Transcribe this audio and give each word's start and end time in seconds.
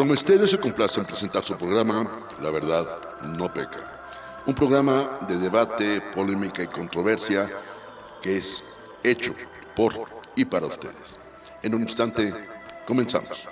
Promesterio 0.00 0.46
se 0.46 0.56
complace 0.56 0.98
en 0.98 1.04
presentar 1.04 1.44
su 1.44 1.54
programa 1.58 2.10
La 2.42 2.50
Verdad 2.50 2.86
No 3.36 3.52
Peca. 3.52 4.00
Un 4.46 4.54
programa 4.54 5.18
de 5.28 5.36
debate, 5.36 6.00
polémica 6.14 6.62
y 6.62 6.68
controversia 6.68 7.50
que 8.22 8.38
es 8.38 8.78
hecho 9.04 9.34
por 9.76 9.92
y 10.34 10.46
para 10.46 10.64
ustedes. 10.68 11.18
En 11.62 11.74
un 11.74 11.82
instante, 11.82 12.32
comenzamos. 12.86 13.46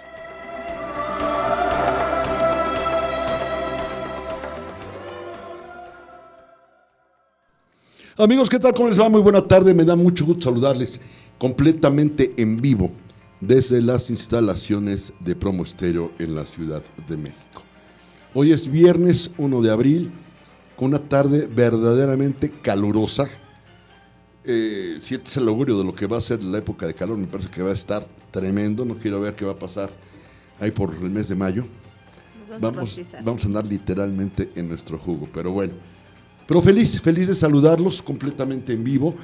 Amigos, 8.17 8.49
¿qué 8.49 8.59
tal? 8.59 8.73
¿Cómo 8.73 8.89
les 8.89 8.99
va? 8.99 9.11
Muy 9.11 9.21
buena 9.21 9.47
tarde. 9.47 9.75
Me 9.75 9.85
da 9.85 9.97
mucho 9.97 10.25
gusto 10.25 10.45
saludarles 10.45 10.99
completamente 11.37 12.33
en 12.39 12.59
vivo 12.59 12.91
desde 13.41 13.81
las 13.81 14.11
instalaciones 14.11 15.13
de 15.21 15.37
Promo 15.37 15.63
Estéreo 15.63 16.13
en 16.19 16.35
la 16.35 16.45
Ciudad 16.45 16.83
de 17.09 17.17
México. 17.17 17.63
Hoy 18.35 18.53
es 18.53 18.71
viernes 18.71 19.31
1 19.39 19.63
de 19.63 19.71
abril, 19.71 20.13
con 20.77 20.89
una 20.89 20.99
tarde 20.99 21.47
verdaderamente 21.47 22.51
calurosa. 22.51 23.29
Eh, 24.45 24.99
si 25.01 25.15
este 25.15 25.31
es 25.31 25.37
el 25.37 25.49
augurio 25.49 25.79
de 25.79 25.85
lo 25.85 25.95
que 25.95 26.07
va 26.07 26.19
a 26.19 26.21
ser 26.21 26.43
la 26.43 26.59
época 26.59 26.87
de 26.87 26.95
calor, 26.95 27.17
me 27.17 27.27
parece 27.27 27.51
que 27.51 27.63
va 27.63 27.71
a 27.71 27.75
estar 27.75 28.05
tremendo. 28.31 28.85
No 28.85 28.97
quiero 28.97 29.21
ver 29.21 29.35
qué 29.35 29.45
va 29.45 29.53
a 29.53 29.59
pasar 29.59 29.91
ahí 30.59 30.71
por 30.71 30.95
el 30.95 31.11
mes 31.11 31.29
de 31.29 31.37
mayo. 31.37 31.65
Vamos, 32.61 32.99
vamos 33.23 33.45
a 33.45 33.47
andar 33.47 33.67
literalmente 33.67 34.51
en 34.55 34.69
nuestro 34.69 34.99
jugo, 34.99 35.29
pero 35.33 35.53
bueno. 35.53 35.75
Pero 36.47 36.63
feliz, 36.63 37.01
feliz 37.01 37.29
de 37.29 37.35
saludarlos 37.35 38.01
completamente 38.03 38.73
en 38.73 38.83
vivo. 38.83 39.15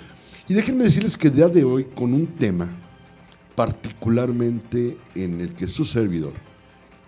Y 0.46 0.54
déjenme 0.54 0.84
decirles 0.84 1.16
que 1.16 1.28
el 1.28 1.34
día 1.34 1.48
de 1.48 1.64
hoy 1.64 1.84
con 1.84 2.12
un 2.12 2.26
tema 2.26 2.83
particularmente 3.54 4.98
en 5.14 5.40
el 5.40 5.54
que 5.54 5.68
su 5.68 5.84
servidor 5.84 6.32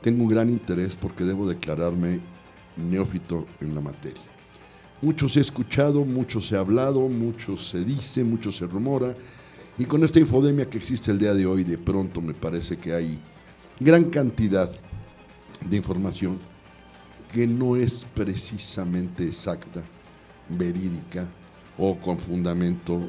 tengo 0.01 0.23
un 0.23 0.31
gran 0.31 0.49
interés 0.49 0.95
porque 0.95 1.25
debo 1.25 1.49
declararme 1.49 2.21
neófito 2.77 3.47
en 3.61 3.75
la 3.75 3.81
materia. 3.81 4.23
Mucho 5.03 5.29
se 5.29 5.41
ha 5.41 5.43
escuchado, 5.43 6.05
mucho 6.05 6.41
se 6.41 6.57
ha 6.57 6.61
hablado, 6.61 7.09
mucho 7.09 7.57
se 7.57 7.85
dice, 7.85 8.23
mucho 8.23 8.53
se 8.53 8.67
rumora. 8.67 9.15
Y 9.77 9.85
con 9.85 10.05
esta 10.05 10.21
infodemia 10.21 10.71
que 10.71 10.79
existe 10.79 11.11
el 11.11 11.19
día 11.19 11.35
de 11.35 11.45
hoy, 11.45 11.65
de 11.65 11.77
pronto 11.77 12.23
me 12.23 12.35
parece 12.35 12.79
que 12.79 12.95
hay 12.95 13.19
gran 13.79 14.05
cantidad 14.05 14.71
de 15.69 15.77
información 15.77 16.39
que 17.33 17.47
no 17.47 17.77
es 17.77 18.07
precisamente 18.15 19.27
exacta 19.27 19.83
verídica 20.49 21.27
o 21.77 21.97
con 21.99 22.17
fundamento 22.19 23.01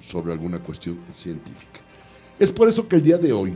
sobre 0.00 0.32
alguna 0.32 0.58
cuestión 0.58 0.98
científica. 1.12 1.81
Es 2.42 2.50
por 2.50 2.68
eso 2.68 2.88
que 2.88 2.96
el 2.96 3.02
día 3.02 3.18
de 3.18 3.32
hoy 3.32 3.54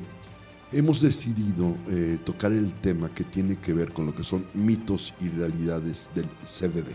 hemos 0.71 1.01
decidido 1.01 1.75
eh, 1.89 2.19
tocar 2.25 2.53
el 2.53 2.73
tema 2.75 3.13
que 3.13 3.25
tiene 3.25 3.57
que 3.57 3.73
ver 3.73 3.93
con 3.93 4.07
lo 4.07 4.15
que 4.15 4.23
son 4.23 4.47
mitos 4.55 5.13
y 5.21 5.29
realidades 5.29 6.09
del 6.15 6.27
CBD. 6.45 6.95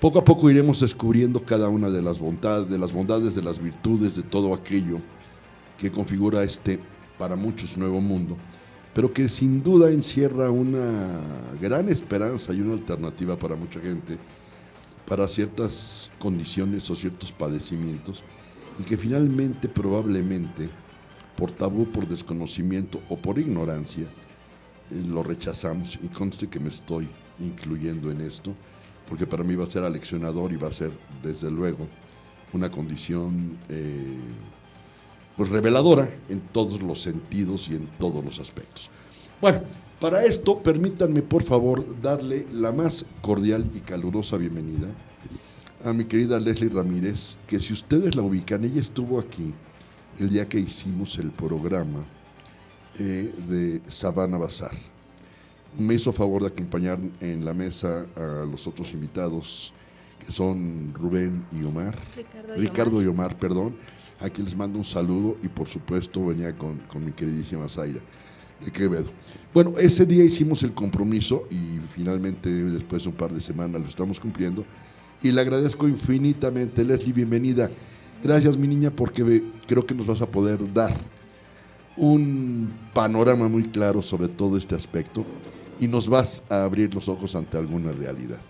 Poco 0.00 0.20
a 0.20 0.24
poco 0.24 0.48
iremos 0.48 0.78
descubriendo 0.78 1.40
cada 1.40 1.68
una 1.68 1.90
de 1.90 2.00
las 2.00 2.20
bondades, 2.20 2.70
de 2.70 2.78
las 2.78 2.92
bondades, 2.92 3.34
de 3.34 3.42
las 3.42 3.60
virtudes, 3.60 4.14
de 4.14 4.22
todo 4.22 4.54
aquello 4.54 4.98
que 5.76 5.90
configura 5.90 6.44
este, 6.44 6.78
para 7.18 7.34
muchos, 7.34 7.76
nuevo 7.76 8.00
mundo, 8.00 8.36
pero 8.94 9.12
que 9.12 9.28
sin 9.28 9.64
duda 9.64 9.90
encierra 9.90 10.48
una 10.48 11.18
gran 11.60 11.88
esperanza 11.88 12.52
y 12.52 12.60
una 12.60 12.74
alternativa 12.74 13.36
para 13.36 13.56
mucha 13.56 13.80
gente 13.80 14.16
para 15.08 15.26
ciertas 15.26 16.08
condiciones 16.20 16.88
o 16.88 16.94
ciertos 16.94 17.32
padecimientos 17.32 18.22
y 18.78 18.84
que 18.84 18.96
finalmente 18.96 19.68
probablemente 19.68 20.68
por 21.36 21.52
tabú, 21.52 21.86
por 21.86 22.06
desconocimiento 22.06 23.00
o 23.08 23.16
por 23.16 23.38
ignorancia 23.38 24.04
eh, 24.04 25.02
lo 25.06 25.22
rechazamos 25.22 25.98
y 26.02 26.08
conste 26.08 26.48
que 26.48 26.60
me 26.60 26.68
estoy 26.68 27.08
incluyendo 27.40 28.10
en 28.10 28.20
esto 28.20 28.54
porque 29.08 29.26
para 29.26 29.44
mí 29.44 29.54
va 29.54 29.64
a 29.64 29.70
ser 29.70 29.84
aleccionador 29.84 30.52
y 30.52 30.56
va 30.56 30.68
a 30.68 30.72
ser 30.72 30.92
desde 31.22 31.50
luego 31.50 31.86
una 32.52 32.70
condición 32.70 33.58
eh, 33.68 34.16
pues 35.36 35.50
reveladora 35.50 36.08
en 36.28 36.40
todos 36.40 36.82
los 36.82 37.00
sentidos 37.02 37.68
y 37.68 37.74
en 37.74 37.86
todos 37.98 38.24
los 38.24 38.38
aspectos. 38.38 38.90
Bueno, 39.40 39.62
para 40.00 40.24
esto, 40.24 40.62
permítanme 40.62 41.22
por 41.22 41.42
favor 41.42 42.00
darle 42.00 42.46
la 42.52 42.72
más 42.72 43.06
cordial 43.20 43.70
y 43.74 43.80
calurosa 43.80 44.36
bienvenida 44.36 44.88
a 45.84 45.92
mi 45.92 46.04
querida 46.04 46.38
Leslie 46.38 46.68
Ramírez, 46.68 47.38
que 47.46 47.58
si 47.58 47.72
ustedes 47.72 48.14
la 48.14 48.22
ubican, 48.22 48.64
ella 48.64 48.80
estuvo 48.80 49.18
aquí 49.18 49.52
el 50.18 50.30
día 50.30 50.48
que 50.48 50.60
hicimos 50.60 51.18
el 51.18 51.30
programa 51.30 52.04
eh, 52.98 53.32
de 53.48 53.80
Sabana 53.88 54.38
Bazar. 54.38 54.76
Me 55.78 55.94
hizo 55.94 56.12
favor 56.12 56.42
de 56.42 56.48
acompañar 56.48 56.98
en 57.20 57.44
la 57.44 57.54
mesa 57.54 58.06
a 58.14 58.44
los 58.44 58.66
otros 58.66 58.92
invitados, 58.92 59.72
que 60.24 60.30
son 60.30 60.92
Rubén 60.94 61.44
y 61.50 61.64
Omar. 61.64 61.98
Ricardo 62.14 62.56
y, 62.56 62.60
Ricardo 62.60 62.90
Omar. 62.92 63.04
y 63.04 63.08
Omar, 63.08 63.38
perdón. 63.38 63.76
A 64.20 64.28
quien 64.28 64.44
les 64.44 64.56
mando 64.56 64.78
un 64.78 64.84
saludo 64.84 65.36
y 65.42 65.48
por 65.48 65.68
supuesto 65.68 66.26
venía 66.26 66.56
con, 66.56 66.78
con 66.86 67.04
mi 67.04 67.10
queridísima 67.10 67.68
Zaira 67.68 68.00
de 68.64 68.70
Quevedo. 68.70 69.10
Bueno, 69.52 69.74
ese 69.78 70.06
día 70.06 70.22
hicimos 70.22 70.62
el 70.62 70.72
compromiso 70.72 71.48
y 71.50 71.80
finalmente 71.92 72.48
después 72.48 73.02
de 73.02 73.08
un 73.08 73.16
par 73.16 73.32
de 73.32 73.40
semanas 73.40 73.80
lo 73.80 73.88
estamos 73.88 74.20
cumpliendo. 74.20 74.64
Y 75.22 75.30
le 75.30 75.40
agradezco 75.40 75.86
infinitamente, 75.86 76.84
Leslie, 76.84 77.12
bienvenida. 77.12 77.70
Gracias, 78.22 78.56
mi 78.56 78.66
niña, 78.66 78.90
porque 78.90 79.44
creo 79.66 79.86
que 79.86 79.94
nos 79.94 80.06
vas 80.06 80.20
a 80.20 80.26
poder 80.26 80.72
dar 80.72 80.92
un 81.96 82.72
panorama 82.92 83.48
muy 83.48 83.68
claro 83.68 84.02
sobre 84.02 84.28
todo 84.28 84.56
este 84.56 84.74
aspecto 84.74 85.24
y 85.78 85.86
nos 85.86 86.08
vas 86.08 86.42
a 86.48 86.64
abrir 86.64 86.94
los 86.94 87.08
ojos 87.08 87.36
ante 87.36 87.56
alguna 87.56 87.92
realidad. 87.92 88.40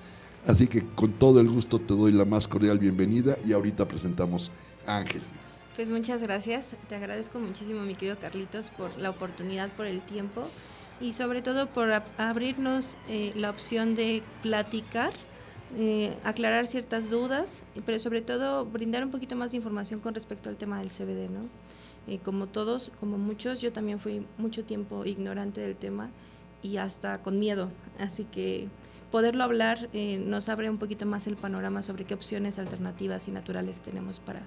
Así 0.47 0.67
que 0.67 0.85
con 0.95 1.13
todo 1.13 1.41
el 1.41 1.49
gusto 1.49 1.79
te 1.79 1.95
doy 1.95 2.13
la 2.13 2.25
más 2.25 2.49
cordial 2.49 2.79
bienvenida 2.79 3.37
y 3.45 3.53
ahorita 3.53 3.87
presentamos 3.87 4.51
a 4.87 4.97
Ángel. 4.97 5.23
Pues 5.77 5.89
muchas 5.89 6.23
gracias, 6.23 6.71
te 6.89 6.95
agradezco 6.95 7.39
muchísimo 7.39 7.83
mi 7.83 7.95
querido 7.95 8.19
Carlitos 8.19 8.71
por 8.71 8.97
la 8.99 9.11
oportunidad, 9.11 9.71
por 9.71 9.87
el 9.87 10.01
tiempo 10.01 10.49
y 11.01 11.13
sobre 11.13 11.43
todo 11.43 11.69
por 11.69 11.91
abrirnos 12.19 12.97
eh, 13.09 13.33
la 13.37 13.51
opción 13.51 13.95
de 13.95 14.23
platicar, 14.43 15.13
eh, 15.77 16.15
aclarar 16.25 16.67
ciertas 16.67 17.11
dudas, 17.11 17.63
pero 17.87 17.99
sobre 17.99 18.23
todo 18.23 18.67
brindar 18.67 19.05
un 19.05 19.11
poquito 19.11 19.37
más 19.37 19.53
de 19.53 19.59
información 19.59 20.01
con 20.01 20.15
respecto 20.15 20.51
al 20.51 20.57
tema 20.57 20.79
del 20.81 20.91
CBD, 20.91 21.31
¿no? 21.31 21.49
Eh, 22.09 22.19
como 22.23 22.47
todos, 22.47 22.91
como 22.99 23.17
muchos, 23.17 23.61
yo 23.61 23.73
también 23.73 24.01
fui 24.01 24.27
mucho 24.39 24.65
tiempo 24.65 25.05
ignorante 25.05 25.61
del 25.61 25.77
tema 25.77 26.11
y 26.63 26.77
hasta 26.77 27.23
con 27.23 27.39
miedo, 27.39 27.71
así 27.99 28.25
que 28.25 28.69
poderlo 29.11 29.45
hablar 29.45 29.89
eh, 29.93 30.23
nos 30.27 30.49
abre 30.49 30.69
un 30.69 30.79
poquito 30.79 31.07
más 31.07 31.27
el 31.27 31.37
panorama 31.37 31.83
sobre 31.83 32.05
qué 32.05 32.15
opciones 32.15 32.59
alternativas 32.59 33.29
y 33.29 33.31
naturales 33.31 33.81
tenemos 33.83 34.19
para 34.19 34.43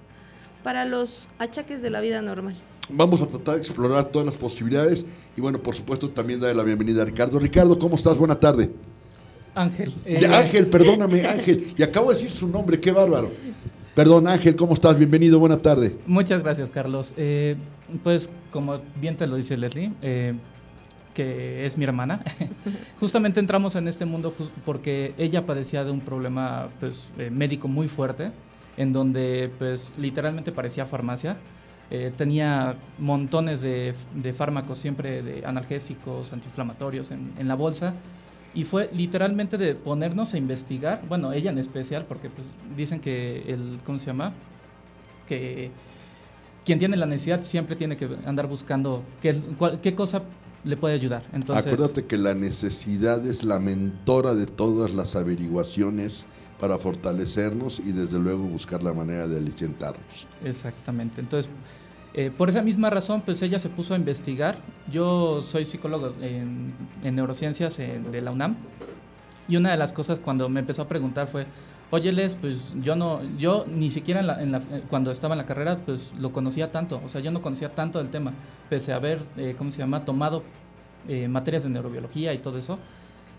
para 0.66 0.84
los 0.84 1.28
achaques 1.38 1.80
de 1.80 1.90
la 1.90 2.00
vida 2.00 2.20
normal. 2.22 2.56
Vamos 2.88 3.22
a 3.22 3.28
tratar 3.28 3.54
de 3.54 3.60
explorar 3.60 4.06
todas 4.06 4.26
las 4.26 4.36
posibilidades 4.36 5.06
y 5.36 5.40
bueno, 5.40 5.62
por 5.62 5.76
supuesto 5.76 6.10
también 6.10 6.40
darle 6.40 6.56
la 6.56 6.64
bienvenida 6.64 7.02
a 7.02 7.04
Ricardo. 7.04 7.38
Ricardo, 7.38 7.78
¿cómo 7.78 7.94
estás? 7.94 8.16
Buena 8.18 8.34
tarde. 8.34 8.72
Ángel. 9.56 9.92
eh, 10.04 10.20
Ángel, 10.26 10.66
perdóname, 10.66 11.26
Ángel. 11.26 11.72
Y 11.76 11.82
acabo 11.82 12.10
de 12.10 12.14
decir 12.16 12.30
su 12.30 12.46
nombre, 12.46 12.78
qué 12.78 12.92
bárbaro. 12.92 13.30
Perdón, 13.94 14.26
Ángel, 14.28 14.54
¿cómo 14.54 14.74
estás? 14.74 14.98
Bienvenido, 14.98 15.38
buena 15.38 15.56
tarde. 15.56 15.96
Muchas 16.06 16.42
gracias, 16.42 16.68
Carlos. 16.68 17.14
Eh, 17.16 17.56
pues, 18.04 18.30
como 18.50 18.78
bien 19.00 19.16
te 19.16 19.26
lo 19.26 19.36
dice 19.36 19.56
Leslie, 19.56 19.92
eh, 20.02 20.34
que 21.14 21.64
es 21.64 21.78
mi 21.78 21.84
hermana, 21.84 22.20
justamente 23.00 23.40
entramos 23.40 23.74
en 23.74 23.88
este 23.88 24.04
mundo 24.04 24.34
porque 24.66 25.14
ella 25.16 25.46
padecía 25.46 25.82
de 25.84 25.90
un 25.90 26.00
problema 26.00 26.68
pues, 26.78 27.08
eh, 27.16 27.30
médico 27.30 27.68
muy 27.68 27.88
fuerte, 27.88 28.32
en 28.76 28.92
donde 28.92 29.50
pues 29.58 29.94
literalmente 29.98 30.52
parecía 30.52 30.84
farmacia. 30.84 31.38
Eh, 31.90 32.12
tenía 32.14 32.74
montones 32.98 33.62
de, 33.62 33.94
de 34.14 34.32
fármacos, 34.34 34.76
siempre 34.78 35.22
de 35.22 35.46
analgésicos, 35.46 36.34
antiinflamatorios 36.34 37.10
en, 37.12 37.32
en 37.38 37.48
la 37.48 37.54
bolsa. 37.54 37.94
Y 38.56 38.64
fue 38.64 38.90
literalmente 38.92 39.56
de 39.58 39.74
ponernos 39.76 40.34
a 40.34 40.38
investigar, 40.38 41.02
bueno, 41.08 41.32
ella 41.32 41.50
en 41.50 41.58
especial, 41.58 42.06
porque 42.08 42.30
pues, 42.30 42.46
dicen 42.76 42.98
que 43.00 43.44
el, 43.46 43.80
¿cómo 43.84 43.98
se 43.98 44.06
llama? 44.06 44.32
Que 45.28 45.70
quien 46.64 46.78
tiene 46.78 46.96
la 46.96 47.06
necesidad 47.06 47.42
siempre 47.42 47.76
tiene 47.76 47.96
que 47.96 48.08
andar 48.24 48.48
buscando 48.48 49.02
qué, 49.20 49.34
cuál- 49.58 49.80
qué 49.80 49.94
cosa 49.94 50.22
le 50.64 50.76
puede 50.76 50.94
ayudar. 50.94 51.22
Entonces, 51.32 51.66
Acuérdate 51.72 52.06
que 52.06 52.18
la 52.18 52.34
necesidad 52.34 53.24
es 53.26 53.44
la 53.44 53.60
mentora 53.60 54.34
de 54.34 54.46
todas 54.46 54.92
las 54.94 55.14
averiguaciones 55.14 56.26
para 56.58 56.78
fortalecernos 56.78 57.78
y 57.80 57.92
desde 57.92 58.18
luego 58.18 58.42
buscar 58.44 58.82
la 58.82 58.92
manera 58.94 59.28
de 59.28 59.36
alicentarnos. 59.36 60.26
Exactamente. 60.42 61.20
Entonces, 61.20 61.50
eh, 62.16 62.30
por 62.36 62.48
esa 62.48 62.62
misma 62.62 62.90
razón, 62.90 63.20
pues 63.24 63.40
ella 63.42 63.58
se 63.58 63.68
puso 63.68 63.94
a 63.94 63.96
investigar. 63.96 64.56
Yo 64.90 65.42
soy 65.42 65.64
psicólogo 65.64 66.14
en, 66.20 66.72
en 67.04 67.14
neurociencias 67.14 67.78
en- 67.78 68.10
de 68.10 68.20
la 68.22 68.30
UNAM. 68.30 68.56
Y 69.48 69.56
una 69.56 69.70
de 69.70 69.76
las 69.76 69.92
cosas 69.92 70.18
cuando 70.18 70.48
me 70.48 70.60
empezó 70.60 70.82
a 70.82 70.88
preguntar 70.88 71.28
fue, 71.28 71.46
oye 71.90 72.10
Les, 72.12 72.34
pues 72.34 72.74
yo 72.82 72.96
no, 72.96 73.20
yo 73.38 73.64
ni 73.68 73.90
siquiera 73.90 74.20
en 74.20 74.26
la- 74.26 74.42
en 74.42 74.50
la- 74.52 74.58
eh, 74.58 74.82
cuando 74.88 75.10
estaba 75.10 75.34
en 75.34 75.38
la 75.38 75.46
carrera, 75.46 75.78
pues 75.84 76.12
lo 76.18 76.32
conocía 76.32 76.72
tanto. 76.72 77.00
O 77.04 77.08
sea, 77.08 77.20
yo 77.20 77.30
no 77.30 77.42
conocía 77.42 77.74
tanto 77.74 77.98
del 77.98 78.08
tema, 78.08 78.32
pese 78.70 78.92
a 78.92 78.96
haber, 78.96 79.20
eh, 79.36 79.54
¿cómo 79.56 79.70
se 79.70 79.78
llama?, 79.78 80.04
tomado 80.04 80.42
eh, 81.08 81.28
materias 81.28 81.62
de 81.62 81.68
neurobiología 81.68 82.34
y 82.34 82.38
todo 82.38 82.58
eso, 82.58 82.80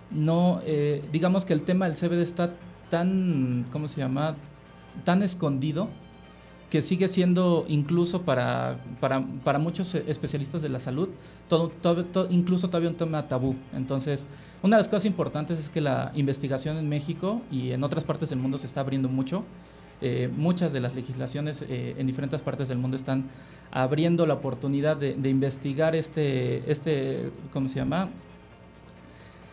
no, 0.10 0.62
eh, 0.64 1.04
digamos 1.12 1.44
que 1.44 1.52
el 1.54 1.64
tema 1.64 1.86
del 1.90 1.96
CBD 1.98 2.22
está 2.22 2.54
tan, 2.90 3.66
¿cómo 3.74 3.90
se 3.90 4.00
llama? 4.00 4.36
Tan 5.04 5.22
escondido 5.22 5.90
que 6.70 6.82
sigue 6.82 7.08
siendo 7.08 7.66
incluso 7.70 8.24
para, 8.24 8.78
para, 9.00 9.60
muchos 9.60 9.96
especialistas 9.96 10.62
de 10.62 10.70
la 10.70 10.80
salud, 10.82 11.10
todo, 11.48 11.72
incluso 12.30 12.68
todavía 12.68 12.90
un 12.90 12.96
tema 12.96 13.28
tabú. 13.28 13.56
Entonces, 13.74 14.28
una 14.62 14.76
de 14.76 14.82
las 14.82 14.90
cosas 14.90 15.06
importantes 15.06 15.60
es 15.60 15.70
que 15.70 15.80
la 15.80 16.12
investigación 16.16 16.78
en 16.78 16.90
México 16.90 17.42
y 17.50 17.72
en 17.72 17.84
otras 17.84 18.04
partes 18.04 18.30
del 18.30 18.40
mundo 18.40 18.58
se 18.58 18.68
está 18.68 18.82
abriendo 18.82 19.08
mucho. 19.08 19.44
Eh, 20.02 20.30
muchas 20.36 20.74
de 20.74 20.82
las 20.82 20.94
legislaciones 20.94 21.64
eh, 21.68 21.96
en 21.98 22.06
diferentes 22.06 22.42
partes 22.42 22.68
del 22.68 22.78
mundo 22.78 22.98
están 22.98 23.26
abriendo 23.72 24.26
la 24.26 24.36
oportunidad 24.36 24.98
de, 24.98 25.30
investigar 25.30 25.96
este, 25.96 26.70
este, 26.70 27.32
¿cómo 27.52 27.70
se 27.70 27.76
llama? 27.76 28.10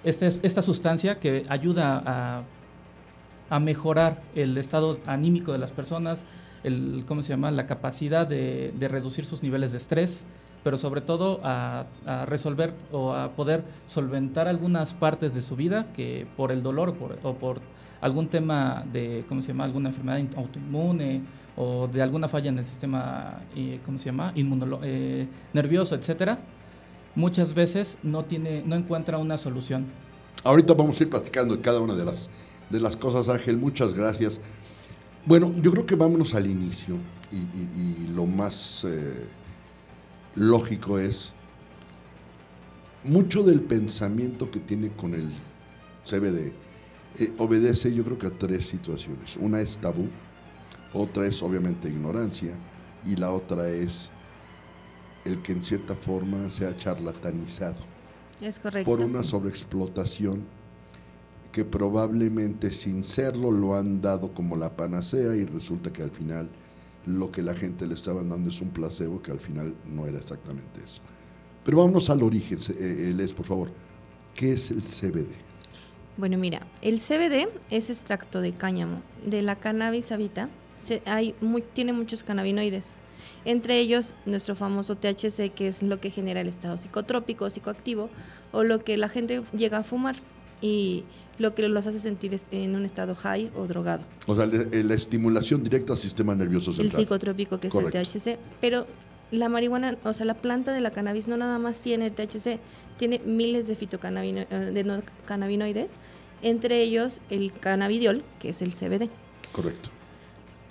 Este, 0.02 0.26
esta 0.26 0.62
sustancia 0.62 1.18
que 1.18 1.46
ayuda 1.48 2.44
a 3.48 3.60
mejorar 3.60 4.20
el 4.34 4.58
estado 4.58 4.98
anímico 5.06 5.52
de 5.52 5.58
las 5.58 5.70
personas, 5.70 6.26
el, 6.64 7.04
¿cómo 7.06 7.22
se 7.22 7.28
llama? 7.30 7.50
la 7.50 7.66
capacidad 7.66 8.26
de, 8.26 8.72
reducir 8.80 9.24
sus 9.24 9.42
niveles 9.42 9.70
de 9.72 9.78
estrés, 9.78 10.24
pero 10.62 10.76
sobre 10.76 11.00
todo 11.00 11.40
a, 11.44 11.86
resolver 12.26 12.74
o 12.90 13.12
a 13.14 13.32
poder 13.32 13.64
solventar 13.86 14.48
algunas 14.48 14.94
partes 14.94 15.34
de 15.34 15.42
su 15.42 15.56
vida 15.56 15.92
que 15.92 16.26
por 16.36 16.50
el 16.50 16.62
dolor 16.62 16.96
o 17.22 17.34
por 17.34 17.60
algún 18.00 18.28
tema 18.28 18.84
de, 18.92 19.24
¿cómo 19.28 19.40
se 19.40 19.48
llama?, 19.48 19.64
alguna 19.64 19.88
enfermedad 19.88 20.20
autoinmune 20.36 21.22
o 21.56 21.88
de 21.88 22.02
alguna 22.02 22.28
falla 22.28 22.50
en 22.50 22.58
el 22.58 22.66
sistema, 22.66 23.40
eh, 23.56 23.80
¿cómo 23.84 23.96
se 23.96 24.06
llama?, 24.06 24.32
eh, 24.36 25.26
nervioso, 25.52 25.94
etcétera, 25.94 26.38
muchas 27.14 27.54
veces 27.54 27.96
no, 28.02 28.24
tiene, 28.24 28.62
no 28.62 28.74
encuentra 28.74 29.16
una 29.18 29.38
solución. 29.38 29.86
Ahorita 30.42 30.74
vamos 30.74 31.00
a 31.00 31.04
ir 31.04 31.08
platicando 31.10 31.56
de 31.56 31.62
cada 31.62 31.80
una 31.80 31.94
de 31.94 32.04
las, 32.04 32.28
de 32.68 32.80
las 32.80 32.96
cosas, 32.96 33.30
Ángel, 33.30 33.56
muchas 33.56 33.94
gracias. 33.94 34.40
Bueno, 35.26 35.54
yo 35.62 35.70
creo 35.70 35.86
que 35.86 35.94
vámonos 35.94 36.34
al 36.34 36.46
inicio 36.46 36.96
y, 37.32 38.08
lo 38.14 38.26
más 38.26 38.84
eh, 38.86 39.26
lógico 40.36 40.98
es 40.98 41.32
mucho 43.02 43.42
del 43.42 43.60
pensamiento 43.62 44.50
que 44.50 44.60
tiene 44.60 44.90
con 44.90 45.14
el 45.14 45.30
CBD 46.04 46.52
eh, 47.18 47.32
obedece 47.38 47.94
yo 47.94 48.04
creo 48.04 48.18
que 48.18 48.26
a 48.26 48.30
tres 48.30 48.66
situaciones. 48.66 49.36
Una 49.36 49.60
es 49.60 49.78
tabú, 49.78 50.08
otra 50.92 51.26
es 51.26 51.42
obviamente 51.42 51.88
ignorancia 51.88 52.54
y 53.04 53.16
la 53.16 53.30
otra 53.30 53.68
es 53.68 54.10
el 55.24 55.40
que 55.42 55.52
en 55.52 55.64
cierta 55.64 55.94
forma 55.94 56.50
se 56.50 56.66
ha 56.66 56.76
charlatanizado. 56.76 57.82
Es 58.40 58.58
correcto. 58.58 58.90
Por 58.90 59.02
una 59.02 59.22
sobreexplotación 59.22 60.44
que 61.54 61.64
probablemente 61.64 62.72
sin 62.72 63.04
serlo 63.04 63.52
lo 63.52 63.76
han 63.76 64.02
dado 64.02 64.34
como 64.34 64.56
la 64.56 64.74
panacea 64.74 65.36
y 65.36 65.44
resulta 65.44 65.92
que 65.92 66.02
al 66.02 66.10
final 66.10 66.50
lo 67.06 67.30
que 67.30 67.42
la 67.42 67.54
gente 67.54 67.86
le 67.86 67.94
estaba 67.94 68.24
dando 68.24 68.50
es 68.50 68.60
un 68.60 68.70
placebo 68.70 69.22
que 69.22 69.30
al 69.30 69.38
final 69.38 69.72
no 69.88 70.04
era 70.06 70.18
exactamente 70.18 70.82
eso. 70.82 71.00
Pero 71.64 71.76
vámonos 71.78 72.10
al 72.10 72.24
origen, 72.24 72.58
eh, 72.76 73.12
Les, 73.14 73.32
por 73.32 73.46
favor. 73.46 73.70
¿Qué 74.34 74.54
es 74.54 74.72
el 74.72 74.82
CBD? 74.82 75.28
Bueno, 76.16 76.38
mira, 76.38 76.66
el 76.82 76.98
CBD 76.98 77.48
es 77.70 77.88
extracto 77.88 78.40
de 78.40 78.52
cáñamo. 78.52 79.00
De 79.24 79.40
la 79.42 79.54
cannabis 79.54 80.10
habita, 80.10 80.48
hay 81.06 81.36
tiene 81.72 81.92
muchos 81.92 82.24
cannabinoides. 82.24 82.96
Entre 83.44 83.78
ellos, 83.78 84.16
nuestro 84.26 84.56
famoso 84.56 84.96
THC, 84.96 85.54
que 85.54 85.68
es 85.68 85.84
lo 85.84 86.00
que 86.00 86.10
genera 86.10 86.40
el 86.40 86.48
estado 86.48 86.78
psicotrópico, 86.78 87.48
psicoactivo, 87.48 88.10
o 88.50 88.64
lo 88.64 88.80
que 88.80 88.96
la 88.96 89.08
gente 89.08 89.44
llega 89.56 89.78
a 89.78 89.84
fumar 89.84 90.16
y 90.64 91.04
lo 91.38 91.54
que 91.54 91.68
los 91.68 91.86
hace 91.86 92.00
sentir 92.00 92.34
en 92.50 92.74
un 92.74 92.84
estado 92.86 93.14
high 93.14 93.52
o 93.54 93.66
drogado. 93.66 94.02
O 94.26 94.34
sea, 94.34 94.46
la 94.46 94.94
estimulación 94.94 95.62
directa 95.62 95.92
al 95.92 95.98
sistema 95.98 96.34
nervioso 96.34 96.72
central. 96.72 96.86
El 96.86 96.92
psicotrópico 96.92 97.60
que 97.60 97.68
es 97.68 97.74
el 97.74 97.90
THC, 97.90 98.38
pero 98.62 98.86
la 99.30 99.50
marihuana, 99.50 99.98
o 100.04 100.14
sea, 100.14 100.24
la 100.24 100.32
planta 100.32 100.72
de 100.72 100.80
la 100.80 100.90
cannabis 100.90 101.28
no 101.28 101.36
nada 101.36 101.58
más 101.58 101.80
tiene 101.80 102.06
el 102.06 102.12
THC, 102.12 102.60
tiene 102.96 103.20
miles 103.26 103.66
de 103.66 103.76
fitocannabinoides, 103.76 105.96
eh, 105.96 105.98
entre 106.40 106.80
ellos 106.80 107.20
el 107.28 107.52
cannabidiol, 107.52 108.24
que 108.38 108.48
es 108.48 108.62
el 108.62 108.72
CBD. 108.72 109.10
Correcto. 109.52 109.90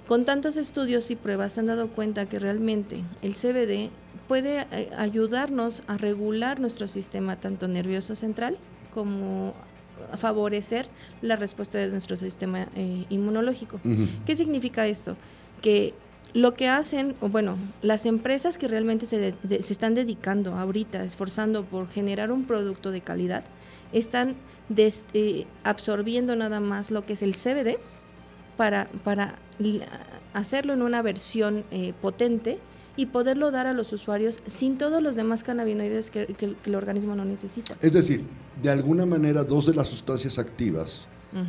Con 0.08 0.26
tantos 0.26 0.58
estudios 0.58 1.12
y 1.12 1.16
pruebas 1.16 1.54
se 1.54 1.60
han 1.60 1.68
dado 1.68 1.90
cuenta 1.90 2.28
que 2.28 2.40
realmente 2.40 3.04
el 3.22 3.36
CBD 3.36 3.92
puede 4.28 4.66
eh, 4.72 4.90
ayudarnos 4.98 5.84
a 5.86 5.98
regular 5.98 6.60
nuestro 6.60 6.88
sistema 6.88 7.36
tanto 7.36 7.68
nervioso 7.68 8.16
central 8.16 8.58
como 8.92 9.54
favorecer 10.18 10.88
la 11.22 11.36
respuesta 11.36 11.78
de 11.78 11.90
nuestro 11.90 12.18
sistema 12.18 12.68
eh, 12.76 13.06
inmunológico. 13.10 13.80
¿Qué 14.26 14.36
significa 14.36 14.88
esto? 14.88 15.16
Que 15.62 15.94
lo 16.34 16.56
que 16.56 16.68
hacen, 16.68 17.16
bueno, 17.22 17.58
las 17.82 18.06
empresas 18.06 18.58
que 18.58 18.68
realmente 18.68 19.06
se, 19.06 19.36
se, 19.48 19.74
están 19.74 19.94
dedicando 19.94 20.56
ahorita, 20.56 21.04
esforzando 21.04 21.64
por 21.64 21.90
generar 21.90 22.32
un 22.32 22.46
producto 22.46 22.92
de 22.92 23.02
calidad, 23.02 23.44
están 23.92 24.36
eh, 24.76 25.46
absorbiendo 25.64 26.36
nada 26.36 26.60
más 26.60 26.90
lo 26.90 27.06
que 27.06 27.14
es 27.14 27.22
el 27.22 27.36
CBD 27.36 27.78
para, 28.58 28.88
para 29.04 29.36
hacerlo 30.34 30.74
en 30.74 30.82
una 30.82 31.02
versión 31.02 31.64
eh, 31.72 31.94
potente 32.02 32.60
y 32.96 33.08
poderlo 33.08 33.52
dar 33.52 33.68
a 33.68 33.74
los 33.74 33.92
usuarios 33.94 34.40
sin 34.48 34.78
todos 34.78 35.02
los 35.02 35.16
demás 35.16 35.44
cannabinoides 35.44 36.10
que, 36.10 36.56
el 36.66 36.76
organismo 36.76 37.16
no 37.16 37.26
necesita. 37.26 37.76
Es 37.82 37.94
decir, 37.94 38.26
de 38.62 38.70
alguna 38.70 39.06
manera 39.06 39.44
dos 39.44 39.66
de 39.66 39.74
las 39.74 39.90
sustancias 39.90 40.38
activas 40.38 41.08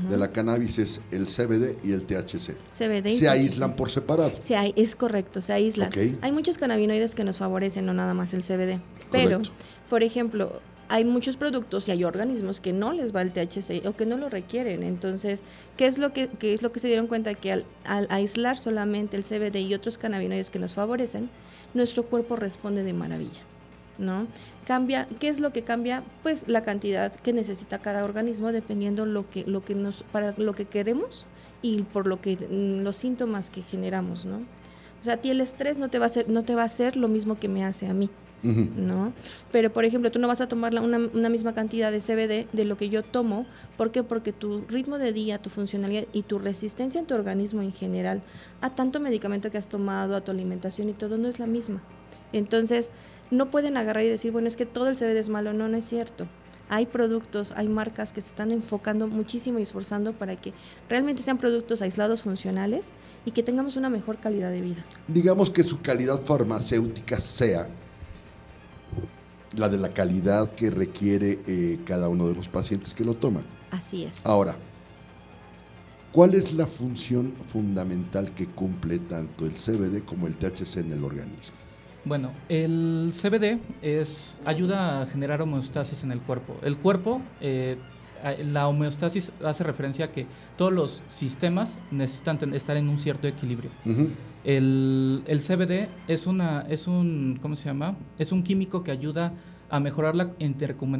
de 0.08 0.16
la 0.16 0.30
cannabis 0.30 0.78
es 0.78 1.02
el 1.10 1.26
CBD 1.26 1.76
y 1.84 1.92
el 1.92 2.06
THC. 2.06 2.56
CBD 2.70 3.18
se 3.18 3.28
aíslan 3.28 3.76
por 3.76 3.90
separado. 3.90 4.32
Se 4.40 4.56
es 4.76 4.96
correcto, 4.96 5.42
se 5.42 5.52
aíslan. 5.52 5.90
Hay 6.22 6.32
muchos 6.32 6.56
cannabinoides 6.56 7.14
que 7.14 7.22
nos 7.22 7.36
favorecen, 7.36 7.84
no 7.84 7.92
nada 7.92 8.14
más 8.14 8.32
el 8.32 8.42
CBD. 8.42 8.80
Pero, 9.10 9.42
por 9.90 10.02
ejemplo, 10.02 10.60
hay 10.88 11.04
muchos 11.04 11.36
productos 11.36 11.88
y 11.88 11.92
hay 11.92 12.04
organismos 12.04 12.60
que 12.60 12.72
no 12.72 12.92
les 12.92 13.14
va 13.14 13.22
el 13.22 13.32
THC 13.32 13.86
o 13.86 13.94
que 13.94 14.06
no 14.06 14.16
lo 14.16 14.28
requieren. 14.28 14.82
Entonces, 14.82 15.42
¿qué 15.76 15.86
es 15.86 15.98
lo 15.98 16.12
que, 16.12 16.28
es 16.40 16.62
lo 16.62 16.72
que 16.72 16.80
se 16.80 16.88
dieron 16.88 17.06
cuenta? 17.06 17.34
Que 17.34 17.52
al, 17.52 17.64
aislar 18.10 18.56
solamente 18.56 19.16
el 19.16 19.24
CBD 19.24 19.56
y 19.56 19.74
otros 19.74 19.98
cannabinoides 19.98 20.50
que 20.50 20.58
nos 20.58 20.74
favorecen, 20.74 21.30
nuestro 21.72 22.04
cuerpo 22.04 22.36
responde 22.36 22.82
de 22.84 22.92
maravilla. 22.92 23.42
¿No? 23.96 24.26
Cambia, 24.66 25.06
¿qué 25.20 25.28
es 25.28 25.38
lo 25.38 25.52
que 25.52 25.62
cambia? 25.62 26.02
Pues 26.24 26.48
la 26.48 26.62
cantidad 26.62 27.14
que 27.14 27.32
necesita 27.32 27.78
cada 27.78 28.04
organismo 28.04 28.50
dependiendo 28.50 29.06
lo 29.06 29.30
que, 29.30 29.44
lo 29.44 29.64
que 29.64 29.76
nos, 29.76 30.02
para 30.10 30.34
lo 30.36 30.54
que 30.54 30.64
queremos 30.64 31.26
y 31.62 31.82
por 31.82 32.08
lo 32.08 32.20
que 32.20 32.36
mm, 32.36 32.82
los 32.82 32.96
síntomas 32.96 33.50
que 33.50 33.62
generamos, 33.62 34.26
¿no? 34.26 34.38
O 35.00 35.04
sea, 35.04 35.14
a 35.14 35.16
ti 35.18 35.30
el 35.30 35.40
estrés 35.40 35.78
no 35.78 35.90
te 35.90 35.98
va 35.98 36.06
a 36.06 36.08
hacer, 36.08 36.28
no 36.28 36.44
te 36.44 36.54
va 36.54 36.62
a 36.62 36.64
hacer 36.64 36.96
lo 36.96 37.08
mismo 37.08 37.38
que 37.38 37.46
me 37.46 37.64
hace 37.64 37.86
a 37.86 37.94
mí. 37.94 38.10
¿No? 38.44 39.12
Pero, 39.50 39.72
por 39.72 39.84
ejemplo, 39.84 40.10
tú 40.10 40.18
no 40.18 40.28
vas 40.28 40.40
a 40.40 40.48
tomar 40.48 40.72
una, 40.78 40.98
una, 40.98 41.28
misma 41.28 41.54
cantidad 41.54 41.90
de 41.90 42.00
CBD 42.00 42.46
de 42.52 42.64
lo 42.64 42.76
que 42.76 42.88
yo 42.90 43.02
tomo. 43.02 43.46
¿Por 43.76 43.90
qué? 43.90 44.02
Porque 44.02 44.32
tu 44.32 44.60
ritmo 44.68 44.98
de 44.98 45.12
día, 45.12 45.38
tu 45.38 45.50
funcionalidad 45.50 46.04
y 46.12 46.22
tu 46.22 46.38
resistencia 46.38 47.00
en 47.00 47.06
tu 47.06 47.14
organismo 47.14 47.62
en 47.62 47.72
general 47.72 48.22
a 48.60 48.74
tanto 48.74 49.00
medicamento 49.00 49.50
que 49.50 49.58
has 49.58 49.68
tomado, 49.68 50.14
a 50.14 50.20
tu 50.20 50.30
alimentación 50.30 50.88
y 50.88 50.92
todo, 50.92 51.16
no 51.16 51.28
es 51.28 51.38
la 51.38 51.46
misma. 51.46 51.82
Entonces, 52.32 52.90
no 53.30 53.50
pueden 53.50 53.76
agarrar 53.76 54.04
y 54.04 54.08
decir, 54.08 54.30
bueno, 54.30 54.48
es 54.48 54.56
que 54.56 54.66
todo 54.66 54.88
el 54.88 54.96
CBD 54.96 55.18
es 55.18 55.28
malo. 55.28 55.52
No, 55.52 55.68
no 55.68 55.76
es 55.76 55.86
cierto 55.86 56.26
hay 56.68 56.86
productos, 56.86 57.52
hay 57.56 57.68
marcas 57.68 58.12
que 58.12 58.20
se 58.20 58.28
están 58.28 58.50
enfocando 58.50 59.06
muchísimo 59.06 59.58
y 59.58 59.62
esforzando 59.62 60.12
para 60.12 60.36
que 60.36 60.52
realmente 60.88 61.22
sean 61.22 61.38
productos 61.38 61.82
aislados, 61.82 62.22
funcionales 62.22 62.92
y 63.24 63.32
que 63.32 63.42
tengamos 63.42 63.76
una 63.76 63.90
mejor 63.90 64.18
calidad 64.18 64.50
de 64.50 64.60
vida. 64.60 64.84
Digamos 65.06 65.50
que 65.50 65.62
su 65.62 65.80
calidad 65.80 66.22
farmacéutica 66.22 67.20
sea 67.20 67.68
la 69.56 69.68
de 69.68 69.78
la 69.78 69.90
calidad 69.90 70.50
que 70.52 70.70
requiere 70.70 71.40
eh, 71.46 71.80
cada 71.84 72.08
uno 72.08 72.28
de 72.28 72.34
los 72.34 72.48
pacientes 72.48 72.94
que 72.94 73.04
lo 73.04 73.14
toman. 73.14 73.44
Así 73.70 74.04
es. 74.04 74.24
Ahora, 74.24 74.56
¿cuál 76.12 76.34
es 76.34 76.52
la 76.54 76.66
función 76.66 77.34
fundamental 77.48 78.32
que 78.34 78.46
cumple 78.46 78.98
tanto 79.00 79.46
el 79.46 79.52
CBD 79.52 80.04
como 80.04 80.26
el 80.26 80.36
THC 80.36 80.78
en 80.78 80.92
el 80.92 81.04
organismo? 81.04 81.56
Bueno, 82.04 82.32
el 82.48 83.12
CBD 83.12 83.58
es, 83.80 84.38
ayuda 84.44 85.02
a 85.02 85.06
generar 85.06 85.40
homeostasis 85.40 86.04
en 86.04 86.12
el 86.12 86.20
cuerpo. 86.20 86.56
El 86.62 86.76
cuerpo, 86.76 87.22
eh, 87.40 87.78
la 88.44 88.68
homeostasis 88.68 89.32
hace 89.42 89.64
referencia 89.64 90.06
a 90.06 90.12
que 90.12 90.26
todos 90.56 90.72
los 90.72 91.02
sistemas 91.08 91.78
necesitan 91.90 92.54
estar 92.54 92.76
en 92.76 92.88
un 92.88 92.98
cierto 92.98 93.26
equilibrio. 93.26 93.70
El, 94.44 95.22
el, 95.26 95.40
CBD 95.40 95.88
es 96.06 96.26
una, 96.26 96.66
es 96.68 96.86
un, 96.86 97.38
¿cómo 97.40 97.56
se 97.56 97.64
llama? 97.64 97.96
Es 98.18 98.30
un 98.30 98.42
químico 98.42 98.84
que 98.84 98.90
ayuda 98.90 99.32
a 99.70 99.80
mejorar 99.80 100.14
la, 100.14 100.30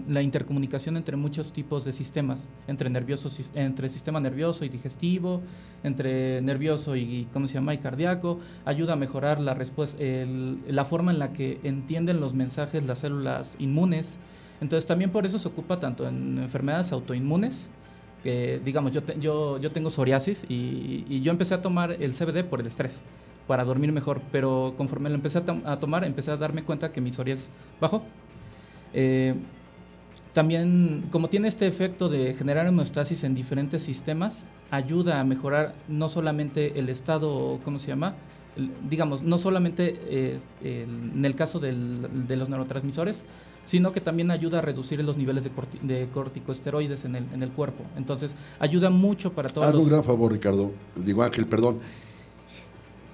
la 0.08 0.22
intercomunicación 0.22 0.96
entre 0.96 1.16
muchos 1.16 1.52
tipos 1.52 1.84
de 1.84 1.92
sistemas, 1.92 2.50
entre 2.66 2.90
nerviosos, 2.90 3.52
entre 3.54 3.88
sistema 3.88 4.18
nervioso 4.18 4.64
y 4.64 4.68
digestivo, 4.68 5.42
entre 5.84 6.40
nervioso 6.40 6.96
y, 6.96 7.28
¿cómo 7.32 7.46
se 7.46 7.54
llama? 7.54 7.74
y 7.74 7.78
cardíaco, 7.78 8.40
ayuda 8.64 8.94
a 8.94 8.96
mejorar 8.96 9.40
la 9.40 9.54
respuesta, 9.54 10.02
la 10.66 10.84
forma 10.84 11.12
en 11.12 11.18
la 11.18 11.32
que 11.32 11.60
entienden 11.62 12.20
los 12.20 12.34
mensajes 12.34 12.84
las 12.84 13.00
células 13.00 13.54
inmunes. 13.58 14.18
Entonces 14.60 14.86
también 14.86 15.10
por 15.10 15.26
eso 15.26 15.38
se 15.38 15.46
ocupa 15.46 15.78
tanto 15.78 16.08
en 16.08 16.38
enfermedades 16.38 16.90
autoinmunes, 16.92 17.68
que 18.22 18.60
digamos, 18.64 18.90
yo, 18.92 19.02
yo, 19.20 19.58
yo 19.60 19.70
tengo 19.70 19.90
psoriasis 19.90 20.46
y, 20.48 21.20
yo 21.20 21.30
empecé 21.30 21.54
a 21.54 21.62
tomar 21.62 21.92
el 21.92 22.12
CBD 22.12 22.42
por 22.42 22.60
el 22.60 22.66
estrés, 22.66 23.00
para 23.46 23.64
dormir 23.64 23.92
mejor, 23.92 24.20
pero 24.32 24.74
conforme 24.76 25.08
lo 25.10 25.16
empecé 25.16 25.42
a, 25.64 25.78
tomar, 25.78 26.04
empecé 26.04 26.30
a 26.30 26.36
darme 26.36 26.64
cuenta 26.64 26.92
que 26.92 27.00
mi 27.00 27.12
psoriasis 27.12 27.50
bajó. 27.80 28.02
Eh, 28.92 29.34
también, 30.32 31.06
como 31.10 31.28
tiene 31.28 31.48
este 31.48 31.66
efecto 31.66 32.08
de 32.08 32.34
generar 32.34 32.66
homeostasis 32.66 33.22
en 33.24 33.34
diferentes 33.34 33.82
sistemas, 33.82 34.46
ayuda 34.70 35.20
a 35.20 35.24
mejorar 35.24 35.74
no 35.88 36.08
solamente 36.08 36.78
el 36.78 36.88
estado, 36.88 37.60
¿cómo 37.64 37.78
se 37.78 37.88
llama? 37.88 38.14
digamos, 38.88 39.22
no 39.22 39.38
solamente 39.38 39.98
eh, 40.06 40.38
en 40.62 41.24
el 41.24 41.34
caso 41.34 41.58
de 41.58 41.72
los 41.72 42.48
neurotransmisores, 42.48 43.24
sino 43.64 43.92
que 43.92 44.00
también 44.00 44.30
ayuda 44.30 44.58
a 44.58 44.62
reducir 44.62 45.02
los 45.02 45.16
niveles 45.16 45.44
de, 45.44 46.08
corticosteroides 46.08 47.04
en 47.04 47.16
el, 47.16 47.26
en 47.32 47.42
el, 47.42 47.50
cuerpo. 47.50 47.82
Entonces, 47.96 48.36
ayuda 48.58 48.90
mucho 48.90 49.32
para 49.32 49.48
todos. 49.48 49.66
Haz 49.66 49.74
un 49.74 49.88
gran 49.88 50.04
favor, 50.04 50.32
Ricardo. 50.32 50.70
Digo, 50.96 51.22
Ángel, 51.22 51.46
perdón. 51.46 51.78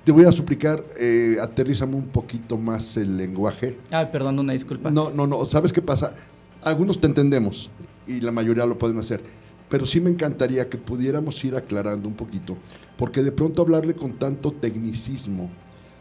Te 0.04 0.12
voy 0.12 0.25
a 0.25 0.33
suplicar, 0.33 0.83
eh, 0.99 1.37
aterrízame 1.40 1.95
un 1.95 2.09
poquito 2.09 2.57
más 2.57 2.97
el 2.97 3.16
lenguaje. 3.16 3.78
Ah, 3.90 4.09
perdón, 4.11 4.38
una 4.38 4.54
disculpa. 4.54 4.90
No, 4.90 5.11
no, 5.11 5.26
no. 5.26 5.45
¿Sabes 5.45 5.73
qué 5.73 5.83
pasa? 5.83 6.14
Algunos 6.62 7.00
te 7.00 7.07
entendemos 7.07 7.71
y 8.07 8.21
la 8.21 8.33
mayoría 8.33 8.64
lo 8.66 8.78
pueden 8.78 8.99
hacer. 8.99 9.21
Pero 9.69 9.87
sí 9.87 10.00
me 10.00 10.11
encantaría 10.11 10.69
que 10.69 10.78
pudiéramos 10.78 11.45
ir 11.45 11.54
aclarando 11.54 12.09
un 12.09 12.14
poquito, 12.14 12.57
porque 12.97 13.23
de 13.23 13.30
pronto 13.30 13.62
hablarle 13.62 13.95
con 13.95 14.14
tanto 14.19 14.50
tecnicismo 14.50 15.50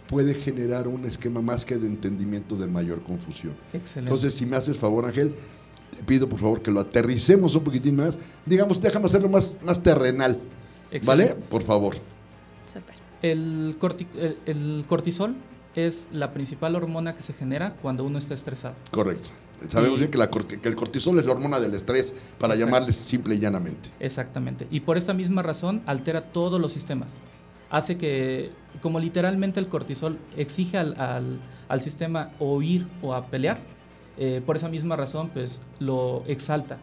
puede 0.08 0.34
generar 0.34 0.88
un 0.88 1.06
esquema 1.06 1.41
más 1.41 1.65
que 1.65 1.77
de 1.77 1.86
entendimiento 1.86 2.56
de 2.56 2.65
mayor 2.65 3.03
confusión. 3.03 3.53
Excelente. 3.74 4.00
Entonces, 4.00 4.34
si 4.34 4.46
me 4.46 4.56
haces 4.56 4.77
favor, 4.77 5.06
Ángel, 5.06 5.36
te 5.96 6.03
pido 6.03 6.27
por 6.27 6.39
favor 6.39 6.62
que 6.62 6.72
lo 6.72 6.79
aterricemos 6.79 7.53
un 7.56 7.63
poquitín 7.63 7.98
más. 7.98 8.18
Digamos, 8.46 8.82
déjame 8.82 9.06
hacerlo 9.06 9.29
más, 9.29 9.60
más 9.63 9.84
terrenal. 9.84 10.39
¿Vale? 11.03 11.36
Por 11.50 11.62
favor. 11.63 11.96
El, 13.21 13.77
el, 14.45 14.85
cortisol 14.88 15.35
es 15.75 16.07
la 16.11 16.33
principal 16.33 16.75
hormona 16.75 17.15
que 17.15 17.21
se 17.21 17.33
genera 17.33 17.75
cuando 17.81 18.03
uno 18.03 18.17
está 18.17 18.33
estresado. 18.33 18.75
Correcto. 18.91 19.29
Sabemos 19.67 19.99
bien 19.99 20.09
que, 20.09 20.17
la, 20.17 20.29
que, 20.29 20.69
el 20.69 20.75
cortisol 20.75 21.19
es 21.19 21.25
la 21.25 21.33
hormona 21.33 21.59
del 21.59 21.73
estrés, 21.73 22.13
para 22.38 22.55
llamarle 22.55 22.93
simple 22.93 23.35
y 23.35 23.39
llanamente. 23.39 23.89
Exactamente. 23.99 24.67
Y 24.71 24.79
por 24.79 24.97
esta 24.97 25.13
misma 25.13 25.41
razón 25.41 25.81
altera 25.85 26.31
todos 26.31 26.61
los 26.61 26.71
sistemas 26.71 27.19
hace 27.69 27.97
que, 27.97 28.51
como 28.81 28.99
literalmente 28.99 29.59
el 29.59 29.67
cortisol 29.67 30.17
exige 30.35 30.77
al, 30.77 31.39
al, 31.67 31.81
sistema 31.81 32.31
o 32.39 32.61
ir 32.61 32.88
o 33.01 33.13
a 33.13 33.27
pelear, 33.27 33.59
eh, 34.17 34.41
por 34.45 34.55
esa 34.55 34.69
misma 34.69 34.95
razón, 34.95 35.29
pues 35.29 35.61
lo 35.79 36.23
exalta. 36.27 36.77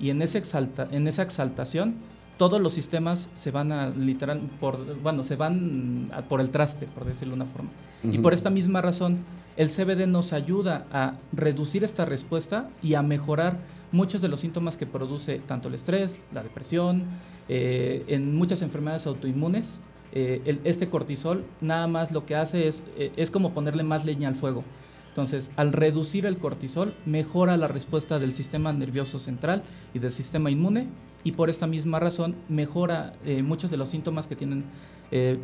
Y 0.00 0.10
en, 0.10 0.20
ese 0.20 0.38
exalta, 0.38 0.88
en 0.90 1.06
esa 1.06 1.22
exaltación, 1.22 1.96
todos 2.42 2.60
los 2.60 2.72
sistemas 2.72 3.30
se 3.36 3.52
van 3.52 3.70
a 3.70 3.90
literal, 3.90 4.40
por, 4.58 5.00
bueno, 5.00 5.22
se 5.22 5.36
van 5.36 6.10
por 6.28 6.40
el 6.40 6.50
traste, 6.50 6.86
por 6.86 7.04
decirlo 7.04 7.36
de 7.36 7.42
una 7.42 7.48
forma. 7.52 7.70
Y 8.02 8.18
por 8.18 8.34
esta 8.34 8.50
misma 8.50 8.82
razón, 8.82 9.18
el 9.56 9.68
CBD 9.68 10.08
nos 10.08 10.32
ayuda 10.32 10.88
a 10.90 11.14
reducir 11.32 11.84
esta 11.84 12.04
respuesta 12.04 12.68
y 12.82 12.94
a 12.94 13.02
mejorar 13.02 13.58
muchos 13.92 14.20
de 14.22 14.26
los 14.26 14.40
síntomas 14.40 14.76
que 14.76 14.86
produce 14.86 15.38
tanto 15.38 15.68
el 15.68 15.74
estrés, 15.74 16.20
la 16.34 16.42
depresión, 16.42 17.04
eh, 17.48 18.02
en 18.08 18.34
muchas 18.34 18.60
enfermedades 18.62 19.06
autoinmunes 19.06 19.80
eh, 20.10 20.58
este 20.64 20.90
cortisol 20.90 21.44
nada 21.60 21.86
más 21.86 22.10
lo 22.10 22.26
que 22.26 22.34
hace 22.34 22.66
es, 22.66 22.82
eh, 22.98 23.12
es 23.14 23.30
como 23.30 23.54
ponerle 23.54 23.84
más 23.84 24.04
leña 24.04 24.26
al 24.26 24.34
fuego. 24.34 24.64
Entonces, 25.10 25.52
al 25.54 25.72
reducir 25.72 26.26
el 26.26 26.38
cortisol, 26.38 26.92
mejora 27.06 27.56
la 27.56 27.68
respuesta 27.68 28.18
del 28.18 28.32
sistema 28.32 28.72
nervioso 28.72 29.20
central 29.20 29.62
y 29.94 30.00
del 30.00 30.10
sistema 30.10 30.50
inmune 30.50 30.88
y 31.24 31.32
por 31.32 31.50
esta 31.50 31.66
misma 31.66 32.00
razón 32.00 32.34
mejora 32.48 33.14
eh, 33.24 33.42
muchos 33.42 33.70
de 33.70 33.76
los 33.76 33.88
síntomas 33.88 34.26
que 34.26 34.36
tienen 34.36 34.64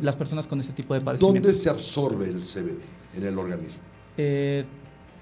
las 0.01 0.15
personas 0.15 0.47
con 0.47 0.59
este 0.59 0.73
tipo 0.73 0.95
de 0.95 1.01
padecimientos. 1.01 1.43
¿Dónde 1.43 1.55
se 1.55 1.69
absorbe 1.69 2.25
el 2.25 2.41
CBD 2.41 2.81
en 3.15 3.23
el 3.23 3.37
organismo? 3.37 3.83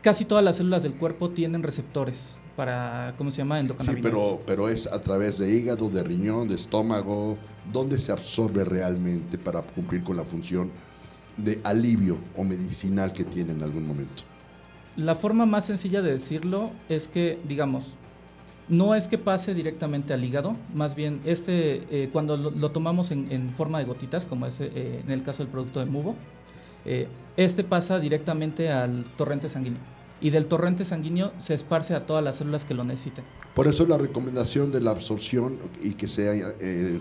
casi 0.02 0.24
todas 0.24 0.42
las 0.42 0.56
células 0.56 0.84
del 0.84 0.96
cuerpo 0.96 1.32
tienen 1.32 1.64
receptores 1.64 2.40
para, 2.58 3.14
¿cómo 3.18 3.30
se 3.30 3.38
llama? 3.38 3.64
Sí, 3.64 3.98
pero, 4.02 4.42
pero 4.46 4.68
es 4.68 4.88
a 4.88 5.00
través 5.00 5.38
de 5.38 5.56
hígado, 5.56 5.90
de 5.90 6.04
riñón, 6.04 6.48
de 6.48 6.56
estómago, 6.56 7.38
¿dónde 7.72 8.00
se 8.00 8.12
absorbe 8.12 8.66
realmente 8.66 9.38
para 9.38 9.62
cumplir 9.62 10.04
con 10.04 10.18
la 10.18 10.24
función 10.24 10.72
de 11.38 11.62
alivio 11.64 12.18
o 12.36 12.44
medicinal 12.44 13.14
que 13.14 13.24
tiene 13.24 13.52
en 13.52 13.62
algún 13.62 13.86
momento? 13.86 14.24
La 14.96 15.14
forma 15.14 15.46
más 15.46 15.68
sencilla 15.68 16.02
de 16.02 16.12
decirlo 16.12 16.72
es 16.90 17.08
que, 17.08 17.40
digamos, 17.48 17.94
no 18.69 18.95
es 18.95 19.07
que 19.07 19.17
pase 19.17 19.53
directamente 19.53 20.13
al 20.13 20.24
hígado, 20.24 20.55
más 20.74 20.95
bien 20.95 21.21
este, 21.25 21.83
eh, 21.89 22.09
cuando 22.12 22.38
lo, 22.38 22.71
tomamos 22.71 23.12
en, 23.12 23.53
forma 23.55 23.79
de 23.79 23.86
gotitas, 23.86 24.25
como 24.25 24.45
es 24.45 24.59
eh, 24.59 25.01
en 25.03 25.12
el 25.12 25.24
caso 25.24 25.43
del 25.43 25.51
producto 25.51 25.79
de 25.79 25.86
Mubo, 25.86 26.15
eh, 26.86 27.07
este 27.36 27.63
pasa 27.63 28.00
directamente 28.00 28.69
al 28.69 29.05
torrente 29.15 29.50
sanguíneo 29.50 29.97
y 30.21 30.29
del 30.29 30.47
torrente 30.47 30.86
sanguíneo 30.86 31.31
se 31.38 31.53
esparce 31.53 31.93
a 31.93 32.05
todas 32.05 32.24
las 32.24 32.38
células 32.38 32.65
que 32.65 32.74
lo 32.74 32.83
necesiten. 32.83 33.24
Por 33.53 33.67
eso 33.67 33.86
la 33.86 33.97
recomendación 33.97 34.71
de 34.71 34.81
la 34.81 34.91
absorción 34.91 35.57
y 35.83 35.93
que 35.93 36.07
sea 36.07 36.31
eh, 36.59 37.00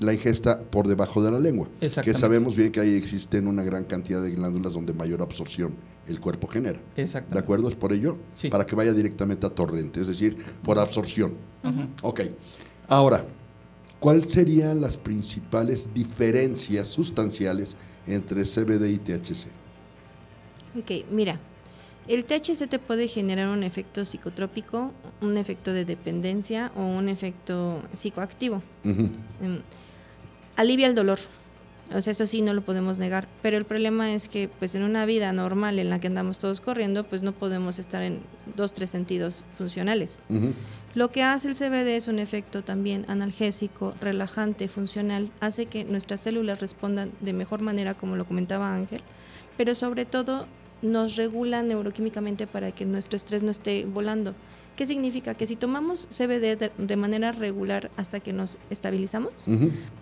la 0.00 0.12
ingesta 0.12 0.60
por 0.60 0.86
debajo 0.86 1.22
de 1.22 1.30
la 1.30 1.38
lengua. 1.38 1.68
Que 1.80 2.14
sabemos 2.14 2.54
bien 2.56 2.70
que 2.70 2.80
ahí 2.80 2.94
existen 2.94 3.48
una 3.48 3.62
gran 3.62 3.84
cantidad 3.84 4.22
de 4.22 4.30
glándulas 4.30 4.72
donde 4.72 4.92
mayor 4.92 5.22
absorción 5.22 5.74
el 6.08 6.20
cuerpo 6.20 6.46
genera. 6.46 6.80
Exacto. 6.96 7.34
¿De 7.34 7.38
acuerdo? 7.40 7.68
Es 7.68 7.74
por 7.74 7.92
ello. 7.92 8.16
Sí. 8.34 8.48
Para 8.48 8.66
que 8.66 8.74
vaya 8.74 8.92
directamente 8.92 9.46
a 9.46 9.50
torrente, 9.50 10.00
es 10.00 10.06
decir, 10.06 10.36
por 10.62 10.78
absorción. 10.78 11.34
Ok. 12.02 12.20
Ahora, 12.88 13.24
¿cuáles 14.00 14.32
serían 14.32 14.80
las 14.80 14.96
principales 14.96 15.92
diferencias 15.92 16.88
sustanciales 16.88 17.76
entre 18.06 18.44
CBD 18.44 18.88
y 18.88 18.98
THC? 18.98 19.48
Ok, 20.78 21.04
mira, 21.10 21.38
el 22.08 22.24
THC 22.24 22.68
te 22.68 22.78
puede 22.78 23.06
generar 23.08 23.48
un 23.48 23.62
efecto 23.62 24.04
psicotrópico, 24.04 24.92
un 25.20 25.36
efecto 25.36 25.74
de 25.74 25.84
dependencia 25.84 26.72
o 26.74 26.82
un 26.82 27.08
efecto 27.10 27.82
psicoactivo. 27.92 28.62
Em, 28.84 29.60
alivia 30.56 30.86
el 30.86 30.94
dolor. 30.94 31.18
O 31.94 32.00
sea, 32.00 32.10
eso 32.10 32.26
sí 32.26 32.42
no 32.42 32.52
lo 32.52 32.62
podemos 32.62 32.98
negar, 32.98 33.28
pero 33.42 33.56
el 33.56 33.64
problema 33.64 34.12
es 34.12 34.28
que 34.28 34.48
pues 34.58 34.74
en 34.74 34.82
una 34.82 35.06
vida 35.06 35.32
normal 35.32 35.78
en 35.78 35.90
la 35.90 36.00
que 36.00 36.06
andamos 36.06 36.38
todos 36.38 36.60
corriendo, 36.60 37.04
pues 37.04 37.22
no 37.22 37.32
podemos 37.32 37.78
estar 37.78 38.02
en 38.02 38.20
dos, 38.56 38.72
tres 38.72 38.90
sentidos 38.90 39.44
funcionales. 39.56 40.22
Lo 40.94 41.10
que 41.10 41.22
hace 41.22 41.48
el 41.48 41.54
CBD 41.54 41.96
es 41.96 42.08
un 42.08 42.18
efecto 42.18 42.62
también 42.62 43.04
analgésico, 43.08 43.94
relajante, 44.00 44.68
funcional, 44.68 45.30
hace 45.40 45.66
que 45.66 45.84
nuestras 45.84 46.20
células 46.20 46.60
respondan 46.60 47.12
de 47.20 47.32
mejor 47.32 47.62
manera, 47.62 47.94
como 47.94 48.16
lo 48.16 48.26
comentaba 48.26 48.74
Ángel, 48.74 49.02
pero 49.56 49.74
sobre 49.74 50.04
todo 50.04 50.46
nos 50.82 51.16
regula 51.16 51.62
neuroquímicamente 51.62 52.46
para 52.46 52.72
que 52.72 52.84
nuestro 52.84 53.16
estrés 53.16 53.42
no 53.42 53.50
esté 53.50 53.84
volando. 53.84 54.34
¿Qué 54.76 54.86
significa? 54.86 55.34
Que 55.34 55.46
si 55.46 55.56
tomamos 55.56 56.06
CBD 56.06 56.70
de, 56.78 56.96
manera 56.96 57.32
regular 57.32 57.90
hasta 57.96 58.20
que 58.20 58.32
nos 58.32 58.58
estabilizamos, 58.70 59.32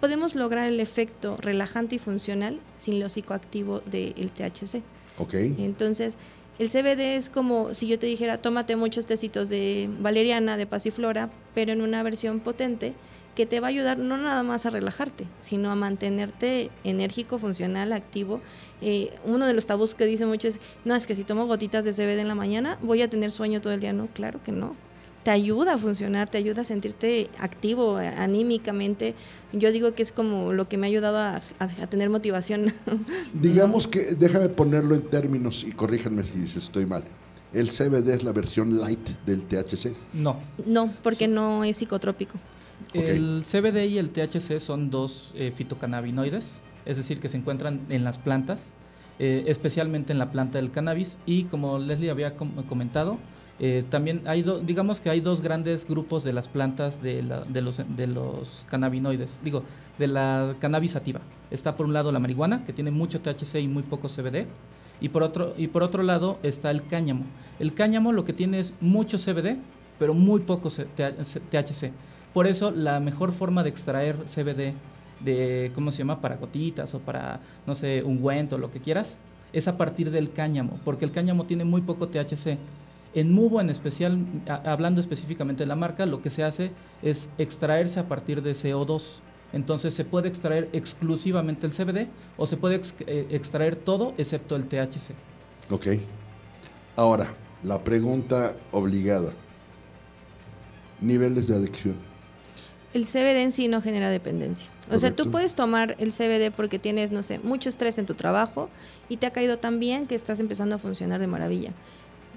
podemos 0.00 0.34
lograr 0.34 0.68
el 0.68 0.80
efecto 0.80 1.38
relajante 1.38 1.94
y 1.94 1.98
funcional 1.98 2.60
sin 2.74 3.00
lo 3.00 3.08
psicoactivo 3.08 3.80
del 3.86 4.30
THC. 4.30 4.82
Okay. 5.18 5.54
Entonces, 5.58 6.18
el 6.58 6.68
CBD 6.68 7.16
es 7.16 7.30
como 7.30 7.72
si 7.72 7.86
yo 7.86 7.98
te 7.98 8.06
dijera, 8.06 8.38
tómate 8.38 8.76
muchos 8.76 9.06
tecitos 9.06 9.48
de 9.48 9.88
valeriana, 10.00 10.58
de 10.58 10.66
pasiflora, 10.66 11.30
pero 11.54 11.72
en 11.72 11.80
una 11.80 12.02
versión 12.02 12.40
potente 12.40 12.92
que 13.36 13.46
te 13.46 13.60
va 13.60 13.68
a 13.68 13.70
ayudar 13.70 13.98
no 13.98 14.16
nada 14.16 14.42
más 14.42 14.66
a 14.66 14.70
relajarte, 14.70 15.26
sino 15.40 15.70
a 15.70 15.76
mantenerte 15.76 16.70
enérgico, 16.82 17.38
funcional, 17.38 17.92
activo. 17.92 18.40
Eh, 18.80 19.12
uno 19.24 19.46
de 19.46 19.52
los 19.52 19.66
tabús 19.66 19.94
que 19.94 20.06
dice 20.06 20.26
mucho 20.26 20.48
es, 20.48 20.58
no, 20.84 20.96
es 20.96 21.06
que 21.06 21.14
si 21.14 21.22
tomo 21.22 21.46
gotitas 21.46 21.84
de 21.84 21.92
CBD 21.92 22.20
en 22.20 22.28
la 22.28 22.34
mañana 22.34 22.78
voy 22.82 23.02
a 23.02 23.10
tener 23.10 23.30
sueño 23.30 23.60
todo 23.60 23.74
el 23.74 23.80
día. 23.80 23.92
No, 23.92 24.08
claro 24.08 24.40
que 24.42 24.52
no. 24.52 24.74
Te 25.22 25.30
ayuda 25.30 25.74
a 25.74 25.78
funcionar, 25.78 26.30
te 26.30 26.38
ayuda 26.38 26.62
a 26.62 26.64
sentirte 26.64 27.28
activo 27.38 27.96
anímicamente. 27.98 29.14
Yo 29.52 29.70
digo 29.70 29.92
que 29.94 30.02
es 30.02 30.12
como 30.12 30.52
lo 30.52 30.68
que 30.68 30.78
me 30.78 30.86
ha 30.86 30.88
ayudado 30.88 31.18
a, 31.18 31.86
tener 31.88 32.08
motivación. 32.08 32.72
Digamos 33.34 33.86
que, 33.86 34.14
déjame 34.14 34.48
ponerlo 34.48 34.94
en 34.94 35.02
términos 35.02 35.64
y 35.64 35.72
corríjanme 35.72 36.22
si 36.24 36.44
estoy 36.56 36.86
mal. 36.86 37.04
¿El 37.52 37.70
CBD 37.70 38.10
es 38.10 38.22
la 38.22 38.32
versión 38.32 38.78
light 38.78 39.08
del 39.26 39.42
THC? 39.42 39.92
No. 40.14 40.40
No, 40.64 40.92
porque 41.02 41.28
no 41.28 41.64
es 41.64 41.76
psicotrópico. 41.76 42.38
El 43.04 43.42
CBD 43.44 43.86
y 43.86 43.98
el 43.98 44.10
THC 44.10 44.58
son 44.58 44.90
dos 44.90 45.32
eh, 45.34 45.52
fitocannabinoides, 45.54 46.60
es 46.84 46.96
decir, 46.96 47.20
que 47.20 47.28
se 47.28 47.36
encuentran 47.36 47.80
en 47.90 48.04
las 48.04 48.18
plantas, 48.18 48.72
eh, 49.18 49.44
especialmente 49.46 50.12
en 50.12 50.18
la 50.18 50.30
planta 50.32 50.58
del 50.58 50.70
cannabis. 50.70 51.18
Y 51.26 51.44
como 51.44 51.78
Leslie 51.78 52.10
había 52.10 52.36
comentado, 52.36 53.18
eh, 53.58 53.84
también 53.88 54.22
hay, 54.26 54.44
digamos 54.64 55.00
que 55.00 55.08
hay 55.08 55.20
dos 55.20 55.40
grandes 55.40 55.86
grupos 55.88 56.24
de 56.24 56.32
las 56.32 56.48
plantas 56.48 57.02
de, 57.02 57.22
los, 57.22 57.80
de 57.96 58.06
los 58.06 58.66
cannabinoides, 58.68 59.40
digo, 59.42 59.62
de 59.98 60.08
la 60.08 60.56
cannabis 60.58 60.92
sativa. 60.92 61.20
Está 61.50 61.76
por 61.76 61.86
un 61.86 61.92
lado 61.92 62.12
la 62.12 62.18
marihuana, 62.18 62.64
que 62.64 62.72
tiene 62.72 62.90
mucho 62.90 63.20
THC 63.20 63.56
y 63.60 63.68
muy 63.68 63.82
poco 63.82 64.08
CBD, 64.08 64.46
Y 65.00 65.08
por 65.10 65.22
otro, 65.22 65.54
y 65.56 65.68
por 65.68 65.82
otro 65.82 66.02
lado 66.02 66.38
está 66.42 66.70
el 66.70 66.86
cáñamo. 66.86 67.24
El 67.58 67.72
cáñamo 67.74 68.12
lo 68.12 68.24
que 68.24 68.32
tiene 68.32 68.58
es 68.58 68.74
mucho 68.80 69.18
CBD, 69.18 69.56
pero 69.98 70.12
muy 70.14 70.40
poco 70.40 70.70
THC. 70.70 71.92
Por 72.36 72.46
eso 72.46 72.70
la 72.70 73.00
mejor 73.00 73.32
forma 73.32 73.62
de 73.62 73.70
extraer 73.70 74.18
CBD 74.26 74.74
de, 75.20 75.72
¿cómo 75.74 75.90
se 75.90 75.96
llama? 75.96 76.20
Para 76.20 76.36
gotitas 76.36 76.92
o 76.92 76.98
para, 76.98 77.40
no 77.66 77.74
sé, 77.74 78.02
un 78.02 78.18
ungüento, 78.18 78.58
lo 78.58 78.70
que 78.70 78.78
quieras, 78.78 79.16
es 79.54 79.68
a 79.68 79.78
partir 79.78 80.10
del 80.10 80.30
cáñamo, 80.32 80.78
porque 80.84 81.06
el 81.06 81.12
cáñamo 81.12 81.46
tiene 81.46 81.64
muy 81.64 81.80
poco 81.80 82.08
THC. 82.08 82.58
En 83.14 83.32
Mubo 83.32 83.62
en 83.62 83.70
especial, 83.70 84.18
hablando 84.66 85.00
específicamente 85.00 85.62
de 85.62 85.66
la 85.66 85.76
marca, 85.76 86.04
lo 86.04 86.20
que 86.20 86.28
se 86.28 86.44
hace 86.44 86.72
es 87.02 87.30
extraerse 87.38 88.00
a 88.00 88.06
partir 88.06 88.42
de 88.42 88.52
CO2. 88.52 89.20
Entonces 89.54 89.94
se 89.94 90.04
puede 90.04 90.28
extraer 90.28 90.68
exclusivamente 90.74 91.66
el 91.66 91.72
CBD 91.72 92.08
o 92.36 92.44
se 92.44 92.58
puede 92.58 92.82
eh, 93.06 93.28
extraer 93.30 93.76
todo 93.76 94.12
excepto 94.18 94.56
el 94.56 94.68
THC. 94.68 95.14
Ok. 95.70 95.86
Ahora, 96.96 97.32
la 97.62 97.82
pregunta 97.82 98.56
obligada. 98.72 99.32
Niveles 101.00 101.48
de 101.48 101.56
adicción. 101.56 102.15
El 102.96 103.04
CBD 103.04 103.42
en 103.42 103.52
sí 103.52 103.68
no 103.68 103.82
genera 103.82 104.08
dependencia. 104.08 104.68
O 104.90 104.96
sea, 104.98 105.14
tú 105.14 105.30
puedes 105.30 105.54
tomar 105.54 105.96
el 105.98 106.12
CBD 106.12 106.50
porque 106.50 106.78
tienes, 106.78 107.10
no 107.10 107.22
sé, 107.22 107.38
mucho 107.40 107.68
estrés 107.68 107.98
en 107.98 108.06
tu 108.06 108.14
trabajo 108.14 108.70
y 109.10 109.18
te 109.18 109.26
ha 109.26 109.32
caído 109.34 109.58
tan 109.58 109.78
bien 109.78 110.06
que 110.06 110.14
estás 110.14 110.40
empezando 110.40 110.76
a 110.76 110.78
funcionar 110.78 111.20
de 111.20 111.26
maravilla. 111.26 111.72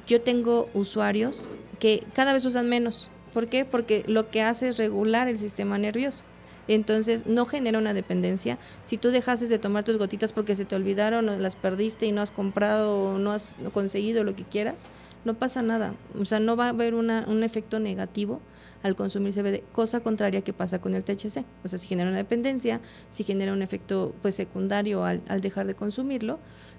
Yo 0.05 0.19
tengo 0.19 0.69
usuarios 0.73 1.47
que 1.79 2.03
cada 2.13 2.33
vez 2.33 2.43
usan 2.43 2.67
menos. 2.67 3.09
¿Por 3.31 3.47
qué? 3.47 3.63
Porque 3.63 4.03
lo 4.05 4.31
que 4.31 4.41
hace 4.41 4.67
es 4.67 4.77
regular 4.77 5.29
el 5.29 5.39
sistema 5.39 5.77
nervioso. 5.77 6.25
Entonces 6.69 7.25
no 7.25 7.47
genera 7.47 7.79
una 7.79 7.95
dependencia. 7.95 8.59
Si 8.85 8.97
tú 8.97 9.09
dejases 9.09 9.49
de 9.49 9.57
tomar 9.57 9.83
tus 9.83 9.97
gotitas 9.97 10.33
porque 10.33 10.55
se 10.55 10.65
te 10.65 10.75
olvidaron 10.75 11.27
o 11.27 11.35
las 11.35 11.55
perdiste 11.55 12.05
y 12.05 12.11
no 12.11 12.21
has 12.21 12.29
comprado 12.29 13.15
o 13.15 13.17
no 13.17 13.31
has 13.31 13.55
conseguido 13.73 14.23
lo 14.23 14.35
que 14.35 14.43
quieras, 14.43 14.85
no 15.25 15.33
pasa 15.33 15.63
nada. 15.63 15.95
O 16.19 16.25
sea, 16.25 16.39
no 16.39 16.55
va 16.55 16.67
a 16.67 16.69
haber 16.69 16.93
un 16.93 17.43
efecto 17.43 17.79
negativo 17.79 18.39
al 18.83 18.95
consumir 18.95 19.33
CBD, 19.33 19.63
cosa 19.73 19.99
contraria 20.01 20.41
que 20.41 20.53
pasa 20.53 20.79
con 20.79 20.93
el 20.93 21.03
THC. 21.03 21.43
O 21.63 21.67
sea, 21.67 21.79
si 21.79 21.88
genera 21.88 22.07
una 22.07 22.19
dependencia, 22.19 22.81
si 23.09 23.23
genera 23.23 23.51
un 23.51 23.63
efecto 23.63 24.13
pues 24.21 24.35
secundario 24.35 25.03
al, 25.03 25.41
dejar 25.41 25.65
de 25.65 25.73
consumirlo 25.73 26.38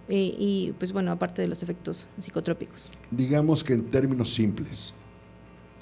eh, 0.08 0.36
y 0.38 0.72
pues 0.78 0.92
bueno, 0.92 1.10
aparte 1.10 1.42
de 1.42 1.48
los 1.48 1.64
efectos 1.64 2.06
psicotrópicos. 2.16 2.92
Digamos 3.10 3.64
que 3.64 3.72
en 3.72 3.90
términos 3.90 4.32
simples, 4.32 4.94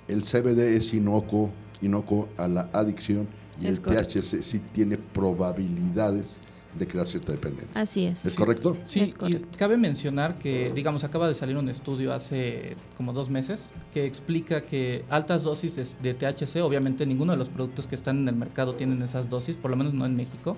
el 0.08 0.22
CBD 0.22 0.76
es 0.76 0.94
inocuo, 0.94 1.50
inocuo 1.82 2.30
a 2.38 2.48
la 2.48 2.70
adicción 2.72 3.28
y 3.60 3.66
el 3.66 3.80
THC 3.80 4.42
sí 4.42 4.60
tiene 4.72 4.96
probabilidades 4.98 6.40
de 6.78 6.86
crear 6.86 7.06
cierta 7.08 7.32
dependencia. 7.32 7.80
Así 7.80 8.04
es. 8.04 8.24
¿Es 8.24 8.34
correcto? 8.34 8.76
Sí, 8.84 9.04
Y 9.26 9.34
cabe 9.56 9.76
mencionar 9.76 10.38
que, 10.38 10.70
digamos, 10.74 11.02
acaba 11.02 11.26
de 11.26 11.34
salir 11.34 11.56
un 11.56 11.68
estudio 11.68 12.12
hace 12.12 12.76
como 12.96 13.12
dos 13.12 13.28
meses 13.30 13.72
que 13.92 14.06
explica 14.06 14.62
que 14.62 15.04
altas 15.08 15.42
dosis 15.42 15.96
de, 16.00 16.14
THC, 16.14 16.62
obviamente 16.62 17.06
ninguno 17.06 17.32
de 17.32 17.38
los 17.38 17.48
productos 17.48 17.86
que 17.86 17.94
están 17.94 18.18
en 18.18 18.28
el 18.28 18.36
mercado 18.36 18.74
tienen 18.74 19.02
esas 19.02 19.28
dosis, 19.28 19.56
por 19.56 19.70
lo 19.70 19.76
menos 19.76 19.94
no 19.94 20.04
en 20.06 20.14
México, 20.14 20.56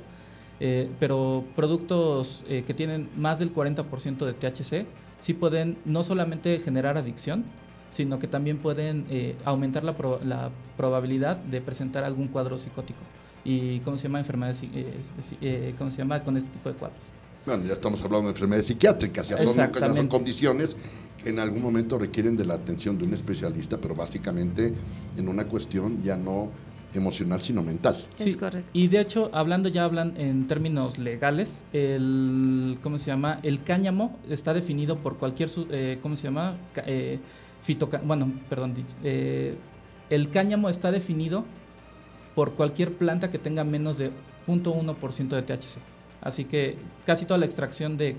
eh, 0.58 0.90
pero 0.98 1.44
productos 1.56 2.42
eh, 2.48 2.64
que 2.66 2.74
tienen 2.74 3.08
más 3.16 3.38
del 3.38 3.54
40% 3.54 4.26
de 4.26 4.32
THC 4.34 4.86
sí 5.20 5.34
pueden 5.34 5.78
no 5.84 6.02
solamente 6.02 6.58
generar 6.58 6.98
adicción, 6.98 7.44
sino 7.90 8.18
que 8.18 8.28
también 8.28 8.58
pueden 8.58 9.06
eh, 9.10 9.36
aumentar 9.44 9.84
la, 9.84 9.94
la, 10.24 10.50
probabilidad 10.76 11.36
de 11.36 11.60
presentar 11.60 12.04
algún 12.04 12.28
cuadro 12.28 12.56
psicótico. 12.56 13.00
¿Y 13.44 13.80
cómo 13.80 13.96
se 13.96 14.04
llama 14.04 14.18
enfermedades? 14.18 14.62
Eh, 14.62 14.94
eh, 15.40 15.74
¿Cómo 15.76 15.90
se 15.90 15.98
llama 15.98 16.22
con 16.22 16.36
este 16.36 16.50
tipo 16.50 16.68
de 16.68 16.74
cuadros? 16.76 17.00
Bueno, 17.44 17.64
ya 17.64 17.72
estamos 17.72 18.02
hablando 18.02 18.26
de 18.28 18.32
enfermedades 18.32 18.66
psiquiátricas, 18.66 19.28
ya 19.28 19.38
son, 19.38 19.56
ya 19.56 19.94
son 19.94 20.08
condiciones 20.08 20.76
que 21.22 21.30
en 21.30 21.38
algún 21.38 21.62
momento 21.62 21.98
requieren 21.98 22.36
de 22.36 22.44
la 22.44 22.54
atención 22.54 22.98
de 22.98 23.04
un 23.04 23.14
especialista, 23.14 23.78
pero 23.78 23.94
básicamente 23.94 24.72
en 25.16 25.28
una 25.28 25.44
cuestión 25.44 26.02
ya 26.02 26.16
no 26.16 26.50
emocional, 26.94 27.40
sino 27.40 27.62
mental. 27.62 27.96
Sí, 28.16 28.30
es 28.30 28.36
correcto. 28.36 28.70
Y 28.72 28.88
de 28.88 29.00
hecho, 29.00 29.30
hablando 29.32 29.68
ya 29.68 29.84
hablan 29.84 30.14
en 30.16 30.46
términos 30.46 30.98
legales, 30.98 31.62
el, 31.72 32.78
¿cómo 32.82 32.98
se 32.98 33.06
llama? 33.06 33.40
El 33.42 33.62
cáñamo 33.62 34.18
está 34.28 34.54
definido 34.54 34.98
por 34.98 35.16
cualquier, 35.16 35.50
eh, 35.70 35.98
¿cómo 36.02 36.16
se 36.16 36.24
llama? 36.24 36.56
Eh, 36.86 37.18
bueno, 38.04 38.32
perdón, 38.48 38.74
eh, 39.02 39.56
el 40.08 40.30
cáñamo 40.30 40.68
está 40.68 40.90
definido 40.90 41.44
por 42.34 42.54
cualquier 42.54 42.92
planta 42.92 43.30
que 43.30 43.38
tenga 43.38 43.64
menos 43.64 43.98
de 43.98 44.10
0.1% 44.46 45.28
de 45.28 45.42
THC. 45.42 45.78
Así 46.20 46.44
que 46.44 46.76
casi 47.06 47.24
toda 47.24 47.38
la 47.38 47.46
extracción 47.46 47.96
de, 47.96 48.16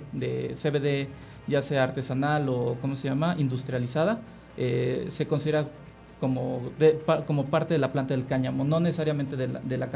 CBD, 0.56 1.08
ya 1.48 1.62
sea 1.62 1.84
artesanal 1.84 2.50
o, 2.50 2.78
¿cómo 2.82 2.96
se 2.96 3.08
llama?, 3.08 3.36
industrializada, 3.38 4.20
eh, 4.58 5.06
se 5.10 5.28
considera 5.28 5.68
como, 6.20 6.62
como 7.26 7.46
parte 7.46 7.74
de 7.74 7.80
la 7.80 7.92
planta 7.92 8.14
del 8.14 8.26
cáñamo, 8.26 8.64
no 8.64 8.80
necesariamente 8.80 9.36
de 9.36 9.48
la, 9.48 9.60
de 9.60 9.78
la 9.78 9.90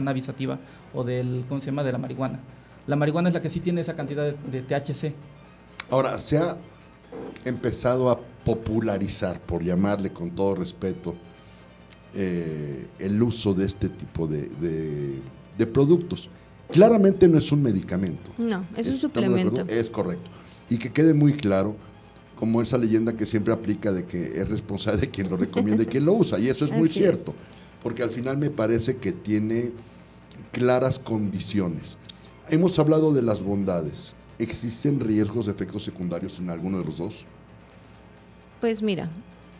o 0.94 1.04
del, 1.04 1.46
¿cómo 1.48 1.60
se 1.60 1.68
llama?, 1.68 1.84
de 1.84 1.92
la 1.92 1.98
marihuana. 1.98 2.40
La 2.88 2.96
marihuana 2.96 3.30
es 3.30 3.34
la 3.34 3.42
que 3.42 3.50
sí 3.50 3.60
tiene 3.60 3.82
esa 3.82 3.96
cantidad 3.96 4.24
de, 4.24 4.36
de 4.52 4.62
THC. 4.62 5.14
Ahora, 5.90 6.20
se 6.20 6.38
ha 6.38 6.58
empezado 7.44 8.10
a 8.10 8.20
popularizar, 8.44 9.42
por 9.42 9.64
llamarle 9.64 10.12
con 10.12 10.32
todo 10.32 10.56
respeto, 10.56 11.16
eh, 12.14 12.88
el 13.00 13.22
uso 13.22 13.54
de 13.54 13.66
este 13.66 13.90
tipo 13.90 14.28
de, 14.28 15.20
productos. 15.74 16.30
Claramente 16.72 17.28
no 17.28 17.38
es 17.38 17.52
un 17.52 17.62
medicamento. 17.62 18.32
No, 18.38 18.66
es 18.78 18.88
un 18.88 18.98
suplemento. 18.98 19.66
Es 19.68 19.90
correcto. 19.90 20.30
Y 20.70 20.78
que 20.78 20.92
quede 20.92 21.14
muy 21.14 21.34
claro, 21.34 21.76
como 22.40 22.62
esa 22.62 22.78
leyenda 22.78 23.16
que 23.16 23.26
siempre 23.26 23.54
aplica 23.54 23.92
de 23.92 24.06
que 24.06 24.40
es 24.40 24.48
responsable 24.48 25.02
de 25.02 25.10
quien 25.10 25.30
lo 25.30 25.38
recomienda 25.38 25.84
y 25.84 25.86
quien 25.86 26.06
lo 26.06 26.14
usa. 26.14 26.40
Y 26.40 26.48
eso 26.48 26.66
es 26.66 26.72
muy 26.78 26.90
cierto, 26.90 27.34
porque 27.84 28.04
al 28.04 28.12
final 28.12 28.38
me 28.38 28.50
parece 28.50 28.98
que 28.98 29.12
tiene 29.12 29.72
claras 30.52 31.00
condiciones. 31.00 31.98
Hemos 32.50 32.80
hablado 32.80 33.14
de 33.14 33.22
las 33.22 33.42
bondades. 33.42 34.14
¿Existen 34.38 35.00
riesgos 35.00 35.46
de 35.46 35.54
efectos 35.54 35.84
secundarios 35.84 36.40
en 36.40 36.50
alguno 36.50 36.80
de 36.80 36.86
los 36.86 36.98
dos? 36.98 37.26
Pues 38.60 38.82
mira, 38.82 39.10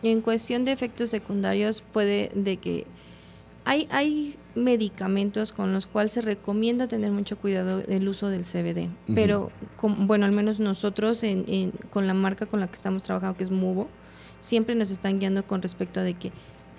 en 0.02 0.20
cuestión 0.20 0.64
de 0.64 0.72
efectos 0.72 1.10
secundarios 1.10 1.82
puede 1.92 2.30
de 2.34 2.58
que 2.58 2.86
hay, 3.64 3.88
hay 3.90 4.36
medicamentos 4.54 5.52
con 5.52 5.72
los 5.72 5.86
cuales 5.86 6.12
se 6.12 6.20
recomienda 6.20 6.86
tener 6.86 7.10
mucho 7.10 7.36
cuidado 7.36 7.78
del 7.80 8.08
uso 8.08 8.28
del 8.28 8.42
CBD, 8.42 8.88
pero 9.12 9.50
bueno, 9.82 10.24
al 10.24 10.32
menos 10.32 10.60
nosotros 10.60 11.22
en, 11.24 11.72
con 11.90 12.06
la 12.06 12.14
marca 12.14 12.46
con 12.46 12.60
la 12.60 12.68
que 12.68 12.76
estamos 12.76 13.02
trabajando, 13.02 13.36
que 13.36 13.44
es 13.44 13.50
Mubo, 13.50 13.88
siempre 14.38 14.76
nos 14.76 14.92
están 14.92 15.18
guiando 15.18 15.44
con 15.46 15.62
respecto 15.62 16.00
a 16.00 16.04
de 16.04 16.14
que 16.14 16.30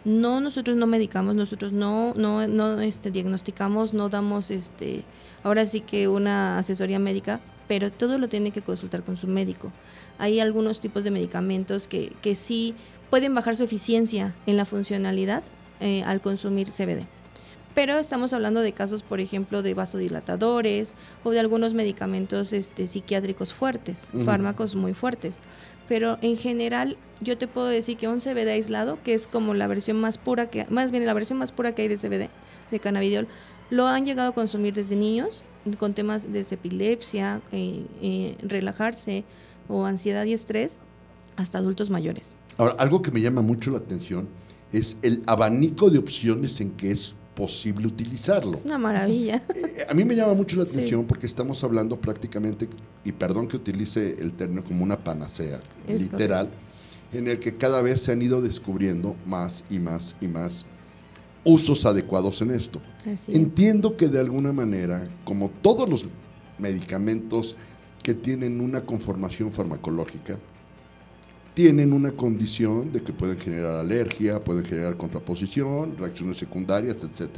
no 0.05 0.39
nosotros 0.39 0.77
no 0.77 0.87
medicamos, 0.87 1.35
nosotros 1.35 1.73
no 1.73 2.13
no 2.15 2.47
no 2.47 2.79
este 2.79 3.11
diagnosticamos, 3.11 3.93
no 3.93 4.07
damos 4.07 4.49
este 4.49 5.03
ahora 5.43 5.65
sí 5.65 5.81
que 5.81 6.07
una 6.07 6.57
asesoría 6.59 6.99
médica, 6.99 7.41
pero 7.67 7.91
todo 7.91 8.17
lo 8.17 8.29
tiene 8.29 8.51
que 8.51 8.61
consultar 8.61 9.03
con 9.03 9.17
su 9.17 9.27
médico. 9.27 9.71
Hay 10.17 10.39
algunos 10.39 10.79
tipos 10.79 11.03
de 11.03 11.11
medicamentos 11.11 11.87
que, 11.87 12.13
que 12.21 12.35
sí 12.35 12.75
pueden 13.09 13.35
bajar 13.35 13.55
su 13.55 13.63
eficiencia 13.63 14.35
en 14.45 14.57
la 14.57 14.65
funcionalidad 14.65 15.43
eh, 15.79 16.03
al 16.03 16.21
consumir 16.21 16.67
CBD. 16.69 17.05
Pero 17.75 17.99
estamos 17.99 18.33
hablando 18.33 18.61
de 18.61 18.71
casos, 18.73 19.03
por 19.03 19.19
ejemplo, 19.19 19.61
de 19.61 19.75
vasodilatadores 19.75 20.95
o 21.23 21.29
de 21.29 21.39
algunos 21.39 21.75
medicamentos 21.75 22.51
este, 22.51 22.87
psiquiátricos 22.87 23.53
fuertes, 23.53 24.09
fármacos 24.25 24.73
muy 24.73 24.95
fuertes. 24.95 25.41
Pero 25.87 26.17
en 26.23 26.37
general, 26.37 26.97
yo 27.21 27.37
te 27.37 27.47
puedo 27.47 27.67
decir 27.67 27.95
que 27.95 28.07
un 28.07 28.19
CBD 28.19 28.49
aislado, 28.49 28.97
que 29.03 29.13
es 29.13 29.27
como 29.27 29.53
la 29.53 29.67
versión 29.67 30.01
más 30.01 30.17
pura, 30.17 30.49
que 30.49 30.65
más 30.71 30.89
bien 30.89 31.05
la 31.05 31.13
versión 31.13 31.37
más 31.37 31.51
pura 31.51 31.75
que 31.75 31.83
hay 31.83 31.87
de 31.87 31.97
CBD, 31.97 32.31
de 32.71 32.79
cannabidiol, 32.79 33.27
lo 33.69 33.85
han 33.85 34.07
llegado 34.07 34.29
a 34.29 34.33
consumir 34.33 34.73
desde 34.73 34.95
niños 34.95 35.43
con 35.73 35.93
temas 35.93 36.31
de 36.31 36.41
epilepsia, 36.41 37.41
eh, 37.51 37.85
eh, 38.01 38.35
relajarse 38.41 39.23
o 39.67 39.85
ansiedad 39.85 40.25
y 40.25 40.33
estrés, 40.33 40.77
hasta 41.35 41.57
adultos 41.57 41.89
mayores. 41.89 42.35
Ahora, 42.57 42.75
algo 42.79 43.01
que 43.01 43.11
me 43.11 43.21
llama 43.21 43.41
mucho 43.41 43.71
la 43.71 43.77
atención 43.77 44.27
es 44.71 44.97
el 45.01 45.21
abanico 45.25 45.89
de 45.89 45.99
opciones 45.99 46.59
en 46.61 46.71
que 46.71 46.91
es 46.91 47.15
posible 47.35 47.87
utilizarlo. 47.87 48.53
Es 48.53 48.65
una 48.65 48.79
maravilla. 48.79 49.41
Eh, 49.55 49.85
a 49.87 49.93
mí 49.93 50.03
me 50.03 50.15
llama 50.15 50.33
mucho 50.33 50.57
la 50.57 50.63
atención 50.63 51.05
porque 51.05 51.27
estamos 51.27 51.63
hablando 51.63 52.01
prácticamente, 52.01 52.67
y 53.03 53.11
perdón 53.11 53.47
que 53.47 53.57
utilice 53.57 54.19
el 54.19 54.33
término 54.33 54.63
como 54.63 54.83
una 54.83 55.03
panacea, 55.03 55.59
literal, 55.87 56.49
en 57.13 57.27
el 57.27 57.39
que 57.39 57.55
cada 57.55 57.81
vez 57.83 58.01
se 58.01 58.11
han 58.11 58.21
ido 58.21 58.41
descubriendo 58.41 59.15
más 59.25 59.63
y 59.69 59.77
más 59.77 60.15
y 60.19 60.27
más 60.27 60.65
usos 61.43 61.85
adecuados 61.85 62.41
en 62.41 62.51
esto. 62.51 62.81
Entiendo 63.27 63.95
que 63.95 64.07
de 64.07 64.19
alguna 64.19 64.51
manera, 64.51 65.07
como 65.23 65.49
todos 65.49 65.89
los 65.89 66.07
medicamentos 66.57 67.55
que 68.03 68.13
tienen 68.13 68.61
una 68.61 68.81
conformación 68.81 69.51
farmacológica, 69.51 70.37
tienen 71.53 71.91
una 71.91 72.11
condición 72.11 72.91
de 72.91 73.01
que 73.01 73.11
pueden 73.11 73.39
generar 73.39 73.77
alergia, 73.77 74.43
pueden 74.43 74.63
generar 74.63 74.95
contraposición, 74.95 75.97
reacciones 75.97 76.37
secundarias, 76.37 76.97
etc. 76.97 77.31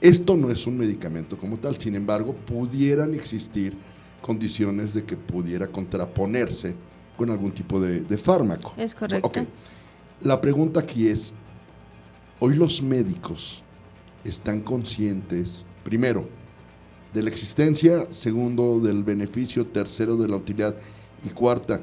Esto 0.00 0.36
no 0.36 0.50
es 0.50 0.66
un 0.66 0.76
medicamento 0.76 1.38
como 1.38 1.56
tal, 1.56 1.80
sin 1.80 1.94
embargo, 1.94 2.34
pudieran 2.34 3.14
existir 3.14 3.74
condiciones 4.20 4.92
de 4.92 5.04
que 5.04 5.16
pudiera 5.16 5.68
contraponerse 5.68 6.74
con 7.16 7.30
algún 7.30 7.52
tipo 7.52 7.80
de, 7.80 8.18
fármaco. 8.18 8.74
Es 8.76 8.94
correcto. 8.94 9.46
La 10.20 10.40
pregunta 10.40 10.80
aquí 10.80 11.08
es, 11.08 11.32
hoy 12.40 12.54
los 12.54 12.82
médicos 12.82 13.62
están 14.24 14.60
conscientes, 14.60 15.66
primero, 15.84 16.28
de 17.12 17.22
la 17.22 17.30
existencia, 17.30 18.06
segundo, 18.10 18.80
del 18.80 19.02
beneficio, 19.02 19.66
tercero, 19.66 20.16
de 20.16 20.28
la 20.28 20.36
utilidad 20.36 20.76
y 21.24 21.30
cuarta, 21.30 21.80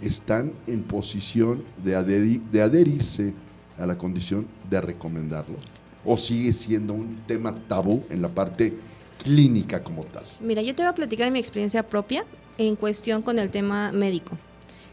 están 0.00 0.52
en 0.66 0.84
posición 0.84 1.64
de, 1.82 1.96
adherirse 1.96 3.34
a 3.78 3.86
la 3.86 3.98
condición 3.98 4.46
de 4.68 4.80
recomendarlo? 4.80 5.56
¿O 6.04 6.16
sigue 6.16 6.52
siendo 6.52 6.94
un 6.94 7.22
tema 7.26 7.54
tabú 7.66 8.04
en 8.10 8.22
la 8.22 8.28
parte 8.28 8.76
clínica 9.22 9.82
como 9.82 10.04
tal? 10.04 10.24
Mira, 10.40 10.62
yo 10.62 10.74
te 10.74 10.82
voy 10.82 10.90
a 10.90 10.94
platicar 10.94 11.30
mi 11.30 11.38
experiencia 11.38 11.82
propia 11.82 12.24
en 12.58 12.76
cuestión 12.76 13.22
con 13.22 13.38
el 13.38 13.50
tema 13.50 13.90
médico. 13.92 14.38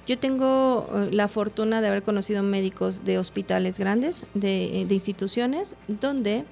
Yo 0.05 0.19
tengo 0.19 0.89
eh, 0.93 1.09
la 1.11 1.27
fortuna 1.27 1.81
de 1.81 1.87
haber 1.87 2.03
conocido 2.03 2.43
médicos 2.43 3.05
de 3.05 3.17
hospitales 3.17 3.77
grandes, 3.79 4.25
de, 4.33 4.81
eh, 4.81 4.87
instituciones, 4.89 5.75
donde 5.87 6.43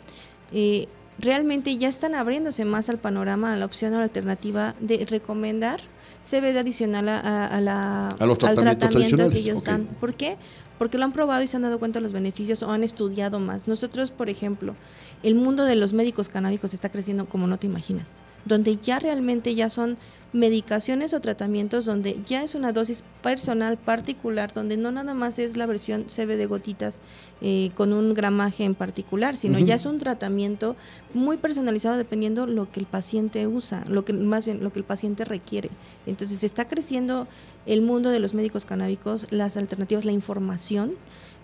eh, 0.53 0.87
realmente 1.19 1.77
ya 1.77 1.89
están 1.89 2.15
abriéndose 2.15 2.63
más 2.63 2.89
al 2.89 2.97
panorama, 2.97 3.53
a 3.53 3.55
la 3.57 3.65
opción 3.65 3.93
o 3.93 3.97
la 3.97 4.03
alternativa 4.03 4.75
de 4.79 5.05
recomendar 5.05 5.81
CBD 6.23 6.59
adicional 6.59 7.09
a, 7.09 7.59
la, 7.61 8.09
al 8.09 8.37
tratamiento 8.37 9.29
que 9.29 9.39
ellos 9.39 9.63
dan. 9.65 9.85
¿Por 9.99 10.13
qué? 10.13 10.37
Porque 10.81 10.97
lo 10.97 11.05
han 11.05 11.11
probado 11.11 11.43
y 11.43 11.45
se 11.45 11.57
han 11.57 11.61
dado 11.61 11.77
cuenta 11.77 11.99
de 11.99 12.03
los 12.05 12.11
beneficios 12.11 12.63
o 12.63 12.71
han 12.71 12.83
estudiado 12.83 13.39
más. 13.39 13.67
Nosotros, 13.67 14.09
por 14.09 14.29
ejemplo, 14.29 14.75
el 15.21 15.35
mundo 15.35 15.63
de 15.63 15.75
los 15.75 15.93
médicos 15.93 16.27
canábicos 16.27 16.73
está 16.73 16.89
creciendo 16.89 17.29
como 17.29 17.45
no 17.45 17.59
te 17.59 17.67
imaginas, 17.67 18.17
donde 18.45 18.77
ya 18.77 18.97
realmente 18.97 19.53
ya 19.53 19.69
son 19.69 19.99
medicaciones 20.33 21.13
o 21.13 21.19
tratamientos 21.19 21.85
donde 21.85 22.19
ya 22.25 22.41
es 22.41 22.55
una 22.55 22.71
dosis 22.71 23.03
personal 23.21 23.77
particular, 23.77 24.53
donde 24.53 24.77
no 24.77 24.91
nada 24.91 25.13
más 25.13 25.39
es 25.39 25.57
la 25.57 25.65
versión 25.65 26.05
CB 26.05 26.37
de 26.37 26.45
gotitas 26.45 26.99
eh, 27.41 27.71
con 27.75 27.91
un 27.91 28.13
gramaje 28.13 28.63
en 28.63 28.73
particular, 28.73 29.35
sino 29.35 29.59
ya 29.59 29.75
es 29.75 29.85
un 29.85 29.99
tratamiento 29.99 30.75
muy 31.13 31.37
personalizado 31.37 31.97
dependiendo 31.97 32.47
lo 32.47 32.71
que 32.71 32.79
el 32.79 32.85
paciente 32.85 33.45
usa, 33.45 33.83
lo 33.87 34.05
que 34.05 34.13
más 34.13 34.45
bien 34.45 34.63
lo 34.63 34.71
que 34.71 34.79
el 34.79 34.85
paciente 34.85 35.25
requiere. 35.25 35.69
Entonces 36.05 36.43
está 36.43 36.67
creciendo 36.67 37.27
el 37.65 37.81
mundo 37.81 38.09
de 38.09 38.19
los 38.19 38.33
médicos 38.33 38.65
canábicos, 38.65 39.27
las 39.29 39.57
alternativas, 39.57 40.05
la 40.05 40.11
información 40.11 40.93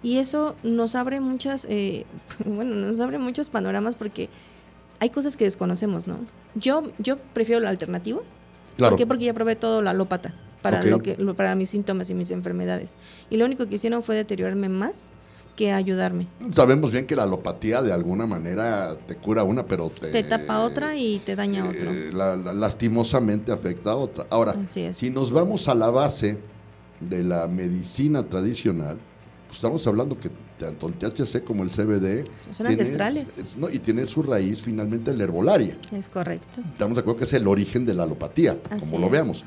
y 0.03 0.17
eso 0.17 0.55
nos 0.63 0.95
abre 0.95 1.19
muchas, 1.19 1.65
eh, 1.69 2.05
bueno, 2.45 2.75
nos 2.75 2.99
abre 2.99 3.17
muchos 3.17 3.49
panoramas 3.49 3.95
porque 3.95 4.29
hay 4.99 5.09
cosas 5.09 5.37
que 5.37 5.45
desconocemos, 5.45 6.07
¿no? 6.07 6.17
Yo, 6.55 6.91
yo 6.97 7.17
prefiero 7.33 7.61
lo 7.61 7.67
alternativo, 7.67 8.23
¿Por 8.77 8.95
qué? 8.95 9.07
Porque 9.07 9.25
ya 9.25 9.33
probé 9.33 9.55
todo 9.55 9.81
la 9.81 9.91
alópata 9.91 10.33
para, 10.61 10.83
lo 10.83 11.01
que, 11.01 11.15
para 11.35 11.55
mis 11.55 11.69
síntomas 11.69 12.09
y 12.09 12.13
mis 12.13 12.31
enfermedades. 12.31 12.95
Y 13.29 13.37
lo 13.37 13.45
único 13.45 13.67
que 13.67 13.75
hicieron 13.75 14.03
fue 14.03 14.15
deteriorarme 14.15 14.69
más 14.69 15.09
que 15.57 15.73
ayudarme. 15.73 16.27
Sabemos 16.51 16.91
bien 16.91 17.05
que 17.05 17.15
la 17.15 17.23
alopatía 17.23 17.81
de 17.81 17.91
alguna 17.91 18.25
manera 18.27 18.95
te 19.07 19.15
cura 19.15 19.43
una, 19.43 19.65
pero 19.65 19.89
te... 19.89 20.09
Te 20.11 20.23
tapa 20.23 20.61
otra 20.61 20.95
y 20.95 21.19
te 21.19 21.35
daña 21.35 21.65
eh, 21.73 22.11
otra. 22.13 22.53
lastimosamente 22.53 23.51
afecta 23.51 23.91
a 23.91 23.95
otra. 23.95 24.27
Ahora, 24.29 24.55
si 24.65 25.09
nos 25.09 25.31
vamos 25.31 25.67
a 25.67 25.75
la 25.75 25.89
base 25.89 26.37
de 27.01 27.23
la 27.23 27.47
medicina 27.47 28.23
tradicional, 28.23 28.99
pues 29.47 29.57
estamos 29.57 29.85
hablando 29.87 30.19
que 30.19 30.29
tanto 30.59 30.87
el 30.87 30.93
THC 30.93 31.43
como 31.43 31.63
el 31.63 31.69
CBD 31.69 32.25
son 32.55 32.67
ancestrales. 32.67 33.33
y 33.71 33.79
tiene 33.79 34.05
su 34.05 34.21
raíz 34.21 34.61
finalmente 34.61 35.09
en 35.11 35.17
la 35.17 35.23
herbolaria. 35.23 35.77
Es 35.91 36.07
correcto. 36.07 36.61
Estamos 36.71 36.95
de 36.95 37.01
acuerdo 37.01 37.19
que 37.19 37.25
es 37.25 37.33
el 37.33 37.47
origen 37.47 37.83
de 37.85 37.95
la 37.95 38.03
alopatía, 38.03 38.57
como 38.79 38.99
lo 38.99 39.09
veamos. 39.09 39.43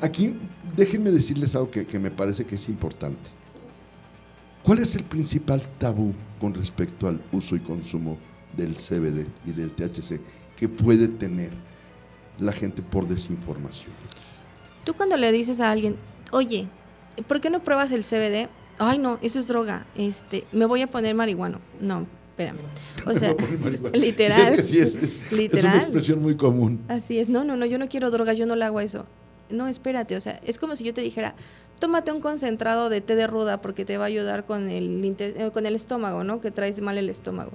Aquí, 0.00 0.34
déjenme 0.76 1.10
decirles 1.10 1.54
algo 1.56 1.70
que, 1.70 1.86
que 1.86 1.98
me 1.98 2.10
parece 2.10 2.44
que 2.46 2.54
es 2.54 2.68
importante. 2.68 3.39
¿Cuál 4.62 4.80
es 4.80 4.94
el 4.96 5.04
principal 5.04 5.62
tabú 5.78 6.14
con 6.40 6.54
respecto 6.54 7.08
al 7.08 7.20
uso 7.32 7.56
y 7.56 7.60
consumo 7.60 8.18
del 8.56 8.74
CBD 8.74 9.26
y 9.46 9.52
del 9.52 9.72
THC 9.72 10.20
que 10.56 10.68
puede 10.68 11.08
tener 11.08 11.50
la 12.38 12.52
gente 12.52 12.82
por 12.82 13.06
desinformación? 13.06 13.92
Tú 14.84 14.94
cuando 14.94 15.16
le 15.16 15.32
dices 15.32 15.60
a 15.60 15.70
alguien, 15.70 15.96
oye, 16.30 16.68
¿por 17.26 17.40
qué 17.40 17.50
no 17.50 17.62
pruebas 17.62 17.92
el 17.92 18.02
CBD? 18.02 18.48
ay 18.80 18.98
no, 18.98 19.18
eso 19.22 19.38
es 19.38 19.46
droga, 19.46 19.86
este, 19.94 20.44
me 20.52 20.64
voy 20.64 20.82
a 20.82 20.88
poner 20.88 21.14
marihuano. 21.14 21.60
No, 21.80 22.06
espérame. 22.30 22.58
O 23.06 23.14
sea, 23.14 23.36
literal. 23.92 24.54
Es 24.54 24.56
que 24.56 24.62
sí, 24.62 24.78
es, 24.78 25.30
literal. 25.30 25.66
es 25.66 25.74
una 25.74 25.82
expresión 25.82 26.22
muy 26.22 26.36
común. 26.36 26.80
Así 26.88 27.18
es, 27.18 27.28
no, 27.28 27.44
no, 27.44 27.56
no, 27.56 27.66
yo 27.66 27.78
no 27.78 27.88
quiero 27.88 28.10
drogas, 28.10 28.36
yo 28.38 28.46
no 28.46 28.56
le 28.56 28.64
hago 28.64 28.80
eso. 28.80 29.06
No, 29.50 29.66
espérate, 29.68 30.16
o 30.16 30.20
sea, 30.20 30.40
es 30.44 30.58
como 30.58 30.76
si 30.76 30.84
yo 30.84 30.94
te 30.94 31.00
dijera, 31.00 31.34
tómate 31.78 32.12
un 32.12 32.20
concentrado 32.20 32.88
de 32.88 33.00
té 33.00 33.16
de 33.16 33.26
ruda 33.26 33.60
porque 33.60 33.84
te 33.84 33.98
va 33.98 34.04
a 34.04 34.08
ayudar 34.08 34.44
con 34.44 34.68
el, 34.68 35.16
eh, 35.18 35.50
con 35.52 35.66
el 35.66 35.74
estómago, 35.74 36.24
¿no? 36.24 36.40
Que 36.40 36.50
traes 36.50 36.80
mal 36.80 36.98
el 36.98 37.10
estómago. 37.10 37.52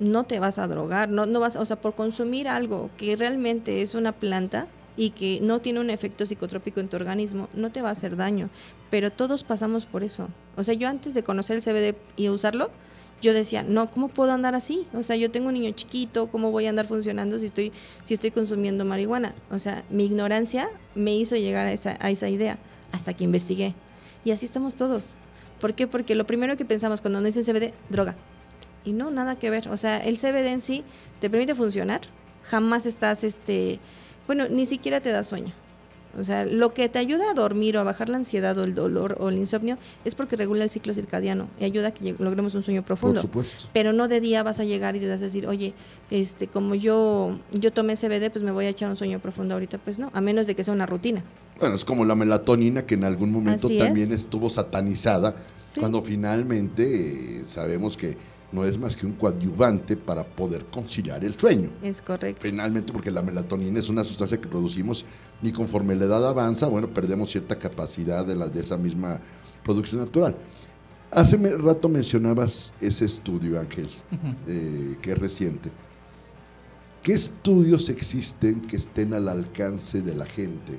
No 0.00 0.24
te 0.24 0.40
vas 0.40 0.58
a 0.58 0.66
drogar, 0.66 1.08
no, 1.08 1.26
no 1.26 1.40
vas, 1.40 1.56
o 1.56 1.64
sea, 1.64 1.80
por 1.80 1.94
consumir 1.94 2.48
algo 2.48 2.90
que 2.96 3.14
realmente 3.16 3.82
es 3.82 3.94
una 3.94 4.12
planta, 4.12 4.66
y 4.96 5.10
que 5.10 5.40
no 5.42 5.60
tiene 5.60 5.80
un 5.80 5.90
efecto 5.90 6.26
psicotrópico 6.26 6.80
en 6.80 6.88
tu 6.88 6.96
organismo, 6.96 7.48
no 7.54 7.72
te 7.72 7.82
va 7.82 7.88
a 7.88 7.92
hacer 7.92 8.16
daño. 8.16 8.48
Pero 8.90 9.10
todos 9.10 9.42
pasamos 9.44 9.86
por 9.86 10.04
eso. 10.04 10.28
O 10.56 10.64
sea, 10.64 10.74
yo 10.74 10.88
antes 10.88 11.14
de 11.14 11.24
conocer 11.24 11.56
el 11.56 11.62
CBD 11.62 11.96
y 12.16 12.28
usarlo, 12.28 12.70
yo 13.24 13.32
decía, 13.32 13.62
no, 13.62 13.90
¿cómo 13.90 14.08
puedo 14.08 14.32
andar 14.32 14.54
así? 14.54 14.86
O 14.92 15.02
sea, 15.02 15.16
yo 15.16 15.30
tengo 15.30 15.48
un 15.48 15.54
niño 15.54 15.72
chiquito, 15.72 16.28
¿cómo 16.28 16.50
voy 16.50 16.66
a 16.66 16.70
andar 16.70 16.86
funcionando 16.86 17.38
si 17.38 17.46
estoy, 17.46 17.72
si 18.02 18.14
estoy 18.14 18.30
consumiendo 18.30 18.84
marihuana? 18.84 19.34
O 19.50 19.58
sea, 19.58 19.82
mi 19.88 20.04
ignorancia 20.04 20.68
me 20.94 21.16
hizo 21.16 21.34
llegar 21.34 21.66
a 21.66 21.72
esa, 21.72 21.96
a 22.00 22.10
esa 22.10 22.28
idea 22.28 22.58
hasta 22.92 23.14
que 23.14 23.24
investigué. 23.24 23.74
Y 24.24 24.30
así 24.30 24.44
estamos 24.44 24.76
todos. 24.76 25.16
¿Por 25.60 25.74
qué? 25.74 25.86
Porque 25.86 26.14
lo 26.14 26.26
primero 26.26 26.56
que 26.56 26.66
pensamos 26.66 27.00
cuando 27.00 27.20
no 27.20 27.26
dicen 27.26 27.44
CBD, 27.44 27.72
droga. 27.88 28.14
Y 28.84 28.92
no, 28.92 29.10
nada 29.10 29.36
que 29.36 29.48
ver. 29.48 29.68
O 29.68 29.76
sea, 29.78 29.96
el 29.96 30.18
CBD 30.18 30.48
en 30.48 30.60
sí 30.60 30.84
te 31.20 31.30
permite 31.30 31.54
funcionar. 31.54 32.02
Jamás 32.44 32.84
estás 32.84 33.24
este, 33.24 33.80
bueno, 34.26 34.48
ni 34.48 34.66
siquiera 34.66 35.00
te 35.00 35.10
da 35.10 35.24
sueño. 35.24 35.52
O 36.18 36.24
sea, 36.24 36.44
lo 36.44 36.74
que 36.74 36.88
te 36.88 36.98
ayuda 36.98 37.30
a 37.30 37.34
dormir 37.34 37.76
o 37.76 37.80
a 37.80 37.84
bajar 37.84 38.08
la 38.08 38.16
ansiedad 38.16 38.56
o 38.58 38.64
el 38.64 38.74
dolor 38.74 39.16
o 39.20 39.28
el 39.28 39.38
insomnio 39.38 39.78
es 40.04 40.14
porque 40.14 40.36
regula 40.36 40.64
el 40.64 40.70
ciclo 40.70 40.94
circadiano 40.94 41.48
y 41.58 41.64
ayuda 41.64 41.88
a 41.88 41.90
que 41.92 42.14
logremos 42.18 42.54
un 42.54 42.62
sueño 42.62 42.82
profundo. 42.82 43.20
Por 43.20 43.22
supuesto. 43.22 43.68
Pero 43.72 43.92
no 43.92 44.08
de 44.08 44.20
día 44.20 44.42
vas 44.42 44.60
a 44.60 44.64
llegar 44.64 44.96
y 44.96 45.00
te 45.00 45.08
vas 45.08 45.20
a 45.20 45.24
decir, 45.24 45.46
oye, 45.46 45.74
este, 46.10 46.46
como 46.46 46.74
yo, 46.74 47.38
yo 47.52 47.72
tomé 47.72 47.96
CBD, 47.96 48.30
pues 48.30 48.42
me 48.44 48.52
voy 48.52 48.66
a 48.66 48.68
echar 48.68 48.90
un 48.90 48.96
sueño 48.96 49.18
profundo 49.18 49.54
ahorita. 49.54 49.78
Pues 49.78 49.98
no, 49.98 50.10
a 50.12 50.20
menos 50.20 50.46
de 50.46 50.54
que 50.54 50.64
sea 50.64 50.74
una 50.74 50.86
rutina. 50.86 51.24
Bueno, 51.58 51.76
es 51.76 51.84
como 51.84 52.04
la 52.04 52.14
melatonina 52.14 52.84
que 52.84 52.94
en 52.94 53.04
algún 53.04 53.30
momento 53.30 53.68
también 53.68 54.12
estuvo 54.12 54.50
satanizada, 54.50 55.36
cuando 55.78 56.02
finalmente 56.02 57.40
eh, 57.40 57.44
sabemos 57.44 57.96
que 57.96 58.16
no 58.54 58.64
es 58.64 58.78
más 58.78 58.94
que 58.94 59.04
un 59.04 59.12
coadyuvante 59.12 59.96
para 59.96 60.24
poder 60.24 60.66
conciliar 60.66 61.24
el 61.24 61.34
sueño. 61.34 61.70
Es 61.82 62.00
correcto. 62.00 62.40
Finalmente, 62.42 62.92
porque 62.92 63.10
la 63.10 63.20
melatonina 63.20 63.80
es 63.80 63.88
una 63.88 64.04
sustancia 64.04 64.40
que 64.40 64.46
producimos 64.46 65.04
y 65.46 65.52
conforme 65.52 65.94
la 65.96 66.06
edad 66.06 66.26
avanza, 66.26 66.66
bueno, 66.66 66.88
perdemos 66.92 67.30
cierta 67.30 67.58
capacidad 67.58 68.24
de, 68.24 68.36
la, 68.36 68.48
de 68.48 68.60
esa 68.60 68.76
misma 68.76 69.20
producción 69.62 70.00
natural. 70.00 70.36
Hace 71.10 71.36
rato 71.58 71.88
mencionabas 71.88 72.72
ese 72.80 73.04
estudio, 73.04 73.60
Ángel, 73.60 73.88
eh, 74.48 74.96
que 75.00 75.12
es 75.12 75.18
reciente. 75.18 75.70
¿Qué 77.02 77.12
estudios 77.12 77.88
existen 77.88 78.62
que 78.62 78.76
estén 78.76 79.12
al 79.12 79.28
alcance 79.28 80.00
de 80.00 80.14
la 80.14 80.24
gente 80.24 80.78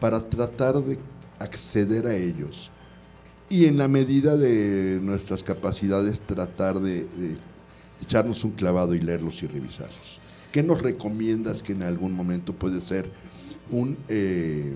para 0.00 0.28
tratar 0.28 0.82
de 0.82 0.98
acceder 1.38 2.06
a 2.06 2.14
ellos? 2.14 2.70
y 3.50 3.66
en 3.66 3.76
la 3.76 3.88
medida 3.88 4.36
de 4.36 5.00
nuestras 5.02 5.42
capacidades 5.42 6.20
tratar 6.20 6.78
de, 6.78 7.06
echarnos 8.00 8.44
un 8.44 8.52
clavado 8.52 8.94
y 8.94 9.00
leerlos 9.00 9.42
y 9.42 9.46
revisarlos. 9.46 10.20
¿Qué 10.52 10.62
nos 10.62 10.80
recomiendas 10.80 11.62
que 11.62 11.72
en 11.72 11.82
algún 11.82 12.12
momento 12.12 12.54
puede 12.54 12.80
ser 12.80 13.10
un, 13.70 13.96
eh, 14.08 14.74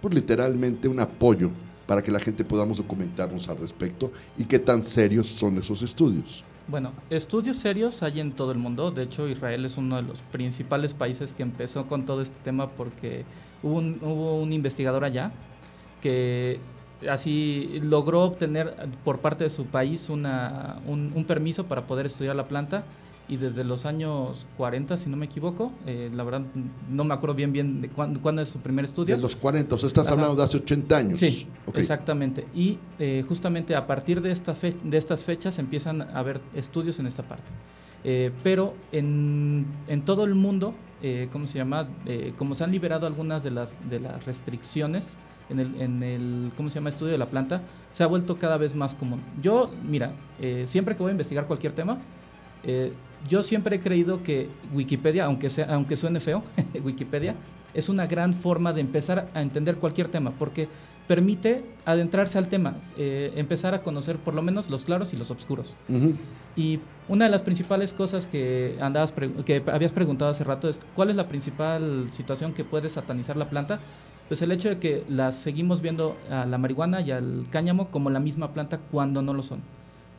pues 0.00 0.14
literalmente 0.14 0.88
un 0.88 1.00
apoyo 1.00 1.50
para 1.86 2.02
que 2.02 2.12
la 2.12 2.20
gente 2.20 2.44
podamos 2.44 2.78
documentarnos 2.78 3.48
al 3.48 3.58
respecto 3.58 4.12
y 4.38 4.44
qué 4.44 4.58
tan 4.58 4.82
serios 4.82 5.26
son 5.26 5.58
esos 5.58 5.82
estudios? 5.82 6.44
Bueno, 6.68 6.92
estudios 7.10 7.56
serios 7.56 8.00
hay 8.04 8.20
en 8.20 8.30
todo 8.30 8.52
el 8.52 8.58
mundo. 8.58 8.92
De 8.92 9.02
hecho, 9.02 9.28
Israel 9.28 9.64
es 9.64 9.76
uno 9.76 9.96
de 9.96 10.02
los 10.02 10.20
principales 10.20 10.94
países 10.94 11.32
que 11.32 11.42
empezó 11.42 11.88
con 11.88 12.06
todo 12.06 12.22
este 12.22 12.36
tema 12.44 12.70
porque 12.70 13.24
hubo 13.64 14.40
un, 14.40 14.52
investigador 14.52 15.04
allá 15.04 15.32
que 16.00 16.60
así 17.10 17.80
logró 17.82 18.22
obtener 18.22 18.72
por 19.04 19.18
parte 19.18 19.44
de 19.44 19.50
su 19.50 19.66
país 19.66 20.08
una, 20.10 20.78
un, 20.86 21.24
permiso 21.26 21.64
para 21.64 21.88
poder 21.88 22.06
estudiar 22.06 22.36
la 22.36 22.46
planta 22.46 22.84
y 23.30 23.36
desde 23.36 23.64
los 23.64 23.86
años 23.86 24.46
40, 24.56 24.96
si 24.96 25.08
no 25.08 25.16
me 25.16 25.26
equivoco, 25.26 25.72
eh, 25.86 26.10
la 26.12 26.24
verdad 26.24 26.42
no 26.90 27.04
me 27.04 27.14
acuerdo 27.14 27.34
bien 27.34 27.52
bien 27.52 27.80
de 27.80 27.88
cuándo, 27.88 28.42
es 28.42 28.48
su 28.48 28.58
primer 28.58 28.84
estudio. 28.84 29.16
De 29.16 29.22
los 29.22 29.36
40, 29.36 29.74
o 29.74 29.78
sea, 29.78 29.86
estás 29.86 30.10
hablando 30.10 30.36
de 30.36 30.42
hace 30.42 30.58
80 30.58 30.96
años. 30.96 31.20
Sí, 31.20 31.46
exactamente. 31.74 32.46
Y 32.54 32.78
eh, 32.98 33.24
justamente 33.26 33.74
a 33.74 33.86
partir 33.86 34.20
de, 34.20 34.32
esta 34.32 34.54
de 34.84 34.98
estas 34.98 35.24
fechas 35.24 35.58
empiezan 35.58 36.02
a 36.02 36.18
haber 36.18 36.40
estudios 36.54 36.98
en 36.98 37.06
esta 37.06 37.22
parte. 37.22 37.50
Eh, 38.04 38.32
pero 38.42 38.74
en, 38.92 39.66
en 39.86 40.04
todo 40.04 40.24
el 40.24 40.34
mundo 40.34 40.74
eh, 41.02 41.28
¿cómo 41.32 41.46
se 41.46 41.58
llama? 41.58 41.88
Eh, 42.04 42.34
como 42.36 42.54
se 42.54 42.64
han 42.64 42.70
liberado 42.70 43.06
algunas 43.06 43.42
de 43.42 43.50
las, 43.50 43.70
de 43.88 44.00
las 44.00 44.24
restricciones 44.26 45.16
en 45.48 45.58
el, 45.58 45.80
en 45.80 46.02
el, 46.02 46.52
¿cómo 46.56 46.68
se 46.68 46.74
llama? 46.76 46.90
Estudio 46.90 47.12
de 47.12 47.18
la 47.18 47.30
planta, 47.30 47.62
se 47.90 48.04
ha 48.04 48.06
vuelto 48.06 48.38
cada 48.38 48.58
vez 48.58 48.74
más 48.74 48.94
común. 48.94 49.22
Yo, 49.42 49.70
mira, 49.82 50.12
eh, 50.38 50.64
siempre 50.66 50.94
que 50.94 51.02
voy 51.02 51.10
a 51.10 51.12
investigar 51.12 51.46
cualquier 51.46 51.72
tema, 51.72 51.98
yo 53.28 53.42
siempre 53.42 53.76
he 53.76 53.80
creído 53.80 54.22
que 54.22 54.48
Wikipedia, 54.72 55.24
aunque, 55.26 55.50
sea, 55.50 55.66
aunque 55.74 55.96
suene 55.96 56.20
feo, 56.20 56.42
Wikipedia, 56.84 57.34
es 57.74 57.88
una 57.88 58.06
gran 58.06 58.34
forma 58.34 58.72
de 58.72 58.80
empezar 58.80 59.28
a 59.34 59.42
entender 59.42 59.76
cualquier 59.76 60.08
tema, 60.08 60.32
porque 60.32 60.68
permite 61.06 61.64
adentrarse 61.84 62.38
al 62.38 62.48
tema, 62.48 62.76
eh, 62.96 63.32
empezar 63.34 63.74
a 63.74 63.82
conocer 63.82 64.16
por 64.18 64.32
lo 64.32 64.42
menos 64.42 64.70
los 64.70 64.84
claros 64.84 65.12
y 65.12 65.16
los 65.16 65.30
oscuros. 65.30 65.74
Y 66.54 66.78
una 67.08 67.24
de 67.24 67.30
las 67.32 67.42
principales 67.42 67.92
cosas 67.92 68.28
que, 68.28 68.76
andabas 68.80 69.12
que 69.44 69.62
habías 69.72 69.90
preguntado 69.90 70.30
hace 70.30 70.44
rato 70.44 70.68
es, 70.68 70.80
¿cuál 70.94 71.10
es 71.10 71.16
la 71.16 71.26
principal 71.26 72.12
situación 72.12 72.52
que 72.52 72.62
puede 72.62 72.88
satanizar 72.90 73.36
la 73.36 73.50
planta? 73.50 73.80
Pues 74.28 74.42
el 74.42 74.52
hecho 74.52 74.68
de 74.68 74.78
que 74.78 75.02
las 75.08 75.34
seguimos 75.34 75.80
viendo 75.80 76.16
a 76.30 76.46
la 76.46 76.58
marihuana 76.58 77.00
y 77.00 77.10
al 77.10 77.46
cáñamo 77.50 77.88
como 77.88 78.10
la 78.10 78.20
misma 78.20 78.52
planta 78.52 78.78
cuando 78.78 79.20
no 79.22 79.34
lo 79.34 79.42
son. 79.42 79.62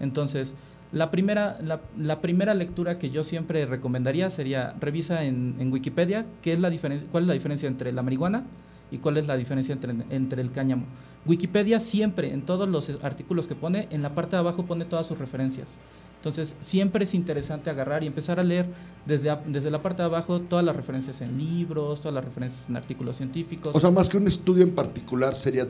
Entonces, 0.02 0.56
la 0.92 1.10
primera, 1.10 1.58
la, 1.98 2.22
primera 2.22 2.54
lectura 2.54 3.00
que 3.00 3.12
yo 3.12 3.24
siempre 3.24 3.66
recomendaría 3.66 4.30
sería 4.30 4.76
revisa 4.80 5.24
en, 5.24 5.56
en 5.60 5.72
Wikipedia 5.72 6.26
qué 6.42 6.54
es 6.54 6.60
la 6.60 6.70
diferencia, 6.70 7.08
cuál 7.12 7.24
es 7.24 7.28
la 7.28 7.34
diferencia 7.34 7.68
entre 7.68 7.94
la 7.94 8.02
marihuana 8.02 8.44
y 8.92 8.98
cuál 8.98 9.18
es 9.18 9.26
la 9.26 9.38
diferencia 9.38 9.74
entre, 9.74 9.96
entre 10.10 10.42
el 10.42 10.52
cáñamo. 10.52 10.86
Wikipedia 11.26 11.80
siempre, 11.80 12.34
en 12.34 12.42
todos 12.42 12.68
los 12.68 12.92
artículos 13.04 13.48
que 13.48 13.56
pone, 13.56 13.88
en 13.92 14.02
la 14.02 14.14
parte 14.14 14.36
de 14.36 14.40
abajo 14.40 14.66
pone 14.66 14.86
todas 14.86 15.08
sus 15.08 15.18
referencias. 15.18 15.78
Entonces, 16.18 16.56
siempre 16.60 17.06
es 17.06 17.16
interesante 17.16 17.70
agarrar 17.70 18.04
y 18.04 18.08
empezar 18.08 18.40
a 18.40 18.44
leer 18.44 18.68
desde, 19.06 19.36
desde 19.48 19.72
la 19.72 19.82
parte 19.82 20.04
de 20.04 20.08
abajo 20.08 20.42
todas 20.42 20.64
las 20.64 20.76
referencias 20.76 21.20
en 21.22 21.38
libros, 21.38 22.00
todas 22.00 22.14
las 22.14 22.26
referencias 22.26 22.70
en 22.70 22.76
artículos 22.76 23.18
científicos. 23.18 23.76
O 23.76 23.80
sea, 23.80 23.90
más 23.90 24.08
que 24.08 24.18
un 24.18 24.28
estudio 24.28 24.64
en 24.64 24.76
particular, 24.76 25.36
sería 25.36 25.68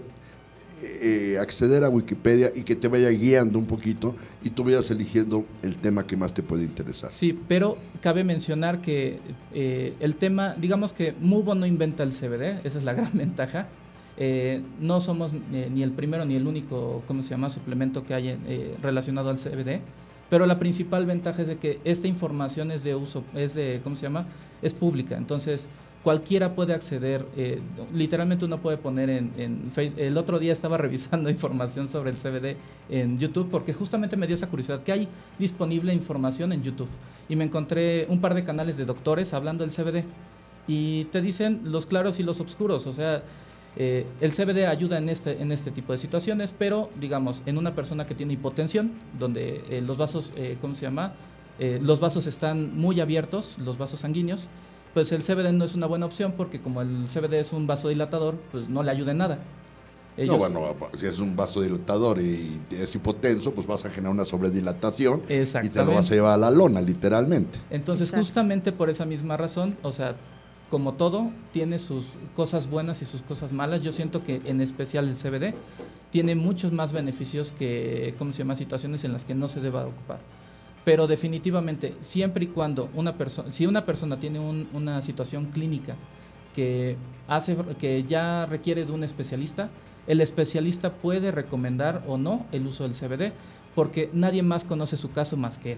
eh, 0.84 1.38
acceder 1.40 1.84
a 1.84 1.90
Wikipedia 1.90 2.52
y 2.56 2.64
que 2.64 2.76
te 2.76 2.88
vaya 2.88 3.10
guiando 3.10 3.60
un 3.60 3.66
poquito 3.66 4.16
y 4.44 4.50
tú 4.50 4.64
vayas 4.64 4.90
eligiendo 4.90 5.46
el 5.62 5.78
tema 5.78 6.08
que 6.08 6.18
más 6.18 6.34
te 6.34 6.44
puede 6.44 6.64
interesar. 6.64 7.12
Sí, 7.12 7.38
pero 7.48 7.78
cabe 8.02 8.24
mencionar 8.24 8.82
que 8.82 9.20
eh, 9.54 9.94
el 10.00 10.16
tema, 10.16 10.56
digamos 10.56 10.94
que 10.94 11.14
Mubo 11.20 11.56
no 11.56 11.66
inventa 11.66 12.04
el 12.04 12.12
CBD, 12.12 12.66
esa 12.66 12.78
es 12.78 12.84
la 12.84 12.94
gran 12.96 13.12
ventaja. 13.14 13.68
Eh, 14.18 14.62
no 14.80 15.02
somos 15.02 15.34
ni 15.34 15.84
el 15.84 15.92
primero 15.92 16.26
ni 16.26 16.36
el 16.36 16.46
único, 16.46 17.04
¿cómo 17.08 17.24
se 17.24 17.30
llama?, 17.30 17.50
suplemento 17.50 18.04
que 18.04 18.14
hay 18.14 18.38
relacionado 18.82 19.30
al 19.30 19.38
CBD, 19.38 19.82
pero 20.30 20.46
la 20.46 20.60
principal 20.60 21.06
ventaja 21.06 21.42
es 21.42 21.48
de 21.48 21.58
que 21.58 21.80
esta 21.84 22.08
información 22.08 22.72
es 22.72 22.84
de 22.84 22.96
uso, 22.96 23.24
es 23.34 23.54
de, 23.54 23.82
¿cómo 23.84 23.96
se 23.96 24.04
llama?, 24.04 24.26
es 24.62 24.74
pública. 24.74 25.18
Entonces, 25.18 25.68
cualquiera 26.04 26.56
puede 26.56 26.74
acceder, 26.74 27.26
eh, 27.38 27.62
literalmente 27.94 28.46
uno 28.46 28.60
puede 28.60 28.78
poner 28.78 29.10
en, 29.10 29.72
Facebook, 29.72 30.00
el 30.00 30.18
otro 30.18 30.40
día 30.40 30.52
estaba 30.52 30.78
revisando 30.86 31.30
información 31.30 31.88
sobre 31.88 32.12
el 32.12 32.18
CBD 32.18 32.58
en 32.90 33.20
YouTube 33.20 33.50
porque 33.52 33.74
justamente 33.74 34.18
me 34.18 34.28
dio 34.28 34.36
esa 34.36 34.48
curiosidad, 34.48 34.84
que 34.84 34.92
hay 34.92 35.08
disponible 35.38 35.94
información 35.94 36.54
en 36.54 36.64
YouTube 36.64 36.90
y 37.30 37.36
me 37.36 37.44
encontré 37.44 38.08
un 38.10 38.20
par 38.20 38.34
de 38.34 38.44
canales 38.44 38.78
de 38.78 38.86
doctores 38.86 39.34
hablando 39.34 39.64
del 39.66 39.72
CBD 39.72 40.06
y 40.68 41.06
te 41.06 41.22
dicen 41.22 41.62
los 41.66 41.86
claros 41.86 42.20
y 42.20 42.24
los 42.24 42.40
oscuros, 42.40 42.88
o 42.88 42.94
sea, 42.94 43.24
eh, 43.78 44.06
el 44.20 44.32
CBD 44.32 44.66
ayuda 44.66 44.98
en 44.98 45.08
este, 45.08 45.42
en 45.42 45.52
este 45.52 45.72
tipo 45.72 45.94
de 45.94 45.98
situaciones, 45.98 46.54
pero 46.58 46.90
digamos, 47.00 47.42
en 47.46 47.58
una 47.58 47.74
persona 47.74 48.06
que 48.06 48.16
tiene 48.16 48.34
hipotensión, 48.34 48.92
donde 49.18 49.64
eh, 49.70 49.82
los 49.82 49.98
vasos, 49.98 50.34
¿cómo 50.60 50.76
se 50.76 50.84
llama? 50.84 51.14
los 51.60 52.00
vasos 52.00 52.26
están 52.26 52.76
muy 52.76 53.00
abiertos, 53.02 53.56
los 53.60 53.78
vasos 53.78 54.00
sanguíneos, 54.00 54.50
pues 54.94 55.12
el 55.12 55.24
CBD 55.24 55.52
no 55.54 55.66
es 55.66 55.76
una 55.76 55.88
buena 55.88 56.06
opción 56.06 56.34
porque 56.36 56.62
como 56.62 56.82
el 56.82 57.08
CBD 57.08 57.36
es 57.36 57.54
un 57.54 57.68
vasodilatador, 57.68 58.36
pues 58.52 58.68
no 58.68 58.84
le 58.84 58.92
ayuda 58.92 59.12
en 59.12 59.18
nada. 59.18 59.40
no, 60.18 60.38
bueno, 60.38 60.76
si 60.98 61.06
es 61.06 61.20
un 61.20 61.36
vasodilatador 61.36 62.20
y 62.20 62.62
es 62.72 62.94
hipotenso, 62.96 63.54
pues 63.54 63.66
vas 63.68 63.86
a 63.86 63.90
generar 63.90 64.14
una 64.14 64.26
sobredilatación 64.26 65.22
y 65.30 65.70
te 65.70 65.86
lo 65.86 65.94
vas 65.94 66.12
a 66.12 66.16
llevar 66.16 66.34
a 66.34 66.38
la 66.38 66.52
lona, 66.52 66.82
literalmente. 66.82 67.60
Entonces, 67.70 68.12
justamente 68.12 68.72
por 68.72 68.90
esa 68.90 69.06
misma 69.06 69.38
razón, 69.38 69.78
o 69.82 69.92
sea, 69.92 70.16
como 70.70 70.94
todo, 70.94 71.32
tiene 71.52 71.80
sus 71.80 72.06
cosas 72.36 72.70
buenas 72.70 73.02
y 73.02 73.06
sus 73.06 73.22
cosas 73.22 73.52
malas. 73.52 73.82
Yo 73.82 73.92
siento 73.92 74.24
que 74.24 74.42
en 74.46 74.62
especial 74.62 75.08
el 75.08 75.16
CBD 75.16 75.54
tiene 76.12 76.36
muchos 76.36 76.72
más 76.74 76.92
beneficios 76.92 77.54
que, 77.54 78.16
¿cómo 78.18 78.34
se 78.34 78.40
llama?, 78.40 78.56
situaciones 78.56 79.04
en 79.04 79.14
las 79.14 79.26
que 79.26 79.36
no 79.36 79.48
se 79.48 79.62
deba 79.62 79.86
ocupar 79.86 80.20
pero 80.84 81.08
definitivamente, 81.08 81.96
siempre 82.02 82.46
y 82.46 82.48
cuando 82.48 82.90
una 82.96 83.18
persona, 83.18 83.54
si 83.54 83.66
una 83.66 83.86
persona 83.86 84.20
tiene 84.20 84.40
una 84.40 85.02
situación 85.02 85.46
clínica 85.46 85.96
que, 86.56 86.98
hace, 87.28 87.56
que 87.80 88.04
ya 88.04 88.46
requiere 88.46 88.86
de 88.86 88.92
un 88.92 89.04
especialista, 89.04 89.70
el 90.08 90.22
especialista 90.22 90.94
puede 90.94 91.32
recomendar 91.32 92.04
o 92.08 92.18
no 92.18 92.46
el 92.52 92.66
uso 92.66 92.84
del 92.84 92.94
CBD, 92.94 93.34
porque 93.76 94.10
nadie 94.14 94.44
más 94.44 94.64
conoce 94.64 94.98
su 94.98 95.12
caso 95.12 95.38
más 95.38 95.58
que 95.58 95.74
él. 95.74 95.78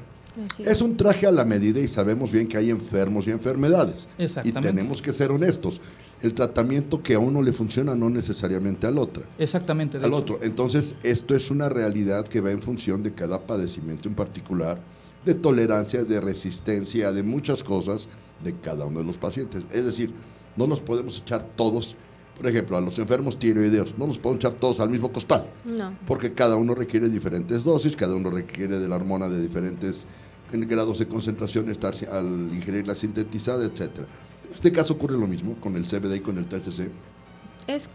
Es 0.66 0.82
un 0.82 0.98
traje 0.98 1.28
a 1.28 1.32
la 1.32 1.46
medida 1.46 1.80
y 1.80 1.88
sabemos 1.88 2.32
bien 2.32 2.48
que 2.48 2.58
hay 2.58 2.72
enfermos 2.72 3.28
y 3.28 3.32
enfermedades. 3.32 4.08
Y 4.44 4.52
tenemos 4.52 5.02
que 5.02 5.14
ser 5.14 5.32
honestos. 5.32 5.80
El 6.24 6.34
tratamiento 6.34 7.04
que 7.04 7.14
a 7.14 7.20
uno 7.20 7.42
le 7.42 7.54
funciona 7.54 7.96
no 7.96 8.10
necesariamente 8.10 8.88
al 8.88 8.98
otro. 8.98 9.24
Exactamente. 9.38 9.98
al 9.98 10.14
otro. 10.14 10.40
Entonces, 10.42 10.96
esto 11.04 11.36
es 11.36 11.52
una 11.52 11.70
realidad 11.70 12.28
que 12.28 12.42
va 12.42 12.52
en 12.52 12.62
función 12.62 13.04
de 13.04 13.14
cada 13.14 13.42
padecimiento 13.46 14.10
en 14.10 14.16
particular, 14.16 14.80
de 15.24 15.36
tolerancia, 15.36 16.04
de 16.04 16.20
resistencia, 16.20 17.12
de 17.12 17.22
muchas 17.24 17.64
cosas 17.64 18.08
de 18.44 18.56
cada 18.56 18.86
uno 18.86 19.00
de 19.00 19.06
los 19.06 19.18
pacientes. 19.18 19.66
Es 19.72 19.86
decir, 19.86 20.12
no 20.56 20.66
nos 20.66 20.82
podemos 20.82 21.20
echar 21.20 21.44
todos 21.44 21.96
por 22.38 22.48
ejemplo, 22.48 22.78
a 22.78 22.82
los 22.82 22.98
enfermos 22.98 23.38
tiroideos, 23.38 23.98
no 23.98 24.08
los 24.08 24.18
podemos 24.18 24.44
echar 24.44 24.54
todos 24.60 24.80
al 24.80 24.90
mismo 24.90 25.12
costal. 25.12 25.46
No. 25.66 25.96
Porque 26.08 26.34
cada 26.34 26.56
uno 26.56 26.74
requiere 26.74 27.08
diferentes 27.10 27.64
dosis, 27.64 27.96
cada 27.96 28.16
uno 28.16 28.32
requiere 28.32 28.80
de 28.80 28.88
la 28.88 28.96
hormona 28.96 29.30
de 29.30 29.40
diferentes 29.40 30.08
grados 30.52 31.00
de 31.00 31.08
concentración 31.08 31.70
estar, 31.70 31.94
al 32.12 32.50
ingerirla 32.54 32.96
sintetizada, 32.96 33.66
etcétera. 33.66 34.08
En 34.54 34.58
este 34.58 34.72
caso 34.72 34.94
ocurre 34.94 35.18
lo 35.18 35.26
mismo 35.26 35.56
con 35.56 35.76
el 35.76 35.88
CBD 35.88 36.18
y 36.18 36.20
con 36.20 36.38
el 36.38 36.46
THC. 36.46 36.92
Es 37.66 37.90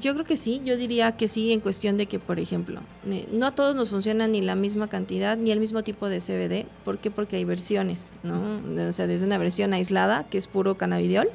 yo 0.00 0.14
creo 0.14 0.24
que 0.24 0.36
sí, 0.36 0.62
yo 0.64 0.78
diría 0.78 1.12
que 1.12 1.28
sí 1.28 1.52
en 1.52 1.60
cuestión 1.60 1.98
de 1.98 2.06
que, 2.06 2.18
por 2.18 2.40
ejemplo, 2.40 2.80
eh, 3.06 3.28
no 3.30 3.44
a 3.44 3.50
todos 3.50 3.76
nos 3.76 3.90
funciona 3.90 4.26
ni 4.26 4.40
la 4.40 4.54
misma 4.54 4.88
cantidad 4.88 5.36
ni 5.36 5.50
el 5.50 5.60
mismo 5.60 5.82
tipo 5.82 6.08
de 6.08 6.20
CBD. 6.20 6.66
¿Por 6.86 6.98
qué? 6.98 7.10
Porque 7.10 7.36
hay 7.36 7.44
versiones, 7.44 8.10
¿no? 8.22 8.40
O 8.88 8.92
sea, 8.94 9.06
desde 9.06 9.26
una 9.26 9.36
versión 9.36 9.74
aislada, 9.74 10.24
que 10.24 10.38
es 10.38 10.46
puro 10.46 10.76
cannabidiol, 10.78 11.28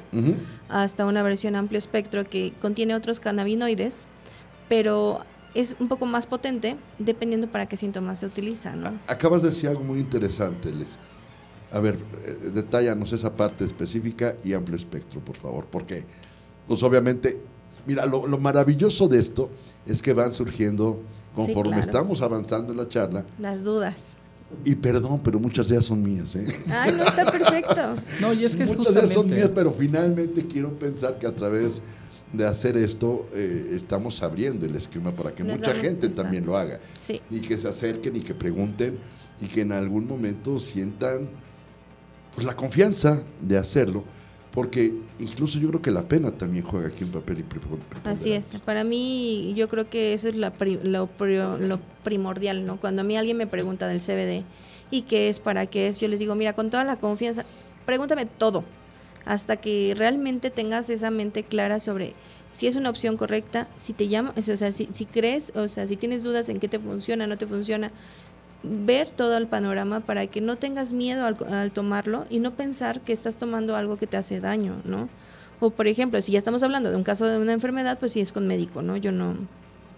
hasta 0.68 1.06
una 1.06 1.22
versión 1.22 1.54
amplio 1.54 1.78
espectro 1.78 2.28
que 2.28 2.52
contiene 2.60 2.96
otros 2.96 3.20
cannabinoides, 3.20 4.06
pero 4.68 5.20
es 5.54 5.76
un 5.78 5.86
poco 5.86 6.06
más 6.06 6.26
potente 6.26 6.76
dependiendo 6.98 7.48
para 7.48 7.66
qué 7.66 7.76
síntomas 7.76 8.18
se 8.18 8.26
utiliza, 8.26 8.74
¿no? 8.74 8.98
Acabas 9.06 9.42
de 9.42 9.50
decir 9.50 9.68
algo 9.68 9.84
muy 9.84 10.00
interesante, 10.00 10.72
Les. 10.72 10.98
A 11.72 11.78
ver, 11.78 11.98
eh, 12.24 12.50
detállanos 12.52 13.12
esa 13.12 13.36
parte 13.36 13.64
específica 13.64 14.36
y 14.42 14.52
amplio 14.54 14.76
espectro, 14.76 15.20
por 15.20 15.36
favor, 15.36 15.66
porque, 15.70 16.04
pues 16.66 16.82
obviamente 16.82 17.40
Mira, 17.86 18.06
lo, 18.06 18.22
maravilloso 18.38 19.08
de 19.08 19.18
esto 19.18 19.50
es 19.86 20.02
que 20.02 20.12
van 20.12 20.32
surgiendo, 20.32 21.00
conforme 21.34 21.80
estamos 21.80 22.22
avanzando 22.22 22.72
en 22.72 22.78
la 22.78 22.88
charla. 22.88 23.24
Las 23.38 23.62
dudas. 23.62 24.14
Y 24.64 24.74
perdón, 24.74 25.20
pero 25.22 25.38
muchas 25.38 25.68
de 25.68 25.76
ellas 25.76 25.86
son 25.86 26.02
mías. 26.02 26.34
¿eh? 26.34 26.46
Ay, 26.68 26.92
no 26.92 27.04
está 27.04 27.30
perfecto. 27.30 27.96
no, 28.20 28.32
y 28.32 28.44
es 28.44 28.56
que 28.56 28.66
muchas 28.66 28.94
de 28.94 29.00
ellas 29.00 29.12
son 29.12 29.28
mías, 29.28 29.50
pero 29.54 29.72
finalmente 29.72 30.46
quiero 30.46 30.76
pensar 30.78 31.18
que 31.18 31.26
a 31.26 31.34
través 31.34 31.80
de 32.32 32.46
hacer 32.46 32.76
esto 32.76 33.26
eh, 33.32 33.72
estamos 33.74 34.22
abriendo 34.22 34.66
el 34.66 34.74
esquema 34.76 35.12
para 35.12 35.32
que 35.32 35.44
mucha 35.44 35.74
gente 35.74 36.08
también 36.08 36.44
lo 36.46 36.56
haga. 36.56 36.80
Sí. 36.96 37.20
Y 37.30 37.40
que 37.40 37.58
se 37.58 37.68
acerquen 37.68 38.16
y 38.16 38.20
que 38.20 38.34
pregunten 38.34 38.98
y 39.40 39.46
que 39.46 39.62
en 39.62 39.72
algún 39.72 40.06
momento 40.06 40.58
sientan 40.58 41.28
pues, 42.34 42.46
la 42.46 42.56
confianza 42.56 43.22
de 43.40 43.58
hacerlo 43.58 44.04
porque 44.52 44.92
incluso 45.18 45.58
yo 45.58 45.68
creo 45.68 45.82
que 45.82 45.90
la 45.90 46.02
pena 46.02 46.32
también 46.32 46.64
juega 46.64 46.88
aquí 46.88 47.04
un 47.04 47.10
papel 47.10 47.38
importante. 47.38 48.08
Así 48.08 48.32
es, 48.32 48.46
para 48.64 48.82
mí 48.84 49.52
yo 49.54 49.68
creo 49.68 49.88
que 49.88 50.12
eso 50.12 50.28
es 50.28 50.34
lo, 50.34 50.50
lo, 50.82 51.80
primordial, 52.02 52.66
¿no? 52.66 52.80
Cuando 52.80 53.02
a 53.02 53.04
mí 53.04 53.16
alguien 53.16 53.36
me 53.36 53.46
pregunta 53.46 53.86
del 53.86 54.00
CBD 54.00 54.44
y 54.90 55.02
qué 55.02 55.28
es, 55.28 55.38
para 55.38 55.66
qué 55.66 55.86
es, 55.86 56.00
yo 56.00 56.08
les 56.08 56.18
digo, 56.18 56.34
mira, 56.34 56.54
con 56.54 56.70
toda 56.70 56.82
la 56.82 56.96
confianza, 56.96 57.44
pregúntame 57.86 58.26
todo, 58.26 58.64
hasta 59.24 59.56
que 59.56 59.94
realmente 59.96 60.50
tengas 60.50 60.90
esa 60.90 61.10
mente 61.10 61.44
clara 61.44 61.78
sobre 61.78 62.14
si 62.52 62.66
es 62.66 62.74
una 62.74 62.90
opción 62.90 63.16
correcta, 63.16 63.68
si 63.76 63.92
te 63.92 64.08
llama, 64.08 64.34
o 64.36 64.42
sea, 64.42 64.72
si, 64.72 64.88
si 64.92 65.06
crees, 65.06 65.52
o 65.54 65.68
sea, 65.68 65.86
si 65.86 65.96
tienes 65.96 66.24
dudas 66.24 66.48
en 66.48 66.58
qué 66.58 66.66
te 66.66 66.80
funciona, 66.80 67.28
no 67.28 67.38
te 67.38 67.46
funciona, 67.46 67.92
ver 68.62 69.10
todo 69.10 69.36
el 69.36 69.46
panorama 69.46 70.00
para 70.00 70.26
que 70.26 70.40
no 70.40 70.56
tengas 70.56 70.92
miedo 70.92 71.24
al, 71.24 71.72
tomarlo 71.72 72.26
y 72.30 72.38
no 72.38 72.52
pensar 72.52 73.00
que 73.00 73.12
estás 73.12 73.38
tomando 73.38 73.76
algo 73.76 73.96
que 73.96 74.06
te 74.06 74.16
hace 74.16 74.40
daño, 74.40 74.76
¿no? 74.84 75.08
O 75.60 75.70
por 75.70 75.86
ejemplo, 75.86 76.20
si 76.22 76.32
ya 76.32 76.38
estamos 76.38 76.62
hablando 76.62 76.90
de 76.90 76.96
un 76.96 77.04
caso 77.04 77.26
de 77.26 77.38
una 77.38 77.52
enfermedad, 77.52 77.98
pues 77.98 78.12
sí 78.12 78.20
es 78.20 78.32
con 78.32 78.46
médico, 78.46 78.82
¿no? 78.82 78.96
Yo 78.96 79.12
no, 79.12 79.36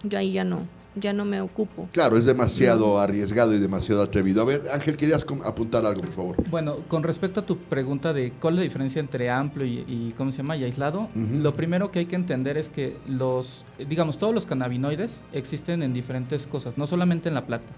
yo 0.03 0.17
ahí 0.17 0.33
ya 0.33 0.43
no, 0.43 0.67
ya 0.95 1.13
no 1.13 1.25
me 1.25 1.41
ocupo. 1.41 1.87
Claro, 1.91 2.17
es 2.17 2.25
demasiado 2.25 2.99
arriesgado 2.99 3.53
y 3.53 3.59
demasiado 3.59 4.01
atrevido. 4.01 4.41
A 4.41 4.45
ver, 4.45 4.63
Ángel, 4.71 4.97
querías 4.97 5.25
apuntar 5.45 5.85
algo, 5.85 6.01
por 6.01 6.11
favor. 6.11 6.49
Bueno, 6.49 6.77
con 6.87 7.03
respecto 7.03 7.39
a 7.39 7.45
tu 7.45 7.57
pregunta 7.57 8.13
de 8.13 8.31
cuál 8.39 8.55
es 8.55 8.57
la 8.57 8.63
diferencia 8.63 8.99
entre 8.99 9.29
amplio 9.29 9.65
y, 9.65 10.13
¿cómo 10.17 10.31
se 10.31 10.37
llama? 10.37 10.57
Y 10.57 10.63
aislado, 10.63 11.09
lo 11.15 11.55
primero 11.55 11.91
que 11.91 11.99
hay 11.99 12.05
que 12.05 12.15
entender 12.15 12.57
es 12.57 12.69
que 12.69 12.97
los, 13.07 13.65
digamos, 13.89 14.17
todos 14.17 14.33
los 14.33 14.45
cannabinoides 14.45 15.23
existen 15.31 15.81
en 15.81 15.93
diferentes 15.93 16.47
cosas, 16.47 16.77
no 16.77 16.87
solamente 16.87 17.29
en 17.29 17.35
la 17.35 17.45
planta. 17.45 17.73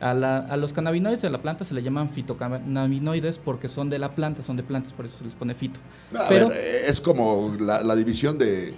A, 0.00 0.56
los 0.56 0.72
cannabinoides 0.72 1.22
de 1.22 1.30
la 1.30 1.38
planta 1.38 1.64
se 1.64 1.74
le 1.74 1.82
llaman 1.82 2.10
fitocannabinoides 2.10 3.38
porque 3.38 3.68
son 3.68 3.88
de 3.88 3.98
la 3.98 4.14
planta, 4.14 4.42
son 4.42 4.56
de 4.56 4.62
plantas, 4.62 4.92
por 4.92 5.06
eso 5.06 5.18
se 5.18 5.24
les 5.24 5.34
pone 5.34 5.54
fito. 5.54 5.80
Pero, 6.28 6.50
es 6.52 7.00
como 7.00 7.56
la 7.58 7.96
división 7.96 8.38
de 8.38 8.74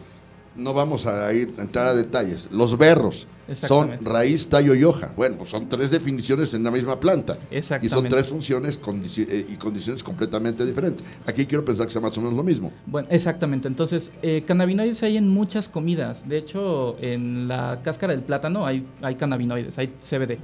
no 0.58 0.74
vamos 0.74 1.06
a 1.06 1.32
ir 1.32 1.54
a 1.56 1.62
entrar 1.62 1.86
a 1.86 1.94
detalles. 1.94 2.48
Los 2.50 2.76
berros 2.76 3.26
son 3.54 4.04
raíz, 4.04 4.48
tallo 4.48 4.74
y 4.74 4.84
hoja. 4.84 5.12
Bueno, 5.16 5.36
pues 5.38 5.50
son 5.50 5.68
tres 5.68 5.92
definiciones 5.92 6.52
en 6.52 6.64
la 6.64 6.70
misma 6.70 6.98
planta. 7.00 7.38
Y 7.80 7.88
son 7.88 8.08
tres 8.08 8.26
funciones 8.26 8.78
eh, 9.16 9.46
y 9.48 9.56
condiciones 9.56 10.02
completamente 10.02 10.66
diferentes. 10.66 11.06
Aquí 11.26 11.46
quiero 11.46 11.64
pensar 11.64 11.86
que 11.86 11.92
sea 11.92 12.02
más 12.02 12.16
o 12.18 12.20
menos 12.20 12.36
lo 12.36 12.42
mismo. 12.42 12.72
Bueno, 12.86 13.08
exactamente. 13.10 13.68
Entonces, 13.68 14.10
eh, 14.20 14.42
cannabinoides 14.46 15.02
hay 15.02 15.16
en 15.16 15.28
muchas 15.28 15.68
comidas. 15.68 16.28
De 16.28 16.36
hecho, 16.36 16.96
en 17.00 17.48
la 17.48 17.80
cáscara 17.82 18.12
del 18.12 18.22
plátano 18.22 18.66
hay, 18.66 18.84
hay 19.00 19.14
cannabinoides, 19.14 19.78
hay 19.78 19.94
CBD. 20.02 20.38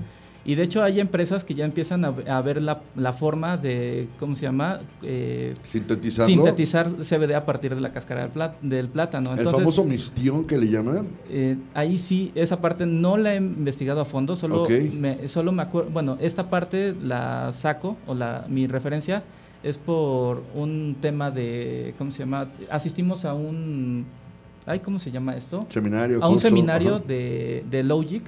Y 0.47 0.57
de 0.57 0.65
hecho 0.65 0.83
hay 0.83 1.01
empresas 1.01 1.43
que 1.43 1.55
ya 1.55 1.65
empiezan 1.65 2.05
a, 2.05 2.43
ver 2.43 2.61
la, 2.61 3.13
forma 3.13 3.57
de, 3.57 4.09
¿cómo 4.19 4.37
se 4.37 4.43
llama? 4.43 4.81
Eh, 5.03 5.55
Sintetizar 5.63 6.91
CBD 6.91 7.35
a 7.35 7.47
partir 7.47 7.75
de 7.75 7.81
la 7.81 7.93
cáscara 7.93 8.31
del, 8.61 8.89
plátano. 8.89 9.35
¿El 9.35 9.49
famoso 9.49 9.85
mistión 9.85 10.45
que 10.45 10.59
le 10.59 10.69
llaman? 10.69 11.09
Eh, 11.31 11.57
ahí 11.73 11.97
sí, 11.97 12.31
esa 12.35 12.61
parte 12.61 12.85
no 12.85 13.17
la 13.17 13.35
he 13.35 13.37
investigado 13.39 14.03
a 14.03 14.05
fondo, 14.05 14.37
solo, 14.37 14.67
me, 14.69 15.29
solo 15.29 15.51
me 15.51 15.63
acuerdo, 15.63 15.91
bueno, 15.91 16.19
esta 16.21 16.51
parte 16.51 16.95
la 16.95 17.53
saco, 17.53 17.97
o 18.07 18.15
la, 18.15 18.45
mi 18.49 18.67
referencia 18.67 19.23
es 19.63 19.79
por 19.79 20.43
un 20.55 20.97
tema 21.01 21.31
de, 21.31 21.95
¿cómo 21.97 22.11
se 22.11 22.19
llama? 22.19 22.51
Asistimos 22.71 23.25
a 23.25 23.33
un, 23.33 24.05
ay, 24.67 24.81
¿cómo 24.81 24.99
se 24.99 25.11
llama 25.11 25.37
esto? 25.37 25.67
Seminario. 25.71 26.23
A 26.23 26.29
un 26.29 26.39
seminario 26.39 26.99
de, 26.99 27.65
de 27.71 27.83
Logic 27.83 28.25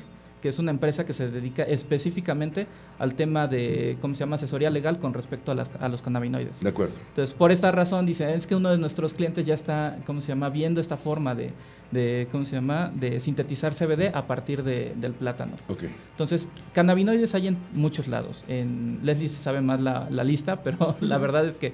que 0.46 0.50
es 0.50 0.60
una 0.60 0.70
empresa 0.70 1.04
que 1.04 1.12
se 1.12 1.28
dedica 1.28 1.64
específicamente 1.64 2.68
al 3.00 3.16
tema 3.16 3.48
de, 3.48 3.98
¿cómo 4.00 4.14
se 4.14 4.20
llama?, 4.20 4.36
asesoría 4.36 4.70
legal 4.70 5.00
con 5.00 5.12
respecto 5.12 5.50
a, 5.50 5.56
las, 5.56 5.72
a 5.74 5.88
los 5.88 6.02
cannabinoides. 6.02 6.60
De 6.60 6.68
acuerdo. 6.68 6.94
Entonces, 7.08 7.34
por 7.34 7.50
esta 7.50 7.72
razón, 7.72 8.06
dice, 8.06 8.32
es 8.32 8.46
que 8.46 8.54
uno 8.54 8.70
de 8.70 8.78
nuestros 8.78 9.12
clientes 9.12 9.44
ya 9.44 9.54
está, 9.54 9.98
¿cómo 10.06 10.20
se 10.20 10.28
llama?, 10.28 10.48
viendo 10.50 10.80
esta 10.80 10.96
forma 10.96 11.34
de, 11.34 11.50
de 11.90 12.28
¿cómo 12.30 12.44
se 12.44 12.54
llama?, 12.54 12.92
de 12.94 13.18
sintetizar 13.18 13.74
CBD 13.74 14.14
a 14.14 14.28
partir 14.28 14.62
de, 14.62 14.94
del 14.94 15.14
plátano. 15.14 15.56
Ok. 15.66 15.82
Entonces, 16.12 16.48
cannabinoides 16.72 17.34
hay 17.34 17.48
en 17.48 17.56
muchos 17.72 18.06
lados. 18.06 18.44
En 18.46 19.00
Leslie 19.02 19.28
se 19.28 19.42
sabe 19.42 19.62
más 19.62 19.80
la, 19.80 20.06
la 20.10 20.22
lista, 20.22 20.60
pero 20.62 20.94
la 21.00 21.18
verdad 21.18 21.44
es 21.44 21.56
que 21.56 21.72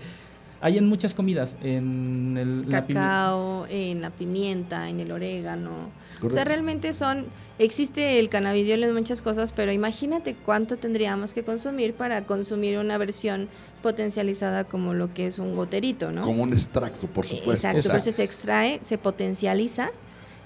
hay 0.63 0.79
en 0.79 0.89
muchas 0.89 1.13
comidas, 1.13 1.57
en 1.61 2.37
el 2.39 2.71
cacao, 2.71 3.67
en 3.69 4.01
la 4.01 4.11
pimienta, 4.11 4.89
en 4.89 5.01
el 5.01 5.11
orégano. 5.11 5.91
O 6.23 6.31
sea, 6.31 6.45
realmente 6.45 6.93
son, 6.93 7.27
existe 7.59 8.21
el 8.21 8.29
cannabidiol 8.29 8.85
en 8.85 8.95
muchas 8.95 9.23
cosas, 9.23 9.53
pero 9.53 9.73
imagínate 9.73 10.37
cuánto 10.37 10.77
tendríamos 10.77 11.33
que 11.33 11.43
consumir 11.43 11.95
para 11.95 12.27
consumir 12.27 12.79
una 12.79 12.97
versión 12.97 13.49
potencializada 13.83 14.63
como 14.63 14.95
lo 14.95 15.13
que 15.13 15.27
es 15.27 15.41
un 15.41 15.53
goterito, 15.53 16.13
¿no? 16.13 16.23
Como 16.23 16.45
un 16.45 16.53
extracto, 16.53 17.09
por 17.09 17.27
supuesto. 17.27 17.53
Exacto, 17.53 17.79
Exacto. 17.81 18.13
se 18.13 18.23
extrae, 18.23 18.79
se 18.83 18.99
potencializa 18.99 19.91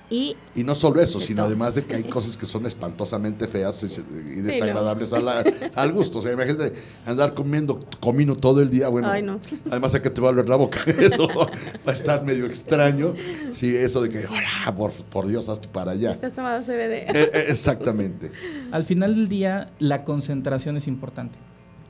y, 0.08 0.36
no 0.54 0.76
solo 0.76 1.00
eso, 1.00 1.20
sino 1.20 1.42
además 1.42 1.74
de 1.74 1.84
que 1.84 1.96
hay 1.96 2.04
cosas 2.04 2.36
que 2.36 2.46
son 2.46 2.64
espantosamente 2.64 3.48
feas 3.48 3.82
y 3.82 4.40
desagradables 4.40 5.12
al 5.12 5.92
gusto. 5.92 6.18
O 6.18 6.22
sea, 6.22 6.32
imagínate 6.32 6.74
andar 7.04 7.34
comiendo 7.34 7.80
comino 7.98 8.36
todo 8.36 8.62
el 8.62 8.70
día. 8.70 8.88
Bueno, 8.88 9.40
además 9.68 9.92
de 9.92 10.02
que 10.02 10.10
te 10.10 10.20
va 10.20 10.28
a 10.28 10.32
doler 10.32 10.48
la 10.48 10.56
boca. 10.56 10.80
Eso 10.86 11.28
va 11.28 11.50
a 11.86 11.92
estar 11.92 12.24
medio 12.24 12.46
extraño. 12.46 13.14
Sí, 13.54 13.74
eso 13.74 14.02
de 14.02 14.10
que, 14.10 14.26
hola, 14.26 14.92
por, 15.10 15.26
Dios, 15.26 15.48
hazte 15.48 15.66
para 15.68 15.92
allá. 15.92 16.12
Estás 16.12 16.34
tomando 16.34 16.64
CBD. 16.64 16.92
Eh, 16.92 17.10
eh, 17.12 17.44
exactamente. 17.48 18.30
Al 18.70 18.84
final 18.84 19.14
del 19.14 19.28
día, 19.28 19.70
la 19.78 20.04
concentración 20.04 20.76
es 20.76 20.86
importante. 20.86 21.38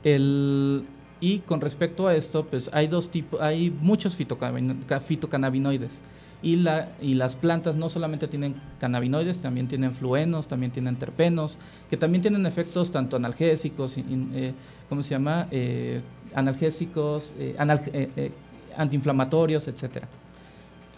El, 0.05 0.85
y 1.21 1.41
con 1.41 1.61
respecto 1.61 2.07
a 2.07 2.15
esto, 2.15 2.47
pues 2.47 2.71
hay 2.73 2.87
dos 2.87 3.11
tipos, 3.11 3.41
hay 3.41 3.71
muchos 3.71 4.17
fitocannabinoides 4.17 6.01
y, 6.43 6.57
la, 6.57 6.91
y 7.01 7.15
las 7.15 7.37
plantas 7.37 7.77
no 7.77 7.89
solamente 7.89 8.29
tienen 8.29 8.55
cannabinoides, 8.79 9.41
también 9.41 9.69
tienen 9.69 9.95
fluenos, 9.95 10.49
también 10.49 10.71
tienen 10.71 10.97
terpenos, 10.97 11.59
que 11.89 11.97
también 11.97 12.23
tienen 12.23 12.47
efectos 12.47 12.93
tanto 12.93 13.17
analgésicos, 13.17 13.97
eh, 13.99 14.53
¿cómo 14.89 15.03
se 15.03 15.11
llama? 15.11 15.49
Eh, 15.51 16.01
analgésicos, 16.35 17.35
eh, 17.39 18.33
antiinflamatorios, 18.77 19.67
etcétera. 19.69 20.09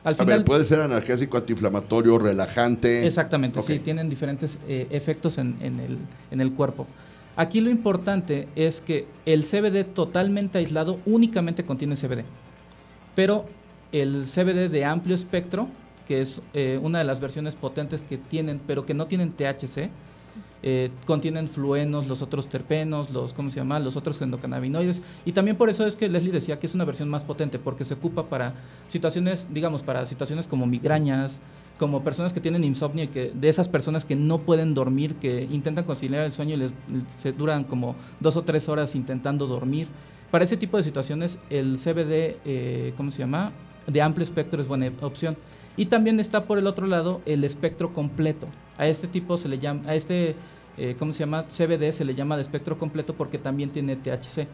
Al 0.04 0.14
final, 0.14 0.44
puede 0.44 0.64
ser 0.64 0.80
analgésico, 0.80 1.36
antiinflamatorio, 1.36 2.18
relajante. 2.18 3.06
Exactamente, 3.06 3.60
sí, 3.62 3.78
tienen 3.80 4.08
diferentes 4.08 4.58
efectos 4.68 5.38
en, 5.38 5.56
en, 5.60 5.80
el, 5.80 5.98
en 6.30 6.40
el 6.40 6.52
cuerpo. 6.52 6.86
Aquí 7.36 7.60
lo 7.60 7.70
importante 7.70 8.48
es 8.56 8.80
que 8.80 9.06
el 9.24 9.44
CBD 9.44 9.84
totalmente 9.84 10.58
aislado 10.58 10.98
únicamente 11.06 11.64
contiene 11.64 11.94
CBD. 11.94 12.24
Pero 13.14 13.44
el 13.92 14.24
CBD 14.24 14.68
de 14.70 14.84
amplio 14.84 15.14
espectro, 15.14 15.68
que 16.06 16.20
es 16.20 16.42
eh, 16.54 16.78
una 16.82 16.98
de 16.98 17.04
las 17.04 17.20
versiones 17.20 17.54
potentes 17.54 18.02
que 18.02 18.18
tienen, 18.18 18.60
pero 18.66 18.84
que 18.84 18.94
no 18.94 19.06
tienen 19.06 19.32
THC. 19.32 19.90
Eh, 20.60 20.90
contienen 21.06 21.48
fluenos, 21.48 22.08
los 22.08 22.20
otros 22.20 22.48
terpenos, 22.48 23.10
los, 23.10 23.32
¿cómo 23.32 23.48
se 23.48 23.60
llama? 23.60 23.78
Los 23.78 23.96
otros 23.96 24.20
endocannabinoides. 24.20 25.02
Y 25.24 25.32
también 25.32 25.56
por 25.56 25.68
eso 25.68 25.86
es 25.86 25.94
que 25.94 26.08
Leslie 26.08 26.32
decía 26.32 26.58
que 26.58 26.66
es 26.66 26.74
una 26.74 26.84
versión 26.84 27.08
más 27.08 27.24
potente, 27.24 27.58
porque 27.58 27.84
se 27.84 27.94
ocupa 27.94 28.24
para 28.24 28.54
situaciones, 28.88 29.46
digamos, 29.52 29.82
para 29.82 30.04
situaciones 30.06 30.48
como 30.48 30.66
migrañas, 30.66 31.40
como 31.78 32.02
personas 32.02 32.32
que 32.32 32.40
tienen 32.40 32.64
insomnio 32.64 33.04
y 33.04 33.08
que 33.08 33.30
de 33.32 33.48
esas 33.48 33.68
personas 33.68 34.04
que 34.04 34.16
no 34.16 34.38
pueden 34.38 34.74
dormir, 34.74 35.14
que 35.16 35.44
intentan 35.44 35.84
conciliar 35.84 36.24
el 36.24 36.32
sueño 36.32 36.54
y 36.54 36.58
les, 36.58 36.74
se 37.20 37.32
duran 37.32 37.62
como 37.64 37.94
dos 38.18 38.36
o 38.36 38.42
tres 38.42 38.68
horas 38.68 38.96
intentando 38.96 39.46
dormir. 39.46 39.86
Para 40.32 40.44
ese 40.44 40.56
tipo 40.56 40.76
de 40.76 40.82
situaciones, 40.82 41.38
el 41.50 41.78
CBD, 41.78 42.40
eh, 42.44 42.94
¿cómo 42.96 43.10
se 43.10 43.20
llama? 43.20 43.52
De 43.88 44.02
amplio 44.02 44.24
espectro 44.24 44.60
es 44.60 44.68
buena 44.68 44.92
opción. 45.00 45.36
Y 45.76 45.86
también 45.86 46.20
está 46.20 46.44
por 46.44 46.58
el 46.58 46.66
otro 46.66 46.86
lado 46.86 47.20
el 47.24 47.44
espectro 47.44 47.92
completo. 47.92 48.46
A 48.76 48.86
este 48.86 49.08
tipo 49.08 49.36
se 49.36 49.48
le 49.48 49.58
llama, 49.58 49.88
a 49.88 49.94
este, 49.94 50.36
eh, 50.76 50.96
¿cómo 50.98 51.12
se 51.12 51.20
llama? 51.20 51.46
CBD 51.46 51.92
se 51.92 52.04
le 52.04 52.14
llama 52.14 52.36
de 52.36 52.42
espectro 52.42 52.76
completo 52.78 53.14
porque 53.14 53.38
también 53.38 53.70
tiene 53.70 53.96
THC. 53.96 54.46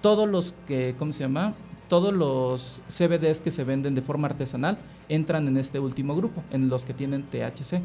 Todos 0.00 0.28
los 0.28 0.54
que, 0.66 0.94
¿cómo 0.98 1.12
se 1.12 1.20
llama? 1.20 1.54
Todos 1.88 2.12
los 2.12 2.80
CBDs 2.88 3.40
que 3.42 3.50
se 3.50 3.64
venden 3.64 3.94
de 3.94 4.00
forma 4.00 4.26
artesanal 4.26 4.78
entran 5.08 5.46
en 5.46 5.58
este 5.58 5.78
último 5.78 6.16
grupo, 6.16 6.42
en 6.50 6.68
los 6.70 6.84
que 6.84 6.94
tienen 6.94 7.24
THC. 7.24 7.82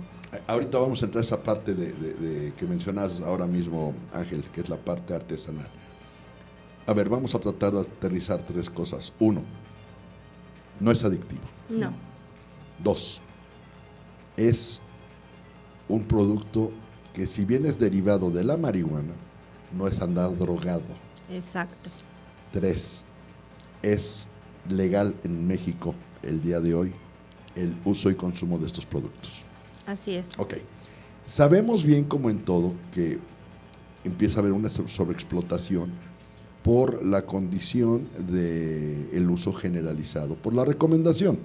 Ahorita 0.47 0.79
vamos 0.79 1.01
a 1.01 1.05
entrar 1.05 1.21
a 1.21 1.25
esa 1.25 1.43
parte 1.43 1.75
de 1.75 2.53
que 2.55 2.65
mencionas 2.65 3.19
ahora 3.19 3.45
mismo, 3.45 3.93
Ángel, 4.13 4.43
que 4.53 4.61
es 4.61 4.69
la 4.69 4.77
parte 4.77 5.13
artesanal. 5.13 5.67
A 6.85 6.93
ver, 6.93 7.09
vamos 7.09 7.35
a 7.35 7.39
tratar 7.39 7.73
de 7.73 7.81
aterrizar 7.81 8.41
tres 8.43 8.69
cosas. 8.69 9.11
Uno, 9.19 9.43
no 10.79 10.91
es 10.91 11.03
adictivo. 11.03 11.43
No. 11.75 11.91
Dos, 12.83 13.21
es 14.35 14.81
un 15.89 16.03
producto 16.03 16.71
que 17.13 17.27
si 17.27 17.45
bien 17.45 17.65
es 17.65 17.79
derivado 17.79 18.29
de 18.29 18.43
la 18.43 18.57
marihuana, 18.57 19.13
no 19.71 19.87
es 19.87 20.01
andar 20.01 20.37
drogado. 20.37 20.83
Exacto. 21.29 21.89
Tres, 22.51 23.03
es 23.81 24.27
legal 24.69 25.15
en 25.23 25.47
México 25.47 25.95
el 26.23 26.41
día 26.41 26.59
de 26.59 26.73
hoy 26.73 26.93
el 27.55 27.75
uso 27.85 28.09
y 28.09 28.15
consumo 28.15 28.57
de 28.57 28.67
estos 28.67 28.85
productos. 28.85 29.43
Así 29.85 30.13
es. 30.15 30.31
Ok. 30.37 30.55
Sabemos 31.25 31.83
bien, 31.83 32.03
como 32.03 32.29
en 32.29 32.39
todo, 32.45 32.73
que 32.91 33.19
empieza 34.03 34.37
a 34.37 34.41
haber 34.41 34.53
una 34.53 34.69
sobreexplotación 34.69 35.91
por 36.67 37.01
la 37.01 37.25
condición 37.25 38.09
del 38.27 39.07
el 39.13 39.29
uso 39.29 39.53
generalizado, 39.53 40.35
por 40.35 40.53
la 40.53 40.65
recomendación. 40.65 41.39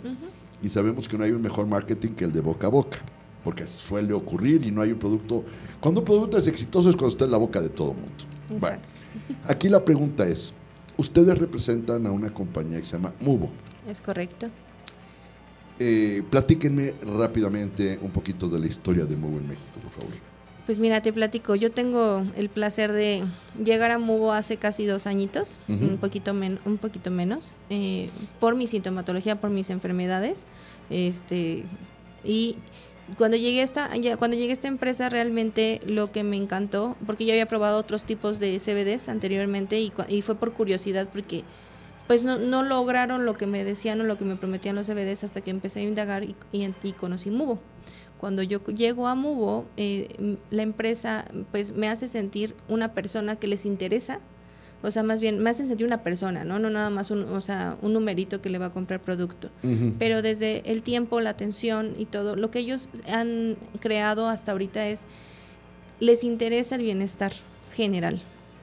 Y 0.61 0.69
sabemos 0.69 1.07
que 1.07 1.17
no 1.17 1.23
hay 1.23 1.31
un 1.31 1.41
mejor 1.41 1.69
marketing 1.69 2.09
que 2.09 2.25
el 2.25 2.33
de 2.33 2.41
boca 2.41 2.67
a 2.67 2.71
boca, 2.71 2.99
porque 3.45 3.69
suele 3.69 4.13
ocurrir 4.15 4.67
y 4.67 4.73
no 4.73 4.83
hay 4.83 4.91
un 4.91 4.99
producto... 4.99 5.45
Cuando 5.79 6.01
un 6.01 6.07
producto 6.07 6.39
es 6.39 6.49
exitoso 6.49 6.91
es 6.91 6.97
cuando 6.97 7.13
está 7.13 7.25
en 7.27 7.31
la 7.31 7.37
boca 7.37 7.61
de 7.61 7.69
todo 7.69 7.93
el 7.93 7.99
mundo. 7.99 8.59
Bueno, 8.59 8.83
aquí 9.45 9.69
la 9.69 9.85
pregunta 9.85 10.27
es, 10.27 10.53
ustedes 10.97 11.39
representan 11.39 12.05
a 12.05 12.11
una 12.11 12.35
compañía 12.35 12.81
que 12.81 12.87
se 12.87 12.97
llama 12.97 13.13
Mubo. 13.21 13.49
Es 13.89 14.01
correcto. 14.01 14.49
Eh, 15.79 16.25
platíquenme 16.31 16.95
rápidamente 17.01 17.97
un 18.03 18.11
poquito 18.11 18.49
de 18.49 18.59
la 18.59 18.67
historia 18.67 19.05
de 19.05 19.15
Mubo 19.15 19.39
en 19.39 19.47
México, 19.47 19.71
por 19.85 19.93
favor. 19.93 20.32
Pues 20.67 20.79
mira, 20.79 21.03
te 21.03 21.13
platico, 21.13 21.57
yo 21.57 21.73
tengo 21.73 22.25
el 22.37 22.49
placer 22.49 22.93
de 22.93 23.25
llegar 23.63 23.91
a 23.91 23.99
Mubo 23.99 24.33
hace 24.33 24.59
casi 24.59 24.87
dos 24.87 25.09
añitos, 25.09 25.59
un, 25.69 25.99
poquito 25.99 26.33
un 26.33 26.79
poquito 26.79 27.11
menos, 27.11 27.55
eh, 27.69 28.09
por 28.39 28.55
mi 28.55 28.69
sintomatología, 28.69 29.41
por 29.41 29.51
mis 29.51 29.71
enfermedades, 29.71 30.47
este, 30.89 31.65
y 32.23 32.57
cuando 33.19 33.37
llegué 33.37 33.61
a 33.61 33.65
esta, 33.65 33.91
cuando 34.19 34.37
llegué 34.37 34.51
a 34.51 34.53
esta 34.55 34.69
empresa 34.69 35.09
realmente 35.09 35.81
lo 35.85 36.13
que 36.13 36.23
me 36.23 36.37
encantó, 36.37 36.97
porque 37.07 37.27
yo 37.27 37.33
había 37.33 37.47
probado 37.47 37.79
otros 37.79 38.05
tipos 38.05 38.39
de 38.39 38.59
CBDs 38.61 39.09
anteriormente 39.09 39.81
y, 39.81 39.93
y 40.09 40.23
fue 40.23 40.37
por 40.37 40.53
curiosidad 40.53 41.09
porque 41.13 41.45
pues 42.07 42.25
no, 42.25 42.39
no, 42.39 42.63
lograron 42.63 43.25
lo 43.25 43.37
que 43.37 43.47
me 43.47 43.65
decían 43.65 44.01
o 44.01 44.05
lo 44.05 44.19
que 44.19 44.25
me 44.25 44.37
prometían 44.37 44.77
los 44.77 44.87
CBDs 44.87 45.25
hasta 45.25 45.41
que 45.41 45.51
empecé 45.51 45.81
a 45.81 45.83
indagar 45.85 46.25
y, 46.25 46.37
y, 46.53 46.93
conocí 46.93 47.31
Mubo. 47.31 47.59
Cuando 48.23 48.43
yo 48.43 48.63
llego 48.63 49.09
a 49.09 49.17
Mubo, 49.17 49.67
eh, 49.77 50.39
la 50.51 50.63
empresa 50.63 51.25
pues 51.51 51.73
me 51.73 51.89
hace 51.89 52.07
sentir 52.07 52.55
una 52.69 52.95
persona 52.95 53.35
que 53.35 53.49
les 53.49 53.67
interesa 53.67 54.21
o 54.83 54.91
sea, 54.91 55.05
más 55.05 55.21
bien, 55.21 55.39
me 55.39 55.51
hacen 55.51 55.69
sentir 55.69 55.87
una 55.87 56.03
persona, 56.03 56.45
¿no? 56.45 56.59
No 56.59 56.69
nada 56.69 56.91
más 56.91 57.13
un, 57.13 57.23
o 57.23 57.41
sea, 57.41 57.77
un 57.83 57.93
numerito 57.93 58.43
que 58.43 58.51
le 58.51 58.59
va 58.59 58.67
a 58.67 58.71
comprar 58.71 59.01
producto. 59.01 59.49
Pero 59.99 60.23
desde 60.23 60.71
el 60.71 60.83
tiempo, 60.83 61.21
la 61.21 61.31
atención 61.31 61.95
y 61.99 62.07
todo, 62.07 62.35
lo 62.35 62.51
que 62.51 62.59
ellos 62.59 62.89
han 63.09 63.57
creado 63.79 64.29
hasta 64.29 64.51
ahorita 64.51 64.89
es, 64.89 65.05
les 66.01 66.25
interesa 66.25 66.75
el 66.75 66.83
bienestar 66.83 67.33
general, 67.77 68.21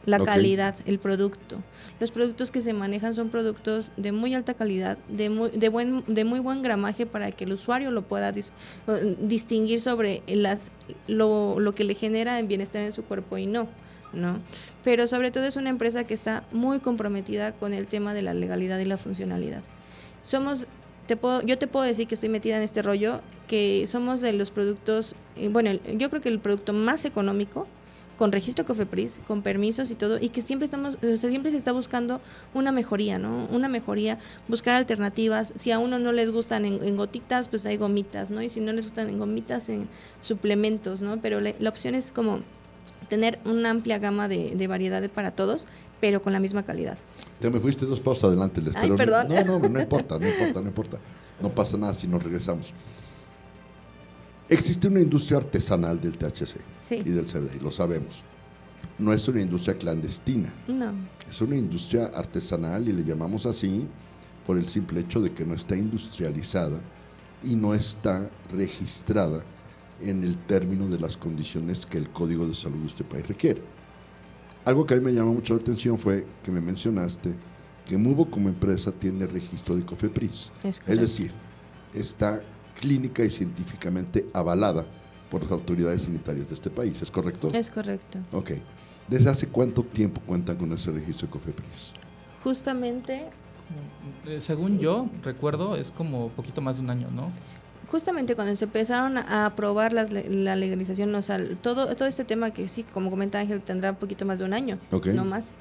la 0.10 0.20
calidad, 0.20 0.76
el 0.86 1.00
producto. 1.00 1.58
Los 2.00 2.12
productos 2.12 2.52
que 2.52 2.62
se 2.62 2.74
manejan 2.74 3.14
son 3.14 3.30
productos 3.30 3.92
de 3.98 4.12
muy 4.12 4.34
alta 4.34 4.54
calidad, 4.54 4.98
de 5.08 5.30
muy, 5.30 5.50
de 5.50 5.70
buen, 5.70 6.04
de 6.08 6.26
muy 6.26 6.40
buen 6.40 6.62
gramaje 6.62 7.06
para 7.06 7.32
que 7.32 7.46
el 7.46 7.54
usuario 7.54 7.92
lo 7.92 8.02
pueda 8.02 8.34
distinguir 9.22 9.80
sobre 9.80 10.24
las, 10.28 10.72
lo, 11.08 11.60
lo 11.60 11.76
que 11.76 11.84
le 11.84 11.96
genera 11.96 12.40
en 12.40 12.48
bienestar 12.48 12.82
en 12.82 12.94
su 12.94 13.04
cuerpo 13.04 13.38
y 13.38 13.46
no. 13.46 13.68
¿no? 14.14 14.40
Pero 14.84 15.08
sobre 15.08 15.32
todo 15.32 15.46
es 15.46 15.56
una 15.56 15.70
empresa 15.70 16.04
que 16.06 16.14
está 16.14 16.44
muy 16.52 16.80
comprometida 16.80 17.52
con 17.54 17.74
el 17.74 17.88
tema 17.88 18.14
de 18.14 18.22
la 18.22 18.34
legalidad 18.34 18.80
y 18.80 18.86
la 18.86 18.98
funcionalidad. 18.98 19.62
Somos, 20.22 20.68
te 21.06 21.16
puedo, 21.16 21.42
yo 21.44 21.58
te 21.58 21.68
puedo 21.68 21.86
decir 21.86 22.08
que 22.08 22.16
estoy 22.16 22.30
metida 22.30 22.58
en 22.58 22.64
este 22.64 22.82
rollo, 22.82 23.22
que 23.48 23.86
somos 23.88 24.22
de 24.22 24.34
los 24.34 24.52
productos, 24.52 25.16
eh, 25.36 25.50
bueno, 25.50 25.72
yo 25.98 26.10
creo 26.10 26.22
que 26.22 26.30
el 26.30 26.40
producto 26.40 26.74
más 26.74 27.06
económico, 27.06 27.68
con 28.20 28.34
registro 28.34 28.66
COFEPRIS, 28.66 29.22
con 29.26 29.42
permisos 29.42 29.92
y 29.92 29.96
todo, 29.96 30.18
y 30.20 30.28
que 30.28 30.42
siempre 30.42 30.66
estamos, 30.66 30.98
siempre 31.16 31.52
se 31.52 31.58
está 31.58 31.72
buscando 31.72 32.20
una 32.54 32.74
mejoría, 32.74 33.18
¿no? 33.18 33.48
Una 33.50 33.70
mejoría, 33.70 34.20
buscar 34.50 34.76
alternativas. 34.76 35.54
Si 35.56 35.72
a 35.72 35.80
uno 35.80 36.00
no 36.00 36.12
les 36.12 36.30
gustan 36.30 36.66
en, 36.66 36.98
gotitas, 36.98 37.48
pues 37.48 37.66
hay 37.66 37.78
gomitas, 37.78 38.30
¿no? 38.30 38.42
Y 38.42 38.50
si 38.50 38.60
no 38.60 38.74
les 38.74 38.84
gustan 38.84 39.08
en 39.08 39.20
gomitas, 39.20 39.70
en 39.70 39.88
suplementos, 40.20 41.02
¿no? 41.02 41.22
Pero 41.22 41.40
la 41.40 41.70
opción 41.70 41.96
es 41.96 42.12
como 42.12 42.42
tener 43.08 43.40
una 43.46 43.70
amplia 43.70 44.00
gama 44.00 44.28
de, 44.28 44.54
de 44.54 44.68
variedades 44.68 45.10
para 45.10 45.32
todos, 45.32 45.66
pero 46.02 46.22
con 46.22 46.34
la 46.34 46.42
misma 46.42 46.64
calidad. 46.64 46.98
Ya 47.40 47.50
me 47.50 47.62
fuiste 47.62 47.86
dos 47.86 48.02
pasos 48.02 48.26
adelante, 48.26 48.60
les 48.60 48.76
Ay, 48.76 48.92
perdón. 48.98 49.30
No, 49.30 49.60
no, 49.60 49.70
no 49.70 49.80
importa, 49.80 50.20
no 50.20 50.28
importa, 50.28 50.60
no 50.60 50.68
importa. 50.68 51.00
No 51.42 51.56
pasa 51.56 51.78
nada 51.78 51.94
si 51.94 52.06
nos 52.06 52.22
regresamos. 52.22 52.74
Existe 54.50 54.88
una 54.88 55.00
industria 55.00 55.38
artesanal 55.38 56.02
del 56.02 56.18
THC 56.18 56.58
y 56.92 57.10
del 57.10 57.26
CBD, 57.26 57.62
lo 57.62 57.72
sabemos. 57.72 58.24
No 58.98 59.14
es 59.14 59.28
una 59.28 59.42
industria 59.42 59.76
clandestina. 59.76 60.52
No. 60.68 60.92
Es 61.30 61.40
una 61.42 61.56
industria 61.56 62.08
artesanal 62.08 62.88
y 62.90 62.94
le 62.94 63.04
llamamos 63.04 63.46
así 63.46 63.88
por 64.48 64.58
el 64.58 64.66
simple 64.66 65.02
hecho 65.02 65.22
de 65.22 65.32
que 65.32 65.46
no 65.46 65.54
está 65.54 65.76
industrializada 65.76 66.80
y 67.44 67.56
no 67.56 67.76
está 67.76 68.30
registrada 68.52 69.44
en 70.02 70.24
el 70.24 70.38
término 70.38 70.88
de 70.88 71.00
las 71.00 71.16
condiciones 71.16 71.86
que 71.86 71.98
el 71.98 72.10
Código 72.10 72.48
de 72.48 72.56
Salud 72.56 72.80
de 72.80 72.88
este 72.88 73.04
país 73.04 73.28
requiere. 73.28 73.62
Algo 74.66 74.86
que 74.86 74.96
a 74.96 74.98
mí 74.98 75.04
me 75.04 75.14
llamó 75.14 75.34
mucho 75.34 75.54
la 75.54 75.62
atención 75.62 75.98
fue 76.00 76.26
que 76.44 76.52
me 76.52 76.62
mencionaste 76.62 77.36
que 77.86 77.98
Mubo 77.98 78.30
como 78.30 78.50
empresa 78.50 78.92
tiene 78.92 79.26
registro 79.26 79.76
de 79.76 79.86
COFEPRIS. 79.86 80.52
Es, 80.64 80.82
decir, 80.86 81.32
está 81.94 82.42
clínica 82.80 83.24
y 83.24 83.32
científicamente 83.32 84.26
avalada 84.34 84.86
por 85.30 85.44
las 85.44 85.52
autoridades 85.52 86.04
sanitarias 86.04 86.50
de 86.50 86.56
este 86.56 86.70
país, 86.70 87.02
¿es 87.02 87.12
correcto? 87.12 87.50
Es 87.54 87.70
correcto. 87.70 88.20
Ok. 88.32 88.52
¿Desde 89.08 89.30
hace 89.30 89.48
cuánto 89.48 89.84
tiempo 89.84 90.22
cuentan 90.26 90.58
con 90.58 90.72
ese 90.74 90.92
registro 90.92 91.28
de 91.28 91.34
COFEPRIS? 91.34 91.94
Justamente... 92.44 93.28
Eh, 94.26 94.42
según 94.42 94.80
yo 94.80 95.08
recuerdo, 95.24 95.76
es 95.76 95.92
como 95.92 96.30
poquito 96.30 96.62
más 96.62 96.78
de 96.78 96.82
un 96.82 96.90
año, 96.90 97.10
¿no? 97.12 97.32
justamente 97.90 98.36
cuando 98.36 98.56
se 98.56 98.66
empezaron 98.66 99.18
a 99.18 99.48
aprobar 99.48 99.94
la 99.94 100.56
legalización, 100.56 101.14
o 101.16 101.22
sea, 101.22 101.40
todo, 101.62 101.96
todo 101.96 102.08
este 102.08 102.24
tema 102.24 102.52
que 102.52 102.68
sí, 102.68 102.84
como 102.84 103.10
comenta 103.10 103.40
Ángel, 103.40 103.62
tendrá 103.62 103.92
un 103.92 103.98
poquito 103.98 104.26
más 104.26 104.40
de 104.40 104.46
un 104.46 104.54
año, 104.54 104.78
no 105.14 105.26
más. 105.26 105.58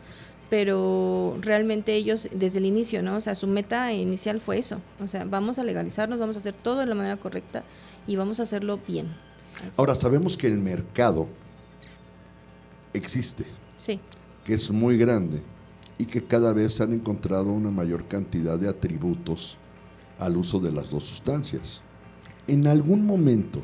Pero 0.50 1.36
realmente 1.40 1.94
ellos, 1.94 2.28
desde 2.32 2.58
el 2.58 2.66
inicio, 2.66 3.02
¿no? 3.02 3.16
O 3.16 3.20
sea, 3.20 3.34
su 3.34 3.46
meta 3.46 3.92
inicial 3.92 4.40
fue 4.40 4.58
eso. 4.58 4.80
O 5.00 5.08
sea, 5.08 5.24
vamos 5.24 5.58
a 5.58 5.64
legalizarnos, 5.64 6.18
vamos 6.18 6.36
a 6.36 6.38
hacer 6.38 6.54
todo 6.54 6.80
de 6.80 6.86
la 6.86 6.94
manera 6.94 7.18
correcta 7.18 7.64
y 8.06 8.16
vamos 8.16 8.40
a 8.40 8.44
hacerlo 8.44 8.80
bien. 8.86 9.14
Ahora, 9.76 9.94
sabemos 9.94 10.36
que 10.38 10.46
el 10.46 10.58
mercado 10.58 11.28
existe. 12.94 13.44
Sí. 13.76 14.00
Que 14.44 14.54
es 14.54 14.70
muy 14.70 14.96
grande 14.96 15.42
y 15.98 16.06
que 16.06 16.24
cada 16.24 16.54
vez 16.54 16.74
se 16.74 16.82
han 16.82 16.92
encontrado 16.92 17.52
una 17.52 17.70
mayor 17.70 18.08
cantidad 18.08 18.58
de 18.58 18.68
atributos 18.68 19.58
al 20.18 20.36
uso 20.36 20.60
de 20.60 20.72
las 20.72 20.90
dos 20.90 21.04
sustancias 21.04 21.82
en 22.48 22.66
algún 22.66 23.06
momento, 23.06 23.60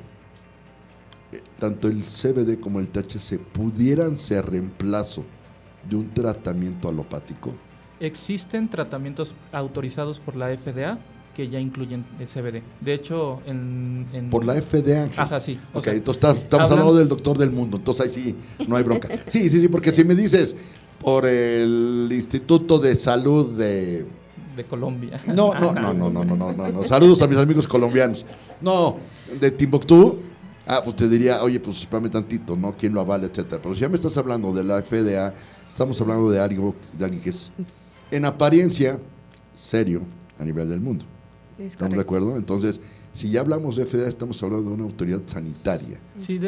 eh, 1.33 1.43
tanto 1.59 1.89
el 1.89 2.05
CBD 2.05 2.61
como 2.61 2.79
el 2.79 2.91
THC 2.91 3.39
pudieran 3.39 4.17
ser 4.17 4.47
reemplazo 4.47 5.25
de 5.89 5.97
un 5.97 6.09
tratamiento 6.13 6.89
alopático? 6.89 7.55
Existen 8.01 8.69
tratamientos 8.69 9.35
autorizados 9.53 10.19
por 10.19 10.37
la 10.37 10.55
FDA 10.57 10.99
que 11.35 11.49
ya 11.49 11.59
incluyen 11.59 12.05
el 12.21 12.27
CBD. 12.27 12.63
De 12.81 12.95
hecho, 12.95 13.41
en... 13.47 14.29
por 14.31 14.45
la 14.45 14.61
FDA. 14.61 15.11
Ajá, 15.17 15.41
sí. 15.41 15.59
Ok, 15.73 15.89
entonces 15.89 16.37
estamos 16.39 16.71
hablando 16.71 16.95
del 16.95 17.09
doctor 17.09 17.37
del 17.37 17.51
mundo, 17.51 17.77
entonces 17.77 18.07
ahí 18.07 18.13
sí, 18.13 18.37
no 18.69 18.77
hay 18.77 18.85
bronca. 18.85 19.09
Sí, 19.27 19.51
sí, 19.51 19.61
sí, 19.61 19.69
porque 19.69 19.93
si 19.93 20.05
me 20.05 20.15
dices 20.15 20.57
por 21.01 21.27
el 21.27 22.09
Instituto 22.13 22.79
de 22.79 22.95
Salud 22.95 23.57
de 23.57 24.07
de 24.57 24.65
Colombia. 24.65 25.21
No, 25.27 25.53
no, 25.55 25.73
no, 25.73 25.93
no, 25.93 26.11
no, 26.11 26.25
no, 26.25 26.53
no, 26.53 26.69
no, 26.69 26.85
Saludos 26.85 27.21
a 27.23 27.27
mis 27.27 27.39
amigos 27.39 27.67
colombianos. 27.67 28.25
No, 28.61 28.99
de 29.41 29.51
Timbuktu. 29.51 30.21
Ah, 30.67 30.81
pues 30.83 30.97
te 30.97 31.09
diría, 31.09 31.43
oye, 31.43 31.61
pues 31.61 31.81
espérame 31.81 32.11
tantito, 32.11 32.57
¿no? 32.57 32.75
¿Quién 32.75 32.95
lo 32.95 33.01
avala, 33.01 33.27
etcétera? 33.27 33.61
Pero 33.63 33.75
si 33.75 33.83
ya 33.83 33.89
me 33.89 33.97
estás 33.97 34.17
hablando 34.17 34.51
de 34.53 34.65
la 34.65 34.81
FDA, 34.81 35.35
estamos 35.75 36.01
hablando 36.01 36.31
de 36.31 36.41
algo, 36.41 36.75
de 36.97 37.05
alguien 37.05 37.23
que 37.23 37.31
es 37.31 37.51
en 38.11 38.25
apariencia 38.25 38.99
serio 39.53 40.03
a 40.39 40.45
nivel 40.45 40.69
del 40.69 40.81
mundo. 40.81 41.05
¿Estamos 41.59 41.95
de 41.95 42.01
acuerdo? 42.01 42.37
Entonces, 42.37 42.81
si 43.13 43.31
ya 43.31 43.41
hablamos 43.41 43.77
de 43.77 43.85
FDA, 43.85 44.09
estamos 44.09 44.43
hablando 44.43 44.71
de 44.71 44.75
una 44.77 44.85
autoridad 44.85 45.23
sanitaria 45.27 45.99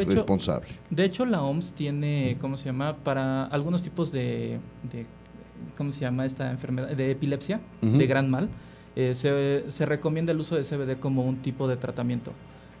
responsable. 0.05 0.69
de 0.89 1.05
hecho, 1.05 1.25
la 1.25 1.43
OMS 1.43 1.73
tiene, 1.73 2.37
¿cómo 2.41 2.57
se 2.57 2.65
llama? 2.65 2.95
Para 2.97 3.45
algunos 3.45 3.83
tipos 3.83 4.11
de 4.11 4.59
¿cómo 5.77 5.93
se 5.93 6.01
llama 6.01 6.25
esta 6.25 6.49
enfermedad? 6.49 6.89
De 6.89 7.11
epilepsia, 7.11 7.61
de 7.81 8.07
gran 8.07 8.29
mal, 8.29 8.49
eh, 8.95 9.13
se, 9.15 9.85
recomienda 9.85 10.31
el 10.31 10.39
uso 10.39 10.55
de 10.55 10.63
CBD 10.63 10.99
como 10.99 11.23
un 11.23 11.41
tipo 11.41 11.67
de 11.67 11.77
tratamiento. 11.77 12.31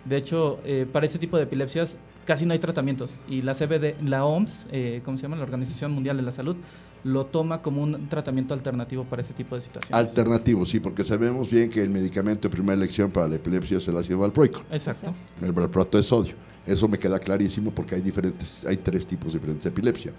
De 0.05 0.17
hecho, 0.17 0.59
eh, 0.63 0.87
para 0.91 1.05
ese 1.05 1.19
tipo 1.19 1.37
de 1.37 1.43
epilepsias 1.43 1.97
casi 2.27 2.45
no 2.45 2.53
hay 2.53 2.59
tratamientos 2.59 3.19
y 3.27 3.41
la 3.41 3.55
CBD, 3.55 3.95
la 4.03 4.25
OMS, 4.25 4.67
eh, 4.71 5.01
¿cómo 5.03 5.17
se 5.17 5.23
llama? 5.23 5.37
La 5.37 5.43
Organización 5.43 5.93
Mundial 5.93 6.17
de 6.17 6.23
la 6.23 6.31
Salud, 6.31 6.57
lo 7.03 7.25
toma 7.25 7.61
como 7.61 7.81
un 7.81 8.09
tratamiento 8.09 8.53
alternativo 8.53 9.05
para 9.05 9.21
ese 9.21 9.33
tipo 9.33 9.55
de 9.55 9.61
situaciones. 9.61 9.97
Alternativo, 9.97 10.65
sí, 10.65 10.81
porque 10.81 11.05
sabemos 11.05 11.49
bien 11.49 11.69
que 11.69 11.81
el 11.81 11.89
medicamento 11.89 12.49
de 12.49 12.51
primera 12.51 12.73
elección 12.73 13.09
para 13.11 13.29
la 13.29 13.35
epilepsia 13.35 13.77
es 13.77 13.87
el 13.87 13.97
ácido 13.97 14.19
valproico. 14.19 14.61
Exacto. 14.69 15.13
El 15.41 15.53
valproato 15.53 15.97
de 15.97 16.03
sodio. 16.03 16.33
Eso 16.65 16.87
me 16.89 16.99
queda 16.99 17.17
clarísimo 17.17 17.71
porque 17.71 17.95
hay 17.95 18.01
diferentes, 18.01 18.65
hay 18.65 18.75
tres 18.75 19.07
tipos 19.07 19.31
diferentes 19.31 19.63
de 19.63 19.69
epilepsia. 19.69 20.11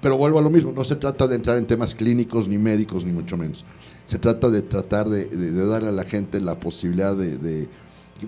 Pero 0.00 0.16
vuelvo 0.16 0.40
a 0.40 0.42
lo 0.42 0.50
mismo, 0.50 0.72
no 0.72 0.82
se 0.82 0.96
trata 0.96 1.28
de 1.28 1.36
entrar 1.36 1.56
en 1.56 1.66
temas 1.66 1.94
clínicos 1.94 2.48
ni 2.48 2.58
médicos, 2.58 3.04
ni 3.04 3.12
mucho 3.12 3.36
menos. 3.36 3.64
Se 4.04 4.18
trata 4.18 4.50
de 4.50 4.62
tratar 4.62 5.08
de, 5.08 5.26
de, 5.26 5.66
darle 5.66 5.90
a 5.90 5.92
la 5.92 6.02
gente 6.02 6.40
la 6.40 6.58
posibilidad 6.58 7.16
de, 7.16 7.68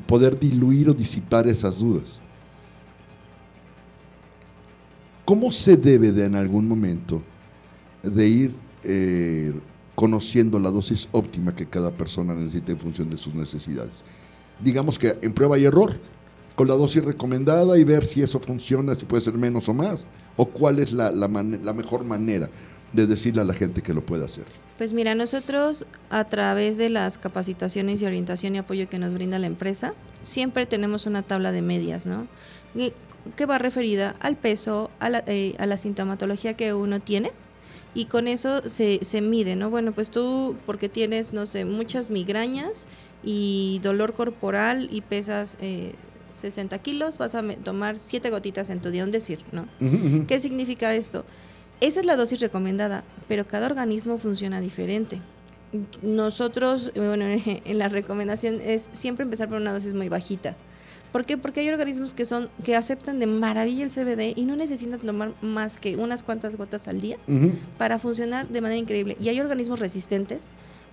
poder 0.06 0.38
diluir 0.38 0.90
o 0.90 0.92
disipar 0.92 1.48
esas 1.48 1.80
dudas. 1.80 2.20
¿Cómo 5.24 5.52
se 5.52 5.76
debe 5.76 6.12
de 6.12 6.26
en 6.26 6.34
algún 6.34 6.68
momento 6.68 7.22
de 8.02 8.28
ir 8.28 8.54
eh, 8.82 9.54
conociendo 9.94 10.58
la 10.58 10.70
dosis 10.70 11.08
óptima 11.12 11.54
que 11.54 11.66
cada 11.66 11.90
persona 11.90 12.34
necesita 12.34 12.72
en 12.72 12.78
función 12.78 13.10
de 13.10 13.16
sus 13.16 13.34
necesidades? 13.34 14.04
Digamos 14.60 14.98
que 14.98 15.16
en 15.22 15.32
prueba 15.32 15.58
y 15.58 15.64
error, 15.64 15.98
con 16.54 16.68
la 16.68 16.74
dosis 16.74 17.04
recomendada 17.04 17.78
y 17.78 17.84
ver 17.84 18.04
si 18.04 18.22
eso 18.22 18.38
funciona, 18.38 18.94
si 18.94 19.06
puede 19.06 19.22
ser 19.22 19.34
menos 19.34 19.68
o 19.68 19.74
más 19.74 20.04
¿O 20.36 20.46
cuál 20.46 20.78
es 20.80 20.92
la, 20.92 21.12
la, 21.12 21.28
mejor 21.28 22.04
manera 22.04 22.50
de 22.92 23.06
decirle 23.06 23.42
a 23.42 23.44
la 23.44 23.54
gente 23.54 23.82
que 23.82 23.94
lo 23.94 24.04
puede 24.04 24.24
hacer? 24.24 24.44
Pues 24.78 24.92
mira, 24.92 25.14
nosotros 25.14 25.86
a 26.10 26.24
través 26.24 26.76
de 26.76 26.90
las 26.90 27.18
capacitaciones 27.18 28.02
y 28.02 28.06
orientación 28.06 28.56
y 28.56 28.58
apoyo 28.58 28.88
que 28.88 28.98
nos 28.98 29.14
brinda 29.14 29.38
la 29.38 29.46
empresa, 29.46 29.94
siempre 30.22 30.66
tenemos 30.66 31.06
una 31.06 31.22
tabla 31.22 31.52
de 31.52 31.62
medias, 31.62 32.06
¿no? 32.06 32.26
Que 33.36 33.46
va 33.46 33.58
referida 33.58 34.16
al 34.20 34.36
peso, 34.36 34.90
a 34.98 35.08
la, 35.08 35.24
eh, 35.26 35.54
a 35.58 35.66
la 35.66 35.76
sintomatología 35.76 36.54
que 36.54 36.74
uno 36.74 37.00
tiene 37.00 37.32
y 37.94 38.06
con 38.06 38.26
eso 38.26 38.68
se, 38.68 39.04
se, 39.04 39.20
mide, 39.20 39.54
¿no? 39.56 39.70
Bueno, 39.70 39.92
pues 39.92 40.10
tú, 40.10 40.56
porque 40.66 40.88
tienes, 40.88 41.32
no 41.32 41.46
sé, 41.46 41.64
muchas 41.64 42.10
migrañas 42.10 42.88
y 43.22 43.80
dolor 43.82 44.14
corporal 44.14 44.88
y 44.90 45.00
pesas 45.00 45.56
eh, 45.60 45.92
60 46.32 46.76
kilos, 46.80 47.18
vas 47.18 47.34
a 47.34 47.42
tomar 47.62 47.98
7 47.98 48.28
gotitas 48.30 48.68
en 48.70 48.80
tu 48.80 48.90
día, 48.90 49.04
un 49.04 49.12
decir, 49.12 49.38
¿no? 49.52 49.68
¿Qué 50.26 50.40
significa 50.40 50.94
esto? 50.94 51.24
Esa 51.80 52.00
es 52.00 52.06
la 52.06 52.16
dosis 52.16 52.40
recomendada, 52.40 53.04
pero 53.28 53.46
cada 53.46 53.66
organismo 53.66 54.18
funciona 54.18 54.60
diferente. 54.60 55.20
Nosotros, 56.02 56.92
bueno, 56.96 57.24
en 57.64 57.78
la 57.78 57.88
recomendación 57.88 58.60
es 58.60 58.88
siempre 58.92 59.24
empezar 59.24 59.48
por 59.48 59.60
una 59.60 59.72
dosis 59.72 59.94
muy 59.94 60.08
bajita. 60.08 60.56
¿Por 61.14 61.24
qué? 61.24 61.38
Porque 61.38 61.60
hay 61.60 61.68
organismos 61.68 62.12
que 62.12 62.24
son 62.24 62.48
que 62.64 62.74
aceptan 62.74 63.20
de 63.20 63.28
maravilla 63.28 63.84
el 63.84 63.92
CBD 63.92 64.36
y 64.36 64.46
no 64.46 64.56
necesitan 64.56 64.98
tomar 64.98 65.32
más 65.42 65.76
que 65.76 65.94
unas 65.94 66.24
cuantas 66.24 66.56
gotas 66.56 66.88
al 66.88 67.00
día 67.00 67.18
para 67.78 68.00
funcionar 68.00 68.48
de 68.48 68.60
manera 68.60 68.80
increíble. 68.80 69.16
Y 69.20 69.28
hay 69.28 69.38
organismos 69.38 69.78
resistentes 69.78 70.46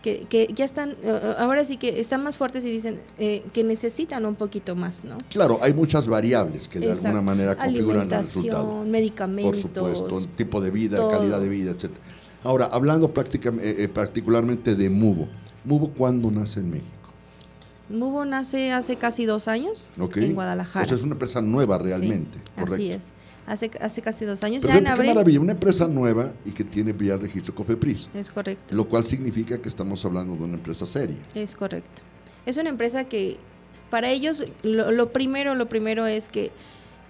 que, 0.04 0.28
que, 0.30 0.52
ya 0.54 0.64
están, 0.64 0.96
ahora 1.40 1.66
sí 1.66 1.78
que 1.78 2.00
están 2.00 2.24
más 2.24 2.38
fuertes 2.38 2.64
y 2.64 2.70
dicen 2.70 3.00
eh, 3.18 3.42
que 3.52 3.64
necesitan 3.64 4.24
un 4.28 4.36
poquito 4.36 4.76
más, 4.76 5.04
¿no? 5.04 5.18
Claro, 5.28 5.58
hay 5.60 5.74
muchas 5.74 6.06
variables 6.06 6.68
que 6.68 6.78
de 6.78 6.92
alguna 6.92 7.22
manera 7.22 7.56
configuran 7.56 8.04
el 8.04 8.12
resultado. 8.12 8.84
medicamentos. 8.84 9.64
Por 9.64 9.96
supuesto, 9.96 10.28
tipo 10.36 10.62
de 10.62 10.70
vida, 10.70 11.00
calidad 11.10 11.42
de 11.42 11.50
vida, 11.50 11.72
etc. 11.72 11.90
Ahora, 12.44 12.70
hablando 12.72 13.12
prácticamente, 13.12 13.84
eh, 13.84 13.88
particularmente 13.88 14.76
de 14.76 14.88
Mubo, 14.88 15.28
¿Mubo 15.64 15.90
cuándo 15.90 16.32
nace 16.32 16.60
en 16.60 16.72
México? 16.72 17.01
Mubo 17.92 18.26
nace 18.26 18.72
hace 18.72 18.96
casi 18.96 19.26
dos 19.26 19.48
años 19.48 19.90
en 20.16 20.34
Guadalajara. 20.34 20.86
Pues 20.86 21.00
es 21.00 21.04
una 21.04 21.14
empresa 21.14 21.42
nueva 21.42 21.78
realmente. 21.78 22.40
Así 22.56 22.92
es. 22.92 23.08
Hace, 23.48 23.72
hace 23.82 24.02
casi 24.02 24.26
dos 24.26 24.44
años. 24.44 24.64
Pero 24.66 24.80
ya 24.80 24.96
qué 24.96 25.04
maravilla, 25.04 25.40
una 25.40 25.52
empresa 25.54 25.88
nueva 25.88 26.32
y 26.46 26.52
que 26.52 26.64
tiene 26.64 26.94
vía 26.94 27.18
registro 27.18 27.54
COFEPRIS. 27.56 28.10
Es 28.14 28.30
correcto. 28.30 28.76
Lo 28.76 28.88
cual 28.88 29.04
significa 29.04 29.58
que 29.62 29.68
estamos 29.68 30.06
hablando 30.06 30.36
de 30.36 30.44
una 30.44 30.54
empresa 30.54 30.86
seria. 30.86 31.18
Es 31.36 31.56
correcto. 31.56 32.02
Es 32.46 32.58
una 32.58 32.70
empresa 32.70 33.04
que 33.06 33.38
para 33.90 34.10
ellos 34.10 34.46
lo, 34.64 35.12
primero, 35.12 35.54
lo 35.54 35.68
primero 35.70 36.06
es 36.08 36.30
que 36.30 36.52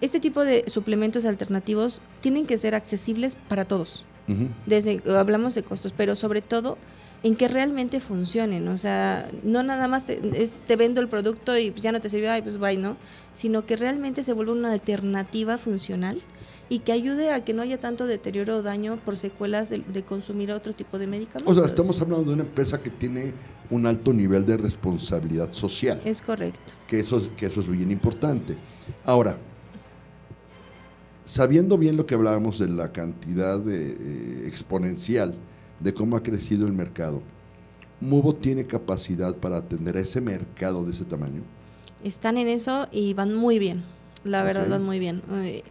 este 0.02 0.20
tipo 0.20 0.44
de 0.44 0.66
suplementos 0.68 1.26
alternativos 1.26 2.02
tienen 2.22 2.48
que 2.48 2.58
ser 2.58 2.76
accesibles 2.76 3.36
para 3.36 3.66
todos. 3.66 4.04
Desde 4.66 5.04
hablamos 5.18 5.56
de 5.56 5.64
costos, 5.64 5.94
pero 5.96 6.16
sobre 6.16 6.42
todo 6.42 6.78
en 7.24 7.36
que 7.36 7.48
realmente 7.48 8.00
funcionen, 8.00 8.68
o 8.68 8.78
sea, 8.78 9.30
no 9.44 9.62
nada 9.62 9.88
más 9.88 10.06
te, 10.06 10.20
te 10.68 10.76
vendo 10.76 11.02
el 11.02 11.08
producto 11.08 11.58
y 11.58 11.72
ya 11.74 11.92
no 11.92 12.00
te 12.00 12.10
sirvió, 12.10 12.32
ay, 12.32 12.42
pues 12.42 12.58
bye, 12.58 12.78
¿no? 12.78 12.98
Sino 13.34 13.66
que 13.66 13.76
realmente 13.76 14.24
se 14.24 14.34
vuelva 14.34 14.54
una 14.54 14.74
alternativa 14.74 15.58
funcional 15.58 16.24
y 16.72 16.80
que 16.80 16.94
ayude 16.94 17.34
a 17.34 17.44
que 17.44 17.54
no 17.54 17.64
haya 17.64 17.82
tanto 17.82 18.08
deterioro 18.08 18.56
o 18.56 18.62
daño 18.62 18.96
por 19.04 19.18
secuelas 19.18 19.70
de, 19.70 20.04
consumir 20.04 20.54
otro 20.54 20.74
tipo 20.74 20.98
de 20.98 21.06
medicamentos. 21.06 21.52
O 21.52 21.60
sea, 21.60 21.68
estamos 21.70 22.02
hablando 22.02 22.30
de 22.30 22.34
una 22.34 22.44
empresa 22.44 22.82
que 22.82 22.90
tiene 22.90 23.34
un 23.70 23.86
alto 23.86 24.14
nivel 24.14 24.46
de 24.46 24.56
responsabilidad 24.56 25.52
social. 25.52 26.02
Es 26.06 26.22
correcto. 26.22 26.74
Que 26.88 27.02
eso 27.02 27.18
es, 27.18 27.28
que 27.36 27.48
eso 27.48 27.60
es 27.60 27.68
bien 27.68 27.92
importante. 27.92 28.56
Ahora, 29.04 29.38
sabiendo 31.26 31.78
bien 31.78 31.98
lo 31.98 32.06
que 32.06 32.16
hablábamos 32.16 32.58
de 32.58 32.70
la 32.70 32.94
cantidad 32.94 33.60
de, 33.60 33.90
eh, 33.92 34.48
exponencial 34.48 35.36
de 35.84 35.94
cómo 35.94 36.16
ha 36.16 36.24
crecido 36.24 36.68
el 36.68 36.74
mercado, 36.74 37.22
¿Mubo 38.02 38.34
tiene 38.34 38.66
capacidad 38.66 39.36
para 39.36 39.58
atender 39.58 39.96
a 39.96 40.00
ese 40.00 40.22
mercado 40.22 40.84
de 40.84 40.92
ese 40.92 41.06
tamaño? 41.06 41.44
Están 42.04 42.38
en 42.38 42.48
eso 42.48 42.88
y 42.92 43.14
van 43.14 43.36
muy 43.36 43.60
bien, 43.60 43.84
la 44.24 44.42
verdad 44.42 44.68
van 44.68 44.84
muy 44.84 44.98
bien. 44.98 45.22
Eh, 45.34 45.64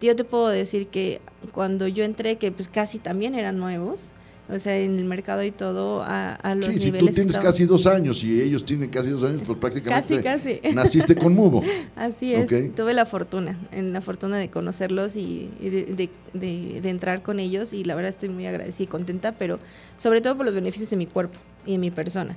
yo 0.00 0.16
te 0.16 0.24
puedo 0.24 0.48
decir 0.48 0.88
que 0.88 1.20
cuando 1.52 1.86
yo 1.86 2.02
entré, 2.02 2.38
que 2.38 2.50
pues 2.50 2.68
casi 2.68 2.98
también 2.98 3.36
eran 3.36 3.58
nuevos, 3.58 4.10
o 4.52 4.58
sea, 4.58 4.76
en 4.78 4.98
el 4.98 5.04
mercado 5.04 5.42
y 5.42 5.50
todo, 5.50 6.02
a, 6.02 6.34
a 6.34 6.54
los 6.54 6.66
sí, 6.66 6.78
niveles. 6.86 7.14
Si 7.14 7.22
tú 7.22 7.28
tienes 7.28 7.38
casi 7.38 7.64
dos 7.64 7.86
años 7.86 8.22
y 8.24 8.40
ellos 8.40 8.64
tienen 8.64 8.90
casi 8.90 9.10
dos 9.10 9.24
años, 9.24 9.42
pues 9.46 9.58
prácticamente 9.58 10.22
casi, 10.22 10.58
casi. 10.58 10.68
naciste 10.74 11.14
con 11.16 11.34
Mubo. 11.34 11.62
Así 11.96 12.34
es. 12.34 12.48
Tuve 12.74 12.94
la 12.94 13.06
fortuna, 13.06 13.58
en 13.72 13.92
la 13.92 14.00
fortuna 14.00 14.38
de 14.38 14.50
conocerlos 14.50 15.16
y, 15.16 15.50
de, 15.60 16.10
de, 16.32 16.80
de, 16.80 16.88
entrar 16.88 17.22
con 17.22 17.40
ellos 17.40 17.72
y 17.72 17.84
la 17.84 17.94
verdad 17.94 18.10
estoy 18.10 18.28
muy 18.28 18.46
agradecida 18.46 18.84
y 18.84 18.86
contenta, 18.88 19.32
pero 19.32 19.58
sobre 19.96 20.20
todo 20.20 20.36
por 20.36 20.46
los 20.46 20.54
beneficios 20.54 20.90
de 20.90 20.96
mi 20.96 21.06
cuerpo 21.06 21.38
y 21.66 21.72
de 21.72 21.78
mi 21.78 21.90
persona. 21.90 22.36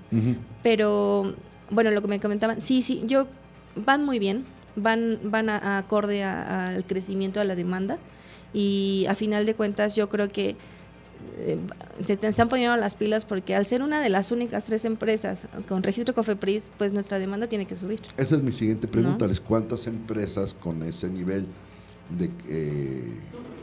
Pero, 0.61 1.33
bueno, 1.69 1.91
lo 1.91 2.01
que 2.01 2.07
me 2.07 2.19
comentaban, 2.19 2.61
sí, 2.61 2.81
sí, 2.81 3.03
yo 3.05 3.27
van 3.75 4.05
muy 4.05 4.19
bien, 4.19 4.45
van, 4.75 5.19
van 5.23 5.49
a, 5.49 5.77
acorde 5.77 6.23
al 6.23 6.83
crecimiento 6.85 7.39
de 7.39 7.45
la 7.45 7.55
demanda 7.55 7.97
y 8.53 9.05
a 9.09 9.15
final 9.15 9.45
de 9.45 9.55
cuentas 9.55 9.95
yo 9.95 10.09
creo 10.09 10.29
que 10.29 10.55
eh, 11.37 11.57
se 12.03 12.13
están 12.13 12.47
poniendo 12.47 12.75
las 12.77 12.95
pilas 12.95 13.25
porque 13.25 13.55
al 13.55 13.65
ser 13.65 13.81
una 13.81 14.01
de 14.01 14.09
las 14.09 14.31
únicas 14.31 14.65
tres 14.65 14.85
empresas 14.85 15.47
con 15.67 15.83
registro 15.83 16.13
COFEPRIS, 16.13 16.71
pues 16.77 16.93
nuestra 16.93 17.19
demanda 17.19 17.47
tiene 17.47 17.65
que 17.65 17.75
subir. 17.75 18.01
Esa 18.17 18.35
es 18.35 18.43
mi 18.43 18.51
siguiente 18.51 18.87
pregunta. 18.87 19.27
¿Cuántas 19.47 19.87
empresas 19.87 20.53
con 20.53 20.83
ese 20.83 21.09
nivel 21.09 21.47
de, 22.17 22.29
eh, 22.47 23.03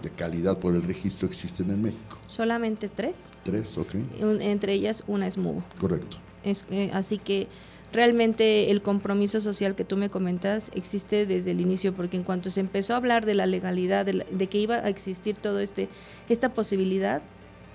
de, 0.03 0.11
calidad 0.11 0.59
por 0.59 0.75
el 0.75 0.83
registro 0.83 1.29
existen 1.29 1.71
en 1.71 1.83
México? 1.83 2.19
Solamente 2.27 2.89
tres. 2.89 3.31
Tres, 3.45 3.79
ok. 3.79 3.95
entre 4.41 4.73
ellas 4.73 5.05
una 5.07 5.27
es 5.27 5.37
MUBO. 5.37 5.63
Correcto. 5.79 6.19
Es, 6.43 6.67
eh, 6.71 6.91
así 6.93 7.19
que 7.19 7.49
realmente 7.93 8.71
el 8.71 8.83
compromiso 8.83 9.41
social 9.41 9.75
que 9.75 9.85
tú 9.85 9.97
me 9.97 10.11
comentas 10.11 10.71
existe 10.75 11.27
desde 11.27 11.51
el 11.51 11.61
inicio, 11.61 11.93
porque 11.95 12.17
en 12.17 12.23
cuanto 12.23 12.51
se 12.51 12.61
empezó 12.61 12.95
a 12.95 12.97
hablar 12.97 13.27
de 13.27 13.35
la 13.35 13.47
legalidad, 13.47 14.07
de, 14.07 14.25
de 14.31 14.47
que 14.49 14.59
iba 14.59 14.77
a 14.77 14.89
existir 14.89 15.37
todo 15.37 15.61
este 15.61 15.89
esta 16.29 16.55
posibilidad, 16.55 17.23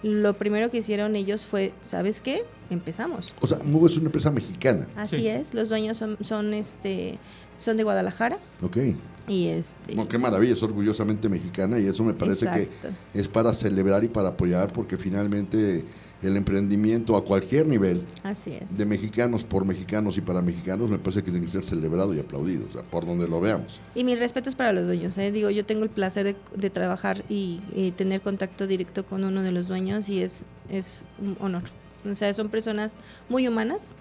lo 0.06 0.38
primero 0.38 0.70
que 0.70 0.78
hicieron 0.78 1.16
ellos 1.16 1.48
fue, 1.48 1.74
¿sabes 1.82 2.22
qué? 2.22 2.46
Empezamos. 2.70 3.34
O 3.42 3.48
sea, 3.48 3.58
MUBO 3.64 3.88
es 3.88 3.98
una 3.98 4.06
empresa 4.06 4.30
mexicana. 4.30 4.88
Así 4.96 5.28
es, 5.28 5.56
los 5.56 5.68
dueños 5.68 5.98
son, 5.98 6.16
son, 6.22 6.54
este, 6.54 7.18
son 7.58 7.76
de 7.76 7.84
Guadalajara. 7.84 8.38
Ok. 8.62 8.78
Y 9.28 9.48
este... 9.48 9.96
qué 10.08 10.18
maravilla, 10.20 10.54
es 10.54 10.62
orgullosamente 10.62 11.28
mexicana 11.28 11.80
y 11.80 11.88
eso 11.88 12.04
me 12.04 12.14
parece 12.14 12.46
que 12.46 12.70
es 13.20 13.28
para 13.28 13.52
celebrar 13.56 14.04
y 14.04 14.08
para 14.08 14.30
apoyar 14.30 14.72
porque 14.72 15.00
finalmente 15.00 15.84
el 16.26 16.38
emprendimiento 16.38 17.16
a 17.16 17.24
cualquier 17.24 17.68
nivel 17.68 18.04
de 18.70 18.86
mexicanos 18.86 19.44
por 19.44 19.66
mexicanos 19.66 20.18
y 20.18 20.22
para 20.22 20.42
mexicanos 20.42 20.90
me 20.90 20.98
parece 20.98 21.24
que 21.24 21.32
tiene 21.32 21.46
que 21.46 21.52
ser 21.52 21.64
celebrado 21.64 22.14
y 22.14 22.20
aplaudido, 22.20 22.66
o 22.70 22.72
sea, 22.72 22.84
por 22.84 23.06
donde 23.06 23.28
lo 23.28 23.40
veamos. 23.40 23.80
Y 23.94 24.04
mi 24.04 24.16
respeto 24.16 24.50
es 24.50 24.56
para 24.56 24.74
los 24.74 24.86
dueños, 24.86 25.18
¿eh? 25.18 25.32
digo, 25.32 25.50
yo 25.50 25.66
tengo 25.66 25.84
el 25.84 25.90
placer 25.90 26.36
de, 26.56 26.70
trabajar 26.70 27.24
y, 27.30 27.62
tener 27.96 28.22
contacto 28.22 28.68
directo 28.68 29.06
con 29.06 29.24
uno 29.24 29.42
de 29.42 29.52
los 29.52 29.68
dueños 29.68 30.10
y 30.10 30.22
es, 30.22 30.46
es 30.70 31.04
un 31.20 31.38
honor. 31.40 31.64
O 32.10 32.16
sea, 32.16 32.34
son 32.34 32.50
personas 32.50 32.98
muy 33.30 33.48
humanas 33.48 33.96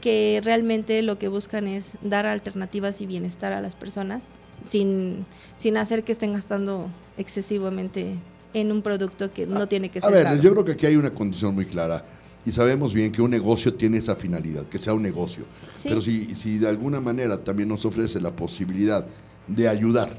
que 0.00 0.40
realmente 0.42 1.02
lo 1.02 1.18
que 1.18 1.28
buscan 1.28 1.66
es 1.66 1.92
dar 2.02 2.26
alternativas 2.26 3.00
y 3.00 3.06
bienestar 3.06 3.52
a 3.52 3.60
las 3.60 3.76
personas 3.76 4.24
sin, 4.64 5.26
sin 5.56 5.76
hacer 5.76 6.04
que 6.04 6.12
estén 6.12 6.32
gastando 6.32 6.88
excesivamente 7.16 8.16
en 8.54 8.72
un 8.72 8.82
producto 8.82 9.32
que 9.32 9.46
no 9.46 9.66
tiene 9.68 9.90
que 9.90 10.00
ser. 10.00 10.08
A 10.08 10.12
ver, 10.12 10.40
yo 10.40 10.52
creo 10.52 10.64
que 10.64 10.72
aquí 10.72 10.86
hay 10.86 10.96
una 10.96 11.10
condición 11.10 11.54
muy 11.54 11.66
clara 11.66 12.04
y 12.44 12.52
sabemos 12.52 12.94
bien 12.94 13.12
que 13.12 13.20
un 13.20 13.30
negocio 13.30 13.74
tiene 13.74 13.98
esa 13.98 14.16
finalidad, 14.16 14.64
que 14.66 14.78
sea 14.78 14.94
un 14.94 15.02
negocio. 15.02 15.44
Pero 15.82 16.00
si, 16.00 16.34
si 16.34 16.58
de 16.58 16.68
alguna 16.68 17.00
manera 17.00 17.38
también 17.38 17.68
nos 17.68 17.84
ofrece 17.84 18.20
la 18.20 18.30
posibilidad 18.30 19.06
de 19.46 19.68
ayudar 19.68 20.16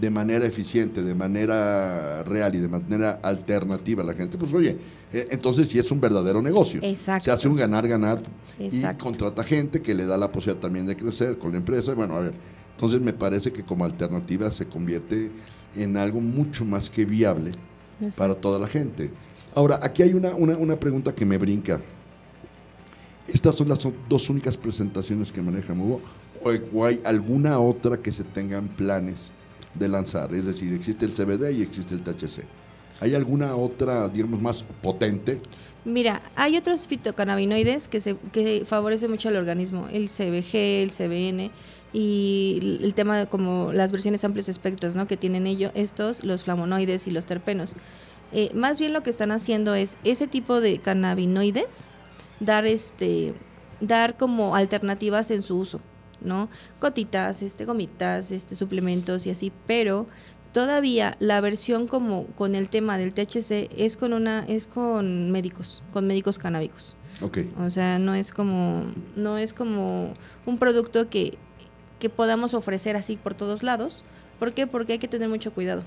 de 0.00 0.10
manera 0.10 0.46
eficiente, 0.46 1.02
de 1.02 1.14
manera 1.14 2.22
real 2.22 2.54
y 2.54 2.58
de 2.58 2.68
manera 2.68 3.18
alternativa 3.22 4.02
a 4.02 4.06
la 4.06 4.14
gente, 4.14 4.38
pues 4.38 4.52
oye, 4.54 4.78
eh, 5.12 5.26
entonces 5.30 5.68
sí 5.68 5.78
es 5.78 5.90
un 5.90 6.00
verdadero 6.00 6.40
negocio. 6.40 6.80
Exacto. 6.84 7.24
Se 7.24 7.30
hace 7.32 7.48
un 7.48 7.56
ganar-ganar 7.56 8.22
y 8.58 8.82
contrata 8.96 9.42
gente 9.42 9.82
que 9.82 9.94
le 9.94 10.06
da 10.06 10.16
la 10.16 10.30
posibilidad 10.30 10.60
también 10.60 10.86
de 10.86 10.96
crecer 10.96 11.38
con 11.38 11.50
la 11.50 11.58
empresa. 11.58 11.94
Bueno, 11.94 12.16
a 12.16 12.20
ver, 12.20 12.34
entonces 12.76 13.00
me 13.00 13.12
parece 13.12 13.52
que 13.52 13.64
como 13.64 13.84
alternativa 13.84 14.52
se 14.52 14.66
convierte 14.66 15.32
en 15.76 15.96
algo 15.96 16.20
mucho 16.20 16.64
más 16.64 16.90
que 16.90 17.04
viable 17.04 17.52
para 18.16 18.34
toda 18.34 18.58
la 18.58 18.66
gente. 18.66 19.10
Ahora, 19.54 19.80
aquí 19.82 20.02
hay 20.02 20.14
una, 20.14 20.34
una, 20.34 20.78
pregunta 20.78 21.14
que 21.14 21.24
me 21.24 21.38
brinca. 21.38 21.80
¿Estas 23.26 23.54
son 23.54 23.68
las 23.68 23.86
dos 24.08 24.30
únicas 24.30 24.56
presentaciones 24.56 25.32
que 25.32 25.42
maneja 25.42 25.74
Mubo? 25.74 26.00
¿O 26.72 26.84
hay 26.84 27.00
alguna 27.04 27.58
otra 27.58 27.96
que 27.98 28.12
se 28.12 28.24
tengan 28.24 28.68
planes 28.68 29.32
de 29.74 29.88
lanzar? 29.88 30.32
Es 30.34 30.46
decir, 30.46 30.72
existe 30.72 31.04
el 31.04 31.12
CBD 31.12 31.50
y 31.52 31.62
existe 31.62 31.94
el 31.94 32.02
THC. 32.02 32.44
¿Hay 33.00 33.14
alguna 33.14 33.54
otra, 33.54 34.08
digamos, 34.08 34.40
más 34.40 34.64
potente? 34.82 35.38
Mira, 35.84 36.20
hay 36.36 36.56
otros 36.56 36.86
fitocannabinoides 36.88 37.88
que, 37.88 38.00
se, 38.00 38.16
que 38.32 38.64
favorecen 38.66 39.10
mucho 39.10 39.28
al 39.28 39.36
organismo, 39.36 39.88
el 39.92 40.08
CBG, 40.08 40.82
el 40.82 40.90
CBN, 40.90 41.50
y 41.92 42.78
el 42.82 42.94
tema 42.94 43.18
de 43.18 43.26
como 43.26 43.72
las 43.72 43.92
versiones 43.92 44.24
amplios 44.24 44.48
espectros 44.48 44.94
¿no? 44.94 45.06
que 45.06 45.16
tienen 45.16 45.46
ellos, 45.46 45.72
estos, 45.74 46.24
los 46.24 46.44
flavonoides 46.44 47.06
y 47.06 47.10
los 47.10 47.26
terpenos. 47.26 47.76
Eh, 48.32 48.50
más 48.54 48.78
bien 48.78 48.92
lo 48.92 49.02
que 49.02 49.10
están 49.10 49.30
haciendo 49.30 49.74
es 49.74 49.96
ese 50.04 50.26
tipo 50.26 50.60
de 50.60 50.78
cannabinoides, 50.78 51.86
dar 52.40 52.66
este 52.66 53.34
dar 53.80 54.16
como 54.16 54.54
alternativas 54.56 55.30
en 55.30 55.42
su 55.42 55.58
uso, 55.58 55.80
¿no? 56.20 56.48
Gotitas, 56.80 57.42
este, 57.42 57.64
gomitas, 57.64 58.30
este, 58.32 58.54
suplementos 58.54 59.26
y 59.26 59.30
así, 59.30 59.52
pero 59.66 60.06
todavía 60.52 61.16
la 61.20 61.40
versión 61.40 61.86
como 61.86 62.26
con 62.26 62.54
el 62.54 62.68
tema 62.68 62.98
del 62.98 63.14
THC 63.14 63.70
es 63.76 63.96
con 63.96 64.12
una, 64.12 64.44
es 64.46 64.66
con 64.66 65.30
médicos, 65.30 65.82
con 65.92 66.06
médicos 66.06 66.38
canábicos. 66.38 66.96
Okay. 67.20 67.52
O 67.58 67.70
sea, 67.70 67.98
no 67.98 68.14
es 68.14 68.30
como, 68.30 68.92
no 69.16 69.38
es 69.38 69.52
como 69.52 70.14
un 70.46 70.58
producto 70.58 71.08
que 71.08 71.36
que 71.98 72.08
podamos 72.08 72.54
ofrecer 72.54 72.96
así 72.96 73.16
por 73.16 73.34
todos 73.34 73.62
lados. 73.62 74.04
¿Por 74.38 74.52
qué? 74.52 74.66
Porque 74.66 74.94
hay 74.94 74.98
que 74.98 75.08
tener 75.08 75.28
mucho 75.28 75.52
cuidado. 75.52 75.82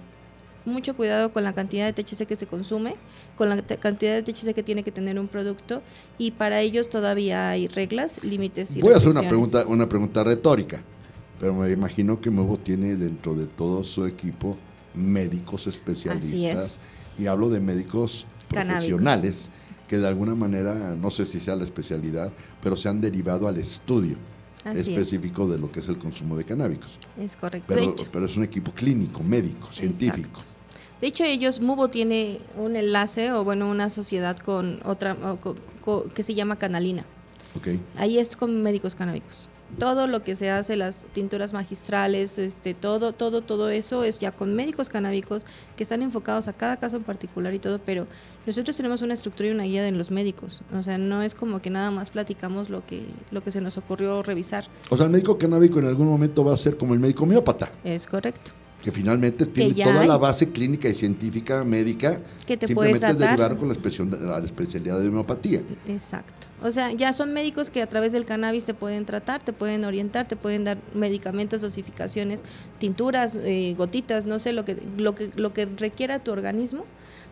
Mucho 0.65 0.95
cuidado 0.95 1.33
con 1.33 1.43
la 1.43 1.53
cantidad 1.53 1.91
de 1.91 2.03
THC 2.03 2.27
que 2.27 2.35
se 2.35 2.45
consume, 2.45 2.95
con 3.35 3.49
la 3.49 3.61
cantidad 3.63 4.13
de 4.13 4.21
THC 4.21 4.53
que 4.53 4.61
tiene 4.61 4.83
que 4.83 4.91
tener 4.91 5.19
un 5.19 5.27
producto 5.27 5.81
y 6.19 6.31
para 6.31 6.61
ellos 6.61 6.87
todavía 6.89 7.49
hay 7.49 7.67
reglas, 7.67 8.23
límites 8.23 8.75
y 8.75 8.81
Voy 8.81 8.93
a 8.93 8.97
hacer 8.97 9.09
una 9.09 9.27
pregunta, 9.27 9.65
una 9.65 9.89
pregunta 9.89 10.23
retórica, 10.23 10.83
pero 11.39 11.55
me 11.55 11.71
imagino 11.71 12.21
que 12.21 12.29
Movo 12.29 12.57
tiene 12.57 12.95
dentro 12.95 13.33
de 13.33 13.47
todo 13.47 13.83
su 13.83 14.05
equipo 14.05 14.55
médicos 14.93 15.65
especialistas 15.65 16.79
y 17.17 17.25
hablo 17.25 17.49
de 17.49 17.59
médicos 17.59 18.27
profesionales 18.47 19.49
que 19.87 19.97
de 19.97 20.07
alguna 20.07 20.35
manera, 20.35 20.95
no 20.95 21.09
sé 21.09 21.25
si 21.25 21.39
sea 21.39 21.55
la 21.55 21.63
especialidad, 21.63 22.31
pero 22.61 22.75
se 22.75 22.87
han 22.87 23.01
derivado 23.01 23.47
al 23.47 23.57
estudio 23.57 24.15
específico 24.65 25.47
de 25.47 25.57
lo 25.57 25.71
que 25.71 25.79
es 25.79 25.87
el 25.89 25.97
consumo 25.97 26.37
de 26.37 26.43
canábicos. 26.43 26.97
Es 27.19 27.35
correcto. 27.35 27.73
Pero, 27.73 27.95
pero 28.11 28.25
es 28.25 28.37
un 28.37 28.43
equipo 28.43 28.71
clínico, 28.71 29.23
médico, 29.23 29.71
científico. 29.71 30.41
De 30.99 31.07
hecho, 31.07 31.23
ellos, 31.23 31.59
Mubo 31.59 31.89
tiene 31.89 32.39
un 32.57 32.75
enlace 32.75 33.31
o 33.31 33.43
bueno, 33.43 33.69
una 33.69 33.89
sociedad 33.89 34.37
con 34.37 34.79
otra 34.85 35.17
que 36.13 36.23
se 36.23 36.35
llama 36.35 36.57
Canalina. 36.57 37.05
Okay. 37.57 37.81
Ahí 37.97 38.17
es 38.19 38.35
con 38.35 38.61
médicos 38.63 38.95
canábicos 38.95 39.49
todo 39.77 40.07
lo 40.07 40.23
que 40.23 40.35
se 40.35 40.49
hace, 40.49 40.75
las 40.75 41.05
tinturas 41.13 41.53
magistrales, 41.53 42.37
este, 42.37 42.73
todo, 42.73 43.13
todo, 43.13 43.41
todo 43.41 43.69
eso 43.69 44.03
es 44.03 44.19
ya 44.19 44.31
con 44.31 44.55
médicos 44.55 44.89
canábicos 44.89 45.45
que 45.75 45.83
están 45.83 46.01
enfocados 46.01 46.47
a 46.47 46.53
cada 46.53 46.77
caso 46.77 46.97
en 46.97 47.03
particular 47.03 47.53
y 47.53 47.59
todo, 47.59 47.79
pero 47.79 48.07
nosotros 48.45 48.75
tenemos 48.75 49.01
una 49.01 49.13
estructura 49.13 49.49
y 49.49 49.51
una 49.51 49.63
guía 49.63 49.83
de 49.83 49.91
los 49.91 50.11
médicos, 50.11 50.63
o 50.73 50.83
sea, 50.83 50.97
no 50.97 51.21
es 51.21 51.35
como 51.35 51.61
que 51.61 51.69
nada 51.69 51.91
más 51.91 52.09
platicamos 52.09 52.69
lo 52.69 52.85
que, 52.85 53.05
lo 53.31 53.43
que 53.43 53.51
se 53.51 53.61
nos 53.61 53.77
ocurrió 53.77 54.23
revisar. 54.23 54.67
O 54.89 54.97
sea, 54.97 55.05
el 55.05 55.11
médico 55.11 55.37
canábico 55.37 55.79
en 55.79 55.85
algún 55.85 56.07
momento 56.07 56.43
va 56.43 56.53
a 56.53 56.57
ser 56.57 56.77
como 56.77 56.93
el 56.93 56.99
médico 56.99 57.23
homeópata. 57.23 57.71
Es 57.83 58.07
correcto 58.07 58.51
que 58.81 58.91
finalmente 58.91 59.45
tiene 59.45 59.73
toda 59.73 60.05
la 60.05 60.17
base 60.17 60.49
clínica 60.49 60.89
y 60.89 60.95
científica 60.95 61.63
médica 61.63 62.19
que 62.45 62.57
te 62.57 62.67
simplemente 62.67 63.13
puede 63.13 63.27
derivar 63.27 63.57
con 63.57 63.69
la, 63.69 64.39
la, 64.39 64.45
especialidad 64.45 64.99
de 64.99 65.07
homeopatía. 65.07 65.61
Exacto. 65.87 66.47
O 66.63 66.71
sea, 66.71 66.91
ya 66.91 67.13
son 67.13 67.33
médicos 67.33 67.69
que 67.69 67.81
a 67.81 67.87
través 67.87 68.11
del 68.11 68.25
cannabis 68.25 68.65
te 68.65 68.73
pueden 68.73 69.05
tratar, 69.05 69.43
te 69.43 69.53
pueden 69.53 69.83
orientar, 69.83 70.27
te 70.27 70.35
pueden 70.35 70.63
dar 70.63 70.77
medicamentos, 70.93 71.61
dosificaciones, 71.61 72.43
tinturas, 72.77 73.35
eh, 73.35 73.73
gotitas, 73.77 74.25
no 74.25 74.39
sé, 74.39 74.53
lo 74.53 74.65
que, 74.65 74.77
lo, 74.97 75.15
que, 75.15 75.31
lo 75.35 75.53
que 75.53 75.65
requiera 75.65 76.19
tu 76.19 76.31
organismo 76.31 76.85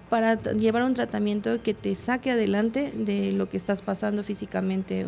para 0.10 0.42
llevar 0.54 0.84
un 0.84 0.96
tratamiento 0.96 1.62
que 1.62 1.74
te 1.74 1.96
saque 1.96 2.32
adelante 2.32 2.92
de 2.96 3.32
lo 3.32 3.50
que 3.50 3.58
estás 3.58 3.82
pasando 3.82 4.24
físicamente 4.24 5.06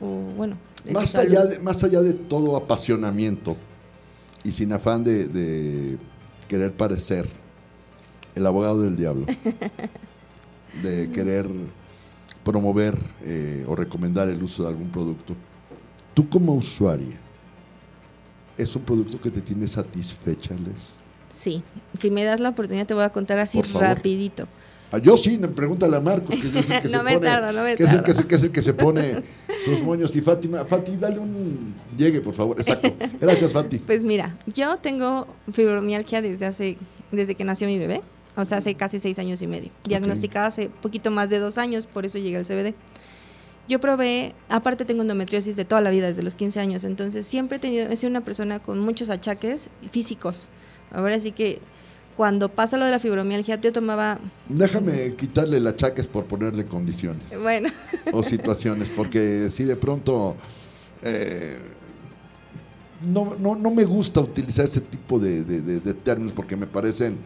o, 0.00 0.06
bueno. 0.36 0.56
Más 0.90 1.14
allá, 1.16 1.44
de, 1.44 1.58
más 1.58 1.84
allá 1.84 2.00
de 2.00 2.14
todo 2.14 2.56
apasionamiento, 2.56 3.56
y 4.44 4.52
sin 4.52 4.72
afán 4.72 5.04
de, 5.04 5.98
querer 6.48 6.72
parecer 6.72 7.28
el 8.34 8.46
abogado 8.46 8.82
del 8.82 8.96
diablo, 8.96 9.26
de 10.82 11.10
querer 11.10 11.46
promover 12.44 12.98
eh, 13.22 13.64
o 13.68 13.76
recomendar 13.76 14.28
el 14.28 14.42
uso 14.42 14.62
de 14.62 14.68
algún 14.68 14.90
producto, 14.90 15.34
tú 16.14 16.28
como 16.28 16.54
usuaria, 16.54 17.18
¿es 18.56 18.74
un 18.74 18.82
producto 18.82 19.20
que 19.20 19.30
te 19.30 19.40
tiene 19.40 19.68
satisfecha, 19.68 20.54
Les? 20.54 20.94
Sí, 21.28 21.62
si 21.94 22.10
me 22.10 22.24
das 22.24 22.40
la 22.40 22.48
oportunidad 22.48 22.86
te 22.86 22.94
voy 22.94 23.04
a 23.04 23.10
contar 23.10 23.38
así 23.38 23.62
rapidito. 23.62 24.48
Ah, 24.92 24.98
yo 24.98 25.16
sí, 25.16 25.38
pregúntale 25.54 25.96
a 25.96 26.00
Marcos, 26.00 26.36
que 26.36 26.48
es 26.48 26.54
el 26.70 26.80
que 26.80 26.88
se 26.88 26.98
pone, 26.98 27.76
que 27.76 27.84
es 27.84 27.92
el 27.92 28.02
que, 28.02 28.34
es 28.34 28.42
el 28.42 28.50
que 28.50 28.62
se 28.62 28.74
pone 28.74 29.22
sus 29.64 29.82
moños. 29.82 30.14
Y 30.16 30.20
Fátima, 30.20 30.64
Fati, 30.64 30.96
dale 30.96 31.20
un 31.20 31.74
llegue, 31.96 32.20
por 32.20 32.34
favor. 32.34 32.58
Exacto. 32.60 32.92
Gracias, 33.20 33.52
Fati. 33.52 33.78
Pues 33.78 34.04
mira, 34.04 34.36
yo 34.46 34.78
tengo 34.78 35.28
fibromialgia 35.52 36.22
desde 36.22 36.46
hace, 36.46 36.76
desde 37.12 37.36
que 37.36 37.44
nació 37.44 37.68
mi 37.68 37.78
bebé, 37.78 38.02
o 38.36 38.44
sea, 38.44 38.58
hace 38.58 38.74
casi 38.74 38.98
seis 38.98 39.18
años 39.20 39.40
y 39.42 39.46
medio. 39.46 39.70
Diagnosticada 39.84 40.46
hace 40.46 40.68
poquito 40.68 41.12
más 41.12 41.30
de 41.30 41.38
dos 41.38 41.56
años, 41.56 41.86
por 41.86 42.04
eso 42.04 42.18
llegué 42.18 42.38
al 42.38 42.44
CBD. 42.44 42.74
Yo 43.68 43.78
probé, 43.78 44.34
aparte 44.48 44.84
tengo 44.84 45.02
endometriosis 45.02 45.54
de 45.54 45.64
toda 45.64 45.80
la 45.80 45.90
vida, 45.90 46.08
desde 46.08 46.24
los 46.24 46.34
15 46.34 46.58
años, 46.58 46.82
entonces 46.82 47.24
siempre 47.24 47.58
he 47.58 47.60
tenido, 47.60 47.88
he 47.88 47.96
sido 47.96 48.10
una 48.10 48.22
persona 48.22 48.58
con 48.58 48.80
muchos 48.80 49.10
achaques 49.10 49.68
físicos. 49.92 50.50
Ahora 50.90 51.20
sí 51.20 51.30
que 51.30 51.60
cuando 52.20 52.50
pasa 52.50 52.76
lo 52.76 52.84
de 52.84 52.90
la 52.90 52.98
fibromialgia, 52.98 53.58
yo 53.58 53.72
tomaba... 53.72 54.18
Déjame 54.46 55.14
quitarle 55.14 55.58
la 55.58 55.74
chaques 55.74 56.06
por 56.06 56.26
ponerle 56.26 56.66
condiciones. 56.66 57.32
Bueno. 57.40 57.70
O 58.12 58.22
situaciones, 58.22 58.90
porque 58.94 59.48
si 59.48 59.64
de 59.64 59.74
pronto... 59.74 60.36
Eh, 61.02 61.56
no, 63.10 63.34
no, 63.40 63.54
no, 63.54 63.70
me 63.70 63.86
gusta 63.86 64.20
utilizar 64.20 64.66
ese 64.66 64.82
tipo 64.82 65.18
de, 65.18 65.44
de, 65.44 65.94
términos 65.94 66.34
porque 66.34 66.56
me 66.56 66.66
parecen 66.66 67.16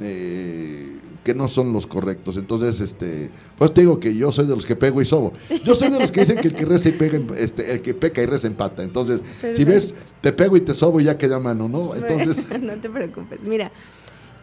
eh, 0.00 0.96
que 1.22 1.34
no 1.34 1.46
son 1.46 1.74
los 1.74 1.86
correctos. 1.86 2.38
Entonces, 2.38 2.80
este, 2.80 3.28
pues 3.58 3.74
te 3.74 3.82
digo 3.82 4.00
que 4.00 4.14
yo 4.14 4.32
soy 4.32 4.46
de 4.46 4.54
los 4.54 4.64
que 4.64 4.76
pego 4.76 5.02
y 5.02 5.04
sobo. 5.04 5.34
Yo 5.62 5.74
soy 5.74 5.90
de 5.90 6.00
los 6.00 6.10
que 6.10 6.20
dicen 6.20 6.38
que 6.38 6.48
el 6.48 6.54
que 6.54 6.64
reza 6.64 6.88
y 6.88 6.92
pega, 6.92 7.20
este, 7.36 7.70
el 7.70 7.82
que 7.82 7.92
peca 7.92 8.22
y 8.22 8.24
reza 8.24 8.46
empata. 8.46 8.82
Entonces, 8.82 9.20
si 9.52 9.62
ves, 9.64 9.94
te 10.22 10.32
pego 10.32 10.56
y 10.56 10.62
te 10.62 10.72
sobo 10.72 11.02
y 11.02 11.04
ya 11.04 11.18
queda 11.18 11.38
mano, 11.38 11.68
¿no? 11.68 11.94
Entonces, 11.94 12.46
no 12.62 12.78
te 12.78 12.88
preocupes. 12.88 13.42
Mira, 13.42 13.70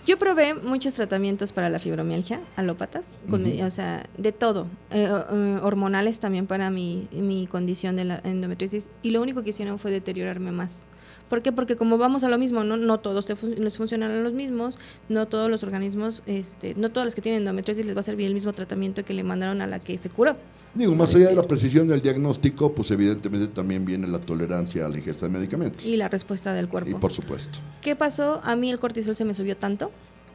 yo 0.10 0.18
probé 0.18 0.55
muchos 0.55 0.95
tratamientos 0.95 1.53
para 1.53 1.70
la 1.70 1.78
fibromialgia, 1.78 2.41
alópatas, 2.55 3.12
o 3.32 3.70
sea, 3.70 4.07
de 4.18 4.32
todo, 4.32 4.66
eh, 4.89 5.07
eh, 5.07 5.60
hormonales 5.62 6.20
también 6.20 6.47
para 6.47 6.72
mi, 6.72 7.07
mi 7.12 7.45
condición 7.45 7.95
de 7.95 8.05
la 8.05 8.22
endometriosis, 8.24 8.89
y 9.03 9.12
lo 9.12 9.22
único 9.22 9.43
que 9.43 9.51
hicieron 9.51 9.78
fue 9.78 9.91
deteriorarme 9.91 10.51
más. 10.51 10.88
¿Por 11.30 11.42
qué? 11.42 11.52
Porque 11.52 11.76
como 11.76 11.98
vamos 11.98 12.24
a 12.24 12.30
lo 12.30 12.38
mismo, 12.38 12.64
no, 12.64 12.76
no 12.76 13.00
todos 13.00 13.28
les 13.44 13.78
funcionan 13.78 14.12
a 14.12 14.22
los 14.22 14.34
mismos, 14.34 14.80
no 15.10 15.28
todos 15.28 15.50
los 15.50 15.64
organismos, 15.64 16.24
este, 16.26 16.74
no 16.76 16.90
todos 16.90 17.06
los 17.06 17.16
que 17.16 17.22
tienen 17.22 17.42
endometriosis 17.42 17.86
les 17.86 17.96
va 17.96 18.02
a 18.02 18.04
servir 18.04 18.28
el 18.28 18.34
mismo 18.34 18.52
tratamiento 18.54 19.06
que 19.06 19.14
le 19.14 19.24
mandaron 19.24 19.62
a 19.62 19.68
la 19.68 19.80
que 19.80 19.98
se 19.98 20.10
curó. 20.10 20.36
Digo, 20.74 20.94
más 20.96 21.14
allá 21.16 21.30
de 21.30 21.36
la 21.36 21.48
precisión 21.48 21.88
del 21.88 22.02
diagnóstico, 22.02 22.74
pues 22.74 22.92
evidentemente 22.92 23.48
también 23.48 23.86
viene 23.86 24.08
la 24.08 24.20
tolerancia 24.20 24.86
a 24.86 24.90
la 24.90 24.98
ingesta 24.98 25.28
de 25.28 25.32
medicamentos. 25.32 25.86
Y 25.86 25.98
la 25.98 26.10
respuesta 26.10 26.54
del 26.54 26.68
cuerpo. 26.68 26.90
Y 26.90 26.94
por 26.96 27.12
supuesto. 27.12 27.60
¿Qué 27.82 27.96
pasó? 27.96 28.42
A 28.44 28.56
mí 28.56 28.70
el 28.70 28.80
cortisol 28.80 29.16
se 29.16 29.26
me 29.26 29.34
subió 29.34 29.56
tanto 29.58 29.92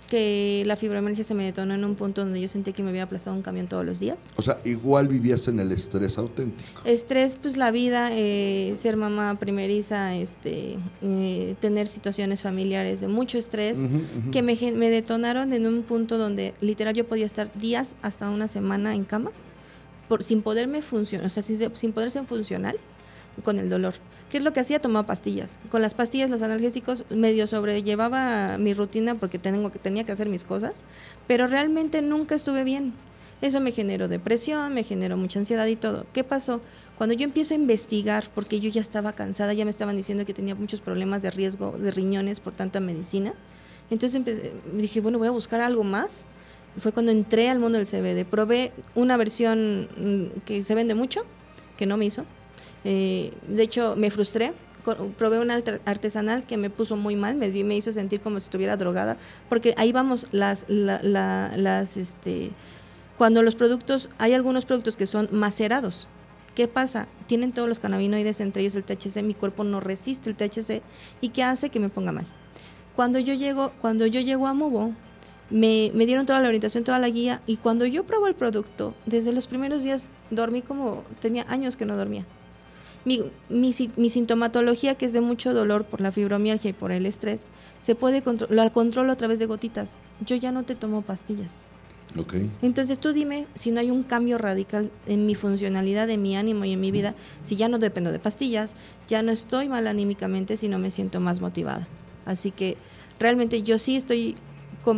que 0.08 0.62
la 0.66 0.76
fibromialgia 0.76 1.24
se 1.24 1.34
me 1.34 1.44
detonó 1.44 1.74
en 1.74 1.84
un 1.84 1.94
punto 1.94 2.22
donde 2.22 2.40
yo 2.40 2.48
sentí 2.48 2.72
que 2.72 2.82
me 2.82 2.90
había 2.90 3.04
aplastado 3.04 3.36
un 3.36 3.42
camión 3.42 3.66
todos 3.66 3.84
los 3.84 3.98
días. 4.00 4.26
O 4.36 4.42
sea, 4.42 4.60
igual 4.64 5.08
vivías 5.08 5.48
en 5.48 5.60
el 5.60 5.72
estrés 5.72 6.18
auténtico. 6.18 6.82
Estrés, 6.84 7.36
pues 7.36 7.56
la 7.56 7.70
vida, 7.70 8.10
eh, 8.12 8.74
ser 8.76 8.96
mamá 8.96 9.36
primeriza, 9.38 10.14
este, 10.14 10.76
eh, 11.02 11.54
tener 11.60 11.86
situaciones 11.86 12.42
familiares 12.42 13.00
de 13.00 13.08
mucho 13.08 13.38
estrés, 13.38 13.84
que 14.32 14.42
me, 14.42 14.56
me 14.72 14.90
detonaron 14.90 15.52
en 15.52 15.66
un 15.66 15.82
punto 15.82 16.18
donde 16.18 16.54
literal 16.60 16.94
yo 16.94 17.06
podía 17.06 17.26
estar 17.26 17.52
días 17.58 17.96
hasta 18.02 18.30
una 18.30 18.48
semana 18.48 18.94
en 18.94 19.04
cama, 19.04 19.30
por, 20.08 20.22
sin 20.22 20.42
poderme 20.42 20.82
funcionar, 20.82 21.26
o 21.26 21.30
sea, 21.30 21.42
sin, 21.42 21.58
sin 21.74 21.92
poder 21.92 22.10
ser 22.10 22.26
funcional 22.26 22.78
con 23.42 23.58
el 23.58 23.68
dolor. 23.68 23.94
¿Qué 24.30 24.38
es 24.38 24.44
lo 24.44 24.52
que 24.52 24.60
hacía? 24.60 24.80
Tomaba 24.80 25.06
pastillas. 25.06 25.58
Con 25.70 25.82
las 25.82 25.94
pastillas, 25.94 26.30
los 26.30 26.42
analgésicos, 26.42 27.04
medio 27.10 27.46
sobrellevaba 27.46 28.58
mi 28.58 28.74
rutina 28.74 29.14
porque 29.14 29.38
tengo, 29.38 29.70
tenía 29.70 30.04
que 30.04 30.12
hacer 30.12 30.28
mis 30.28 30.44
cosas, 30.44 30.84
pero 31.26 31.46
realmente 31.46 32.02
nunca 32.02 32.34
estuve 32.34 32.64
bien. 32.64 32.94
Eso 33.42 33.60
me 33.60 33.72
generó 33.72 34.08
depresión, 34.08 34.72
me 34.72 34.84
generó 34.84 35.16
mucha 35.16 35.38
ansiedad 35.38 35.66
y 35.66 35.76
todo. 35.76 36.06
¿Qué 36.12 36.24
pasó? 36.24 36.60
Cuando 36.96 37.14
yo 37.14 37.24
empiezo 37.24 37.54
a 37.54 37.56
investigar, 37.56 38.30
porque 38.34 38.60
yo 38.60 38.70
ya 38.70 38.80
estaba 38.80 39.12
cansada, 39.12 39.52
ya 39.52 39.64
me 39.64 39.70
estaban 39.70 39.96
diciendo 39.96 40.24
que 40.24 40.32
tenía 40.32 40.54
muchos 40.54 40.80
problemas 40.80 41.20
de 41.22 41.30
riesgo 41.30 41.72
de 41.78 41.90
riñones 41.90 42.40
por 42.40 42.54
tanta 42.54 42.80
medicina, 42.80 43.34
entonces 43.90 44.22
dije, 44.72 45.00
bueno, 45.00 45.18
voy 45.18 45.28
a 45.28 45.32
buscar 45.32 45.60
algo 45.60 45.84
más. 45.84 46.24
Fue 46.78 46.90
cuando 46.90 47.12
entré 47.12 47.50
al 47.50 47.58
mundo 47.58 47.78
del 47.78 47.86
CBD. 47.86 48.24
Probé 48.24 48.72
una 48.94 49.16
versión 49.16 49.88
mm, 49.96 50.40
que 50.44 50.62
se 50.62 50.74
vende 50.74 50.94
mucho, 50.94 51.24
que 51.76 51.86
no 51.86 51.96
me 51.96 52.06
hizo 52.06 52.24
eh, 52.84 53.32
de 53.48 53.62
hecho, 53.62 53.96
me 53.96 54.10
frustré. 54.10 54.52
Probé 55.16 55.40
una 55.40 55.62
artesanal 55.86 56.44
que 56.44 56.58
me 56.58 56.68
puso 56.68 56.98
muy 56.98 57.16
mal, 57.16 57.36
me, 57.36 57.48
me 57.48 57.74
hizo 57.74 57.90
sentir 57.90 58.20
como 58.20 58.38
si 58.38 58.44
estuviera 58.44 58.76
drogada, 58.76 59.16
porque 59.48 59.72
ahí 59.78 59.92
vamos, 59.92 60.26
las, 60.30 60.66
las, 60.68 61.96
este, 61.96 62.50
cuando 63.16 63.42
los 63.42 63.54
productos, 63.54 64.10
hay 64.18 64.34
algunos 64.34 64.66
productos 64.66 64.98
que 64.98 65.06
son 65.06 65.28
macerados, 65.32 66.06
¿Qué 66.54 66.68
pasa? 66.68 67.08
Tienen 67.26 67.50
todos 67.50 67.66
los 67.66 67.80
cannabinoides, 67.80 68.38
entre 68.38 68.62
ellos 68.62 68.76
el 68.76 68.84
THC, 68.84 69.24
mi 69.24 69.34
cuerpo 69.34 69.64
no 69.64 69.80
resiste 69.80 70.30
el 70.30 70.36
THC 70.36 70.82
y 71.20 71.30
¿qué 71.30 71.42
hace? 71.42 71.68
Que 71.68 71.80
me 71.80 71.88
ponga 71.88 72.12
mal. 72.12 72.26
Cuando 72.94 73.18
yo 73.18 73.34
llego, 73.34 73.72
cuando 73.80 74.06
yo 74.06 74.20
llego 74.20 74.46
a 74.46 74.54
Mubo, 74.54 74.92
me, 75.50 75.90
me, 75.94 76.06
dieron 76.06 76.26
toda 76.26 76.38
la 76.38 76.46
orientación, 76.46 76.84
toda 76.84 77.00
la 77.00 77.08
guía 77.08 77.42
y 77.48 77.56
cuando 77.56 77.86
yo 77.86 78.04
pruebo 78.04 78.28
el 78.28 78.36
producto, 78.36 78.94
desde 79.04 79.32
los 79.32 79.48
primeros 79.48 79.82
días 79.82 80.08
dormí 80.30 80.62
como 80.62 81.02
tenía 81.18 81.44
años 81.48 81.76
que 81.76 81.86
no 81.86 81.96
dormía 81.96 82.24
mi, 83.04 83.22
mi, 83.48 84.10
sintomatología, 84.10 84.94
que 84.94 85.06
es 85.06 85.12
de 85.12 85.20
mucho 85.20 85.52
dolor 85.52 85.84
por 85.84 86.00
la 86.00 86.12
fibromialgia 86.12 86.70
y 86.70 86.72
por 86.72 86.92
el 86.92 87.06
estrés, 87.06 87.48
se 87.80 87.94
puede 87.94 88.22
controlar, 88.22 88.72
controlo 88.72 89.12
a 89.12 89.16
través 89.16 89.38
de 89.38 89.46
gotitas. 89.46 89.96
Yo 90.24 90.36
ya 90.36 90.52
no 90.52 90.62
te 90.62 90.74
tomo 90.74 91.02
pastillas. 91.02 91.64
Okay. 92.16 92.48
Entonces 92.62 93.00
tú 93.00 93.12
dime 93.12 93.46
si 93.54 93.72
no 93.72 93.80
hay 93.80 93.90
un 93.90 94.04
cambio 94.04 94.38
radical 94.38 94.90
en 95.06 95.26
mi 95.26 95.34
funcionalidad, 95.34 96.08
en 96.10 96.22
mi 96.22 96.36
ánimo 96.36 96.64
y 96.64 96.72
en 96.72 96.80
mi 96.80 96.92
vida, 96.92 97.14
si 97.42 97.56
ya 97.56 97.68
no 97.68 97.78
dependo 97.78 98.12
de 98.12 98.20
pastillas, 98.20 98.74
ya 99.08 99.22
no 99.22 99.32
estoy 99.32 99.68
mal 99.68 99.86
anímicamente, 99.88 100.56
sino 100.56 100.78
me 100.78 100.92
siento 100.92 101.18
más 101.20 101.40
motivada. 101.40 101.88
Así 102.24 102.52
que 102.52 102.76
realmente 103.18 103.62
yo 103.62 103.78
sí 103.78 103.96
estoy 103.96 104.36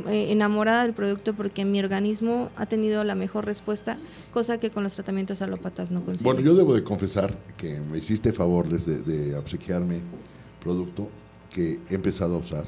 enamorada 0.09 0.83
del 0.83 0.93
producto 0.93 1.35
porque 1.35 1.65
mi 1.65 1.79
organismo 1.79 2.51
ha 2.57 2.67
tenido 2.67 3.05
la 3.05 3.15
mejor 3.15 3.47
respuesta, 3.47 3.99
cosa 4.33 4.59
que 4.59 4.71
con 4.71 4.83
los 4.83 4.95
tratamientos 4.95 5.43
alópatas 5.43 5.91
no 5.91 6.05
consigo. 6.05 6.31
Bueno, 6.31 6.45
yo 6.45 6.55
debo 6.55 6.75
de 6.75 6.83
confesar 6.83 7.37
que 7.57 7.81
me 7.91 7.99
hiciste 7.99 8.33
favor 8.33 8.69
de, 8.69 8.99
de 8.99 9.37
obsequiarme 9.37 10.01
producto 10.61 11.09
que 11.51 11.81
he 11.89 11.95
empezado 11.95 12.37
a 12.37 12.39
usar. 12.39 12.65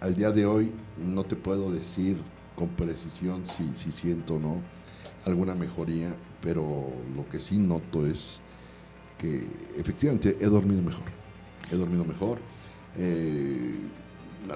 Al 0.00 0.14
día 0.14 0.30
de 0.30 0.46
hoy 0.46 0.72
no 0.98 1.24
te 1.24 1.36
puedo 1.36 1.70
decir 1.70 2.16
con 2.56 2.68
precisión 2.68 3.46
si, 3.46 3.70
si 3.74 3.92
siento 3.92 4.34
o 4.34 4.38
no 4.38 4.60
alguna 5.26 5.54
mejoría, 5.54 6.14
pero 6.40 6.88
lo 7.14 7.28
que 7.28 7.38
sí 7.38 7.56
noto 7.56 8.06
es 8.06 8.40
que 9.18 9.46
efectivamente 9.76 10.36
he 10.40 10.46
dormido 10.46 10.82
mejor. 10.82 11.04
He 11.70 11.76
dormido 11.76 12.04
mejor. 12.04 12.38
Eh, 12.96 13.74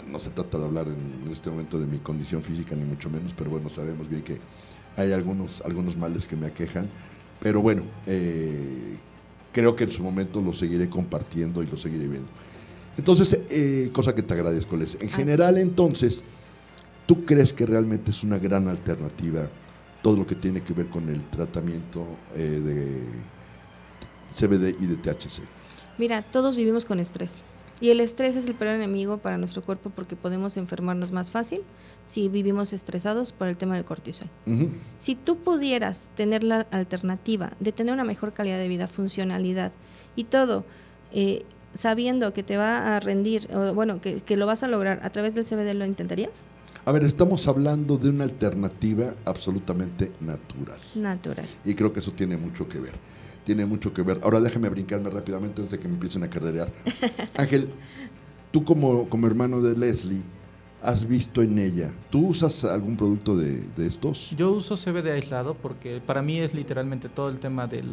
no, 0.07 0.18
se 0.18 0.30
trata 0.30 0.59
de 0.59 0.64
hablar 0.64 0.87
en, 0.89 1.30
este 1.32 1.51
momento 1.51 1.78
de 1.78 1.87
mi 1.87 1.99
condición 1.99 2.43
física, 2.43 2.74
ni 2.74 2.85
mucho 2.85 3.11
menos, 3.11 3.32
pero 3.37 3.51
bueno, 3.51 3.68
sabemos 3.68 4.09
bien 4.09 4.22
que 4.22 4.39
hay 4.97 5.12
algunos, 5.12 5.61
algunos 5.62 5.97
males 5.97 6.26
que 6.26 6.37
me 6.37 6.47
aquejan. 6.47 6.89
Pero 7.41 7.61
bueno, 7.61 7.82
eh, 8.07 8.97
creo 9.53 9.76
que 9.76 9.85
en 9.85 9.91
su 9.91 10.03
momento 10.03 10.41
lo 10.41 10.53
seguiré 10.53 10.89
compartiendo 10.89 11.62
y 11.62 11.66
lo 11.66 11.76
seguiré 11.76 12.07
viendo. 12.09 12.28
Entonces, 12.97 13.41
eh, 13.51 13.91
cosa 13.93 14.14
que 14.14 14.22
te 14.22 14.35
agradezco, 14.35 14.76
Les. 14.76 15.01
En 15.01 15.09
general, 15.09 15.59
entonces, 15.59 16.22
¿tú 17.07 17.24
crees 17.24 17.53
que 17.53 17.66
realmente 17.66 18.11
es 18.11 18.22
una 18.22 18.39
gran 18.39 18.68
alternativa 18.68 19.49
todo 20.03 20.16
lo 20.18 20.26
que 20.26 20.35
tiene 20.35 20.62
que 20.62 20.74
ver 20.74 20.87
con 20.87 21.09
el 21.09 21.22
tratamiento 21.30 22.07
eh, 22.37 22.61
de 22.62 23.05
CBD 24.32 24.76
y 24.80 24.87
de 24.87 24.97
THC? 24.97 25.43
Mira, 25.99 26.22
todos 26.22 26.57
vivimos 26.57 26.85
con 26.85 27.01
estrés. 27.01 27.43
Y 27.81 27.91
el 27.91 28.01
estrés 28.01 28.37
es 28.37 28.47
el 28.47 28.55
peor 28.55 28.75
enemigo 28.75 29.18
para 29.18 29.37
nuestro 29.37 29.62
cuerpo 29.62 29.91
porque 29.91 30.16
podemos 30.16 30.57
enfermarnos 30.57 31.12
más 31.12 31.31
fácil 31.31 31.62
si 32.07 32.29
vivimos 32.29 32.72
estresados 32.72 33.33
por 33.33 33.49
el 33.49 33.57
tema 33.57 33.75
del 33.75 33.85
cortisol. 33.85 34.29
Si 34.99 35.14
tú 35.14 35.39
pudieras 35.39 36.11
tener 36.14 36.45
la 36.45 36.61
alternativa 36.70 37.53
de 37.61 37.72
tener 37.72 37.93
una 37.93 38.05
mejor 38.05 38.33
calidad 38.33 38.59
de 38.59 38.68
vida, 38.68 38.89
funcionalidad 38.89 39.72
y 40.16 40.25
todo, 40.25 40.64
eh, 41.12 41.45
sabiendo 41.75 42.33
que 42.33 42.43
te 42.43 42.57
va 42.57 42.95
a 42.95 43.01
rendir, 43.01 43.49
o 43.53 43.75
bueno, 43.75 44.01
que, 44.01 44.20
que 44.20 44.37
lo 44.37 44.47
vas 44.47 44.62
a 44.62 44.68
lograr 44.68 45.01
a 45.03 45.11
través 45.11 45.35
del 45.35 45.45
CBD, 45.45 45.75
¿lo 45.75 45.85
intentarías? 45.85 46.47
A 46.87 46.93
ver, 46.93 47.05
estamos 47.05 47.49
hablando 47.49 47.97
de 47.97 48.11
una 48.11 48.25
alternativa 48.25 49.14
absolutamente 49.25 50.12
natural. 50.20 50.79
Natural. 50.95 51.47
Y 51.64 51.75
creo 51.75 51.93
que 51.93 52.01
eso 52.01 52.12
tiene 52.12 52.37
mucho 52.37 52.68
que 52.68 52.79
ver. 52.79 52.93
Tiene 53.45 53.66
mucho 53.66 53.92
que 53.92 54.03
ver. 54.03 54.20
Ahora 54.22 54.40
déjame 54.40 54.68
brincarme 54.68 55.11
rápidamente 55.11 55.61
antes 55.61 55.70
de 55.70 55.78
que 55.78 55.88
me 55.88 55.95
empiecen 55.95 56.22
a 56.22 56.30
carrerear. 56.30 56.72
Ángel, 57.36 57.68
tú 58.51 58.64
como, 58.64 59.09
como 59.09 59.26
hermano 59.26 59.61
de 59.61 59.76
Leslie, 59.76 60.22
has 60.84 61.07
visto 61.07 61.42
en 61.42 61.59
ella? 61.59 61.92
¿Tú 62.11 62.28
usas 62.28 62.64
algún 62.64 62.97
producto 62.97 63.36
de, 63.36 63.62
de, 63.76 63.86
estos? 63.86 64.30
Yo 64.36 64.53
uso 64.53 64.76
CBD 64.76 65.12
aislado 65.12 65.55
porque 65.55 66.01
para 66.05 66.22
mí 66.22 66.38
es 66.38 66.55
literalmente 66.55 67.09
todo 67.09 67.30
el 67.30 67.38
tema 67.38 67.66
del, 67.66 67.86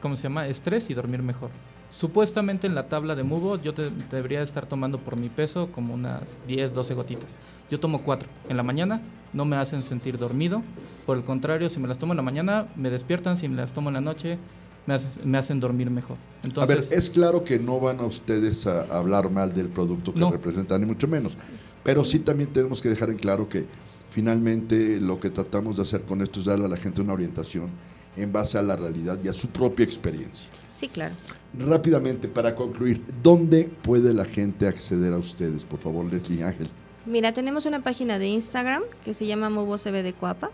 ¿cómo 0.00 0.16
se 0.16 0.24
llama? 0.24 0.46
Estrés 0.46 0.88
y 0.90 0.94
dormir 0.94 1.22
mejor. 1.22 1.50
Supuestamente 1.90 2.68
en 2.68 2.74
la 2.74 2.88
tabla 2.88 3.16
de 3.16 3.24
Mubo 3.24 3.60
yo 3.60 3.72
debería 4.10 4.42
estar 4.42 4.64
tomando 4.66 4.98
por 4.98 5.16
mi 5.16 5.28
peso 5.28 5.72
como 5.72 5.92
unas 5.92 6.22
10, 6.46 6.72
12 6.72 6.94
gotitas. 6.94 7.36
Yo 7.70 7.80
tomo 7.80 8.02
4 8.02 8.28
en 8.48 8.56
la 8.56 8.62
mañana, 8.62 9.02
no 9.32 9.44
me 9.44 9.56
hacen 9.56 9.82
sentir 9.82 10.16
dormido. 10.16 10.62
Por 11.04 11.16
el 11.16 11.24
contrario, 11.24 11.68
si 11.68 11.80
me 11.80 11.88
las 11.88 11.98
tomo 11.98 12.12
en 12.12 12.18
la 12.18 12.22
mañana, 12.22 12.66
me 12.76 12.90
despiertan, 12.90 13.36
si 13.36 13.48
me 13.48 13.56
las 13.56 13.72
tomo 13.72 13.90
en 13.90 13.94
la 13.94 14.00
noche, 14.00 14.38
me, 14.86 15.38
hacen 15.38 15.60
dormir 15.60 15.90
mejor. 15.90 16.16
Entonces, 16.42 16.76
a 16.76 16.80
ver, 16.80 16.98
es 16.98 17.10
claro 17.10 17.44
que 17.44 17.58
no 17.58 17.80
van 17.80 18.00
a 18.00 18.04
ustedes 18.04 18.66
a 18.66 18.82
hablar 18.82 19.30
mal 19.30 19.52
del 19.54 19.68
producto 19.68 20.12
que 20.12 20.30
representan, 20.30 20.80
ni 20.80 20.86
mucho 20.86 21.06
menos. 21.06 21.36
Pero 21.82 22.04
sí 22.04 22.18
también 22.18 22.52
tenemos 22.52 22.82
que 22.82 22.88
dejar 22.88 23.10
en 23.10 23.16
claro 23.16 23.48
que 23.48 23.66
finalmente 24.10 25.00
lo 25.00 25.20
que 25.20 25.30
tratamos 25.30 25.76
de 25.76 25.82
hacer 25.82 26.02
con 26.02 26.20
esto 26.22 26.40
es 26.40 26.46
darle 26.46 26.66
a 26.66 26.68
la 26.68 26.76
gente 26.76 27.00
una 27.00 27.12
orientación 27.12 27.70
en 28.16 28.32
base 28.32 28.58
a 28.58 28.62
la 28.62 28.76
realidad 28.76 29.18
y 29.22 29.28
a 29.28 29.32
su 29.32 29.48
propia 29.48 29.84
experiencia. 29.84 30.48
Sí, 30.74 30.88
claro. 30.88 31.14
Rápidamente, 31.58 32.28
para 32.28 32.54
concluir, 32.54 33.02
¿dónde 33.22 33.70
puede 33.82 34.14
la 34.14 34.24
gente 34.24 34.66
acceder 34.66 35.12
a 35.12 35.18
ustedes? 35.18 35.64
Por 35.64 35.80
favor, 35.80 36.04
Leslie 36.10 36.42
Ángel. 36.42 36.68
Mira, 37.06 37.32
tenemos 37.32 37.66
una 37.66 37.82
página 37.82 38.18
de 38.18 38.28
Instagram 38.28 38.82
que 39.04 39.14
se 39.14 39.26
llama 39.26 39.50
Mubo 39.50 39.76
CBD 39.76 40.14
Cuapa. 40.14 40.50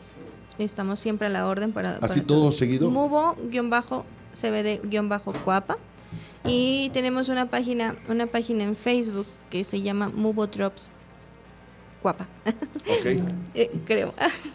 Estamos 0.58 1.00
siempre 1.00 1.26
a 1.26 1.30
la 1.30 1.46
orden 1.46 1.72
para... 1.72 1.96
¿Así 1.96 2.22
todo 2.22 2.50
seguido? 2.50 2.90
Mubo-CBD-Cuapa. 4.42 5.78
Y 6.44 6.90
tenemos 6.90 7.28
una 7.28 7.50
página, 7.50 7.96
una 8.08 8.26
página 8.26 8.64
en 8.64 8.76
Facebook 8.76 9.26
que 9.50 9.64
se 9.64 9.82
llama 9.82 10.08
Mubo 10.08 10.46
Drops 10.46 10.92
guapa. 12.02 12.28
Ok. 12.86 13.06
Eh, 13.58 13.70
creo. 13.86 14.12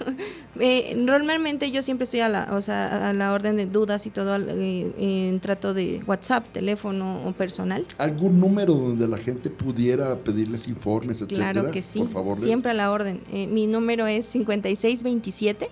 eh, 0.60 0.94
normalmente 0.96 1.72
yo 1.72 1.82
siempre 1.82 2.04
estoy 2.04 2.20
a 2.20 2.30
la, 2.30 2.50
o 2.52 2.62
sea, 2.62 3.10
a 3.10 3.14
la 3.14 3.34
orden 3.34 3.58
de 3.58 3.66
dudas 3.66 4.06
y 4.06 4.12
todo 4.12 4.36
eh, 4.36 4.94
en 4.96 5.40
trato 5.40 5.74
de 5.74 6.04
WhatsApp, 6.06 6.48
teléfono 6.52 7.26
o 7.26 7.32
personal. 7.32 7.88
¿Algún 7.98 8.40
número 8.40 8.76
donde 8.76 9.08
la 9.08 9.18
gente 9.18 9.50
pudiera 9.50 10.20
pedirles 10.20 10.68
informes, 10.68 11.20
etcétera? 11.20 11.52
Claro 11.52 11.72
que 11.72 11.82
sí. 11.82 11.98
Por 11.98 12.12
favor, 12.12 12.38
siempre 12.38 12.70
a 12.70 12.76
la 12.76 12.92
orden. 12.92 13.24
Mi 13.32 13.66
número 13.66 14.06
es 14.06 14.28
5627 14.28 15.68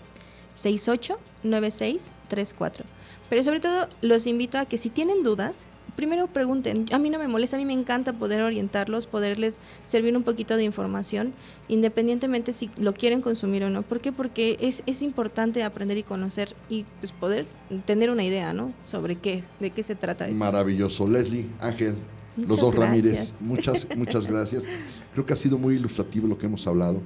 689634. 0.56 2.86
Pero 3.30 3.44
sobre 3.44 3.60
todo 3.60 3.88
los 4.02 4.28
invito 4.28 4.58
a 4.58 4.66
que 4.66 4.78
si 4.78 4.90
tienen 4.90 5.24
dudas, 5.24 5.68
primero 6.00 6.28
pregunten. 6.28 6.86
A 6.94 6.98
mí 6.98 7.10
no 7.10 7.20
me 7.20 7.28
molesta, 7.28 7.58
a 7.58 7.60
mí 7.60 7.66
me 7.66 7.74
encanta 7.74 8.14
poder 8.14 8.42
orientarlos, 8.42 9.06
poderles 9.06 9.60
servir 9.86 10.16
un 10.16 10.24
poquito 10.24 10.56
de 10.56 10.64
información, 10.64 11.34
independientemente 11.68 12.54
si 12.54 12.72
lo 12.78 12.94
quieren 12.94 13.22
consumir 13.22 13.66
o 13.66 13.70
no. 13.70 13.82
¿Por 13.82 14.00
qué? 14.00 14.14
Porque 14.14 14.58
es, 14.62 14.82
es 14.86 15.02
importante 15.02 15.62
aprender 15.62 15.98
y 15.98 16.04
conocer 16.04 16.56
y 16.70 16.86
pues, 17.02 17.12
poder 17.12 17.48
tener 17.86 18.12
una 18.12 18.24
idea, 18.24 18.54
¿no? 18.54 18.74
Sobre 18.84 19.18
qué, 19.18 19.44
de 19.60 19.72
qué 19.72 19.84
se 19.84 19.96
trata 19.96 20.28
esto. 20.28 20.44
Maravilloso. 20.44 21.06
Leslie, 21.06 21.48
Ángel, 21.60 21.96
los 22.38 22.62
dos 22.62 22.74
Ramírez, 22.74 23.36
muchas, 23.42 23.86
muchas 23.96 24.26
gracias. 24.32 24.64
Creo 25.14 25.26
que 25.26 25.34
ha 25.34 25.36
sido 25.36 25.58
muy 25.58 25.76
ilustrativo 25.76 26.28
lo 26.28 26.38
que 26.38 26.46
hemos 26.46 26.66
hablado. 26.66 27.02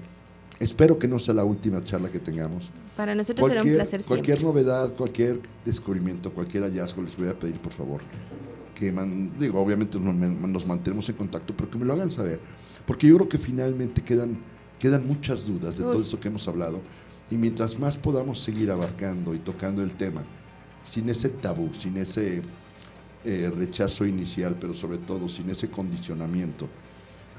Espero 0.64 0.98
que 0.98 1.10
no 1.10 1.20
sea 1.20 1.34
la 1.34 1.44
última 1.44 1.84
charla 1.84 2.10
que 2.10 2.20
tengamos. 2.20 2.70
Para 2.96 3.14
nosotros 3.14 3.50
será 3.50 3.64
un 3.64 3.74
placer 3.74 4.02
Cualquier 4.02 4.42
novedad, 4.42 4.96
cualquier 4.96 5.42
descubrimiento, 5.66 6.32
cualquier 6.32 6.64
hallazgo, 6.64 7.02
les 7.02 7.18
voy 7.18 7.28
a 7.28 7.38
pedir, 7.38 7.60
por 7.60 7.74
favor, 7.74 8.00
que 8.74 8.90
digo, 9.38 9.60
obviamente 9.60 10.00
nos, 10.00 10.66
mantenemos 10.66 11.10
en 11.10 11.16
contacto, 11.16 11.54
pero 11.54 11.70
que 11.70 11.78
me 11.78 11.84
lo 11.84 11.92
hagan 11.92 12.10
saber, 12.10 12.40
porque 12.86 13.08
yo 13.08 13.18
creo 13.18 13.28
que 13.28 13.38
finalmente 13.40 14.02
quedan, 14.02 14.38
quedan 14.80 15.06
muchas 15.06 15.46
dudas 15.46 15.78
de 15.80 15.84
todo 15.84 16.02
esto 16.02 16.18
que 16.18 16.30
hemos 16.30 16.48
hablado, 16.48 16.80
y 17.30 17.36
mientras 17.36 17.78
más 17.78 17.98
podamos 17.98 18.40
seguir 18.40 18.72
abarcando 18.72 19.36
y 19.36 19.40
tocando 19.40 19.84
el 19.84 19.96
tema, 19.96 20.24
sin 20.86 21.10
ese 21.10 21.28
tabú, 21.28 21.72
sin 21.78 21.98
ese 21.98 22.42
eh, 23.26 23.52
rechazo 23.54 24.06
inicial, 24.06 24.56
pero 24.62 24.74
sobre 24.74 25.00
todo 25.00 25.28
sin 25.28 25.50
ese 25.50 25.70
condicionamiento 25.70 26.70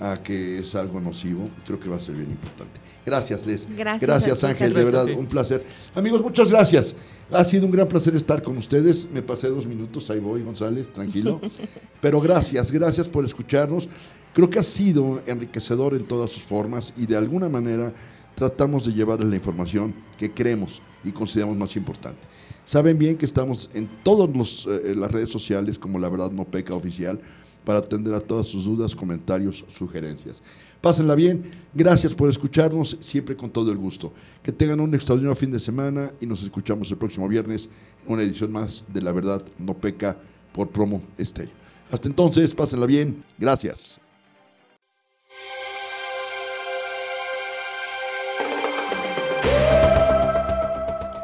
a 0.01 0.23
que 0.23 0.59
es 0.59 0.75
algo 0.75 1.01
nocivo, 1.01 1.49
creo 1.65 1.79
que 1.79 1.89
va 1.89 1.97
a 1.97 2.01
ser 2.01 2.15
bien 2.15 2.31
importante. 2.31 2.81
Gracias, 3.05 3.47
Les. 3.47 3.69
Gracias, 3.77 4.09
gracias 4.09 4.45
Ángel, 4.45 4.75
de 4.75 4.85
verdad, 4.85 5.09
un 5.11 5.27
placer. 5.27 5.65
Amigos, 5.95 6.23
muchas 6.23 6.51
gracias. 6.51 6.97
Ha 7.31 7.45
sido 7.45 7.67
un 7.67 7.73
gran 7.73 7.89
placer 7.89 8.15
estar 8.15 8.43
con 8.43 8.57
ustedes. 8.57 9.09
Me 9.13 9.23
pasé 9.23 9.49
dos 9.49 9.67
minutos, 9.67 10.11
ahí 10.11 10.21
voy, 10.21 10.43
González, 10.43 10.93
tranquilo. 10.93 11.41
Pero 12.01 12.21
gracias, 12.21 12.71
gracias 12.71 13.09
por 13.09 13.25
escucharnos. 13.25 13.89
Creo 14.33 14.51
que 14.51 14.59
ha 14.59 14.65
sido 14.65 15.23
enriquecedor 15.27 15.95
en 15.95 16.05
todas 16.05 16.31
sus 16.31 16.43
formas 16.43 16.93
y 16.97 17.07
de 17.07 17.17
alguna 17.17 17.49
manera 17.49 17.93
tratamos 18.35 18.85
de 18.85 18.93
llevarles 18.93 19.29
la 19.29 19.37
información 19.37 19.95
que 20.19 20.33
creemos 20.33 20.83
y 21.05 21.13
consideramos 21.13 21.57
más 21.57 21.77
importante. 21.77 22.21
Saben 22.65 22.99
bien 22.99 23.17
que 23.17 23.27
estamos 23.27 23.71
en 23.75 23.89
todas 24.03 24.67
eh, 24.67 24.95
las 24.97 25.11
redes 25.11 25.29
sociales 25.29 25.79
como 25.79 25.99
La 25.99 26.09
Verdad 26.09 26.31
No 26.31 26.45
Peca 26.45 26.75
Oficial 26.75 27.21
para 27.65 27.79
atender 27.79 28.15
a 28.15 28.21
todas 28.21 28.47
sus 28.47 28.65
dudas, 28.65 28.95
comentarios, 28.95 29.65
sugerencias. 29.73 30.43
Pásenla 30.81 31.15
bien. 31.15 31.51
Gracias 31.73 32.13
por 32.13 32.29
escucharnos, 32.29 32.99
siempre 33.01 33.35
con 33.35 33.49
todo 33.49 33.73
el 33.73 33.79
gusto. 33.79 34.13
Que 34.43 34.53
tengan 34.53 34.81
un 34.81 34.95
extraordinario 34.95 35.35
fin 35.35 35.51
de 35.51 35.59
semana 35.59 36.13
y 36.21 36.27
nos 36.27 36.43
escuchamos 36.43 36.91
el 36.91 36.99
próximo 36.99 37.27
viernes 37.27 37.71
en 38.07 38.13
una 38.13 38.23
edición 38.23 38.53
más 38.53 38.85
de 38.93 39.01
La 39.01 39.13
Verdad 39.13 39.43
No 39.59 39.73
Peca 39.73 40.17
por 40.53 40.69
Promo 40.69 41.03
Estéreo. 41.17 41.55
Hasta 41.91 42.07
entonces, 42.07 42.53
pásenla 42.53 42.85
bien. 42.85 43.25
Gracias. 43.39 43.99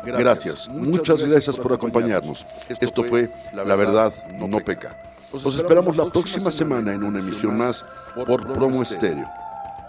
Gracias. 0.07 0.69
Muchas 0.69 1.23
gracias 1.23 1.57
por 1.57 1.73
acompañarnos. 1.73 2.47
Esto 2.81 3.05
fue 3.05 3.31
La 3.55 3.77
Verdad 3.77 4.15
No 4.39 4.59
Peca. 4.61 5.20
Nos 5.33 5.55
esperamos 5.55 5.97
la 5.97 6.07
próxima 6.07 6.51
semana 6.51 6.93
en 6.93 7.05
una 7.05 7.21
emisión 7.21 7.57
más 7.57 7.85
por 8.27 8.53
Promo 8.53 8.83
Estéreo. 8.83 9.29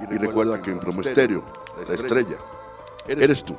Y 0.10 0.18
recuerda 0.18 0.62
que 0.62 0.72
en 0.72 0.80
Promo 0.80 1.02
Estéreo, 1.02 1.44
la 1.88 1.96
estrella, 1.96 2.38
eres 3.08 3.44
tú. 3.44 3.56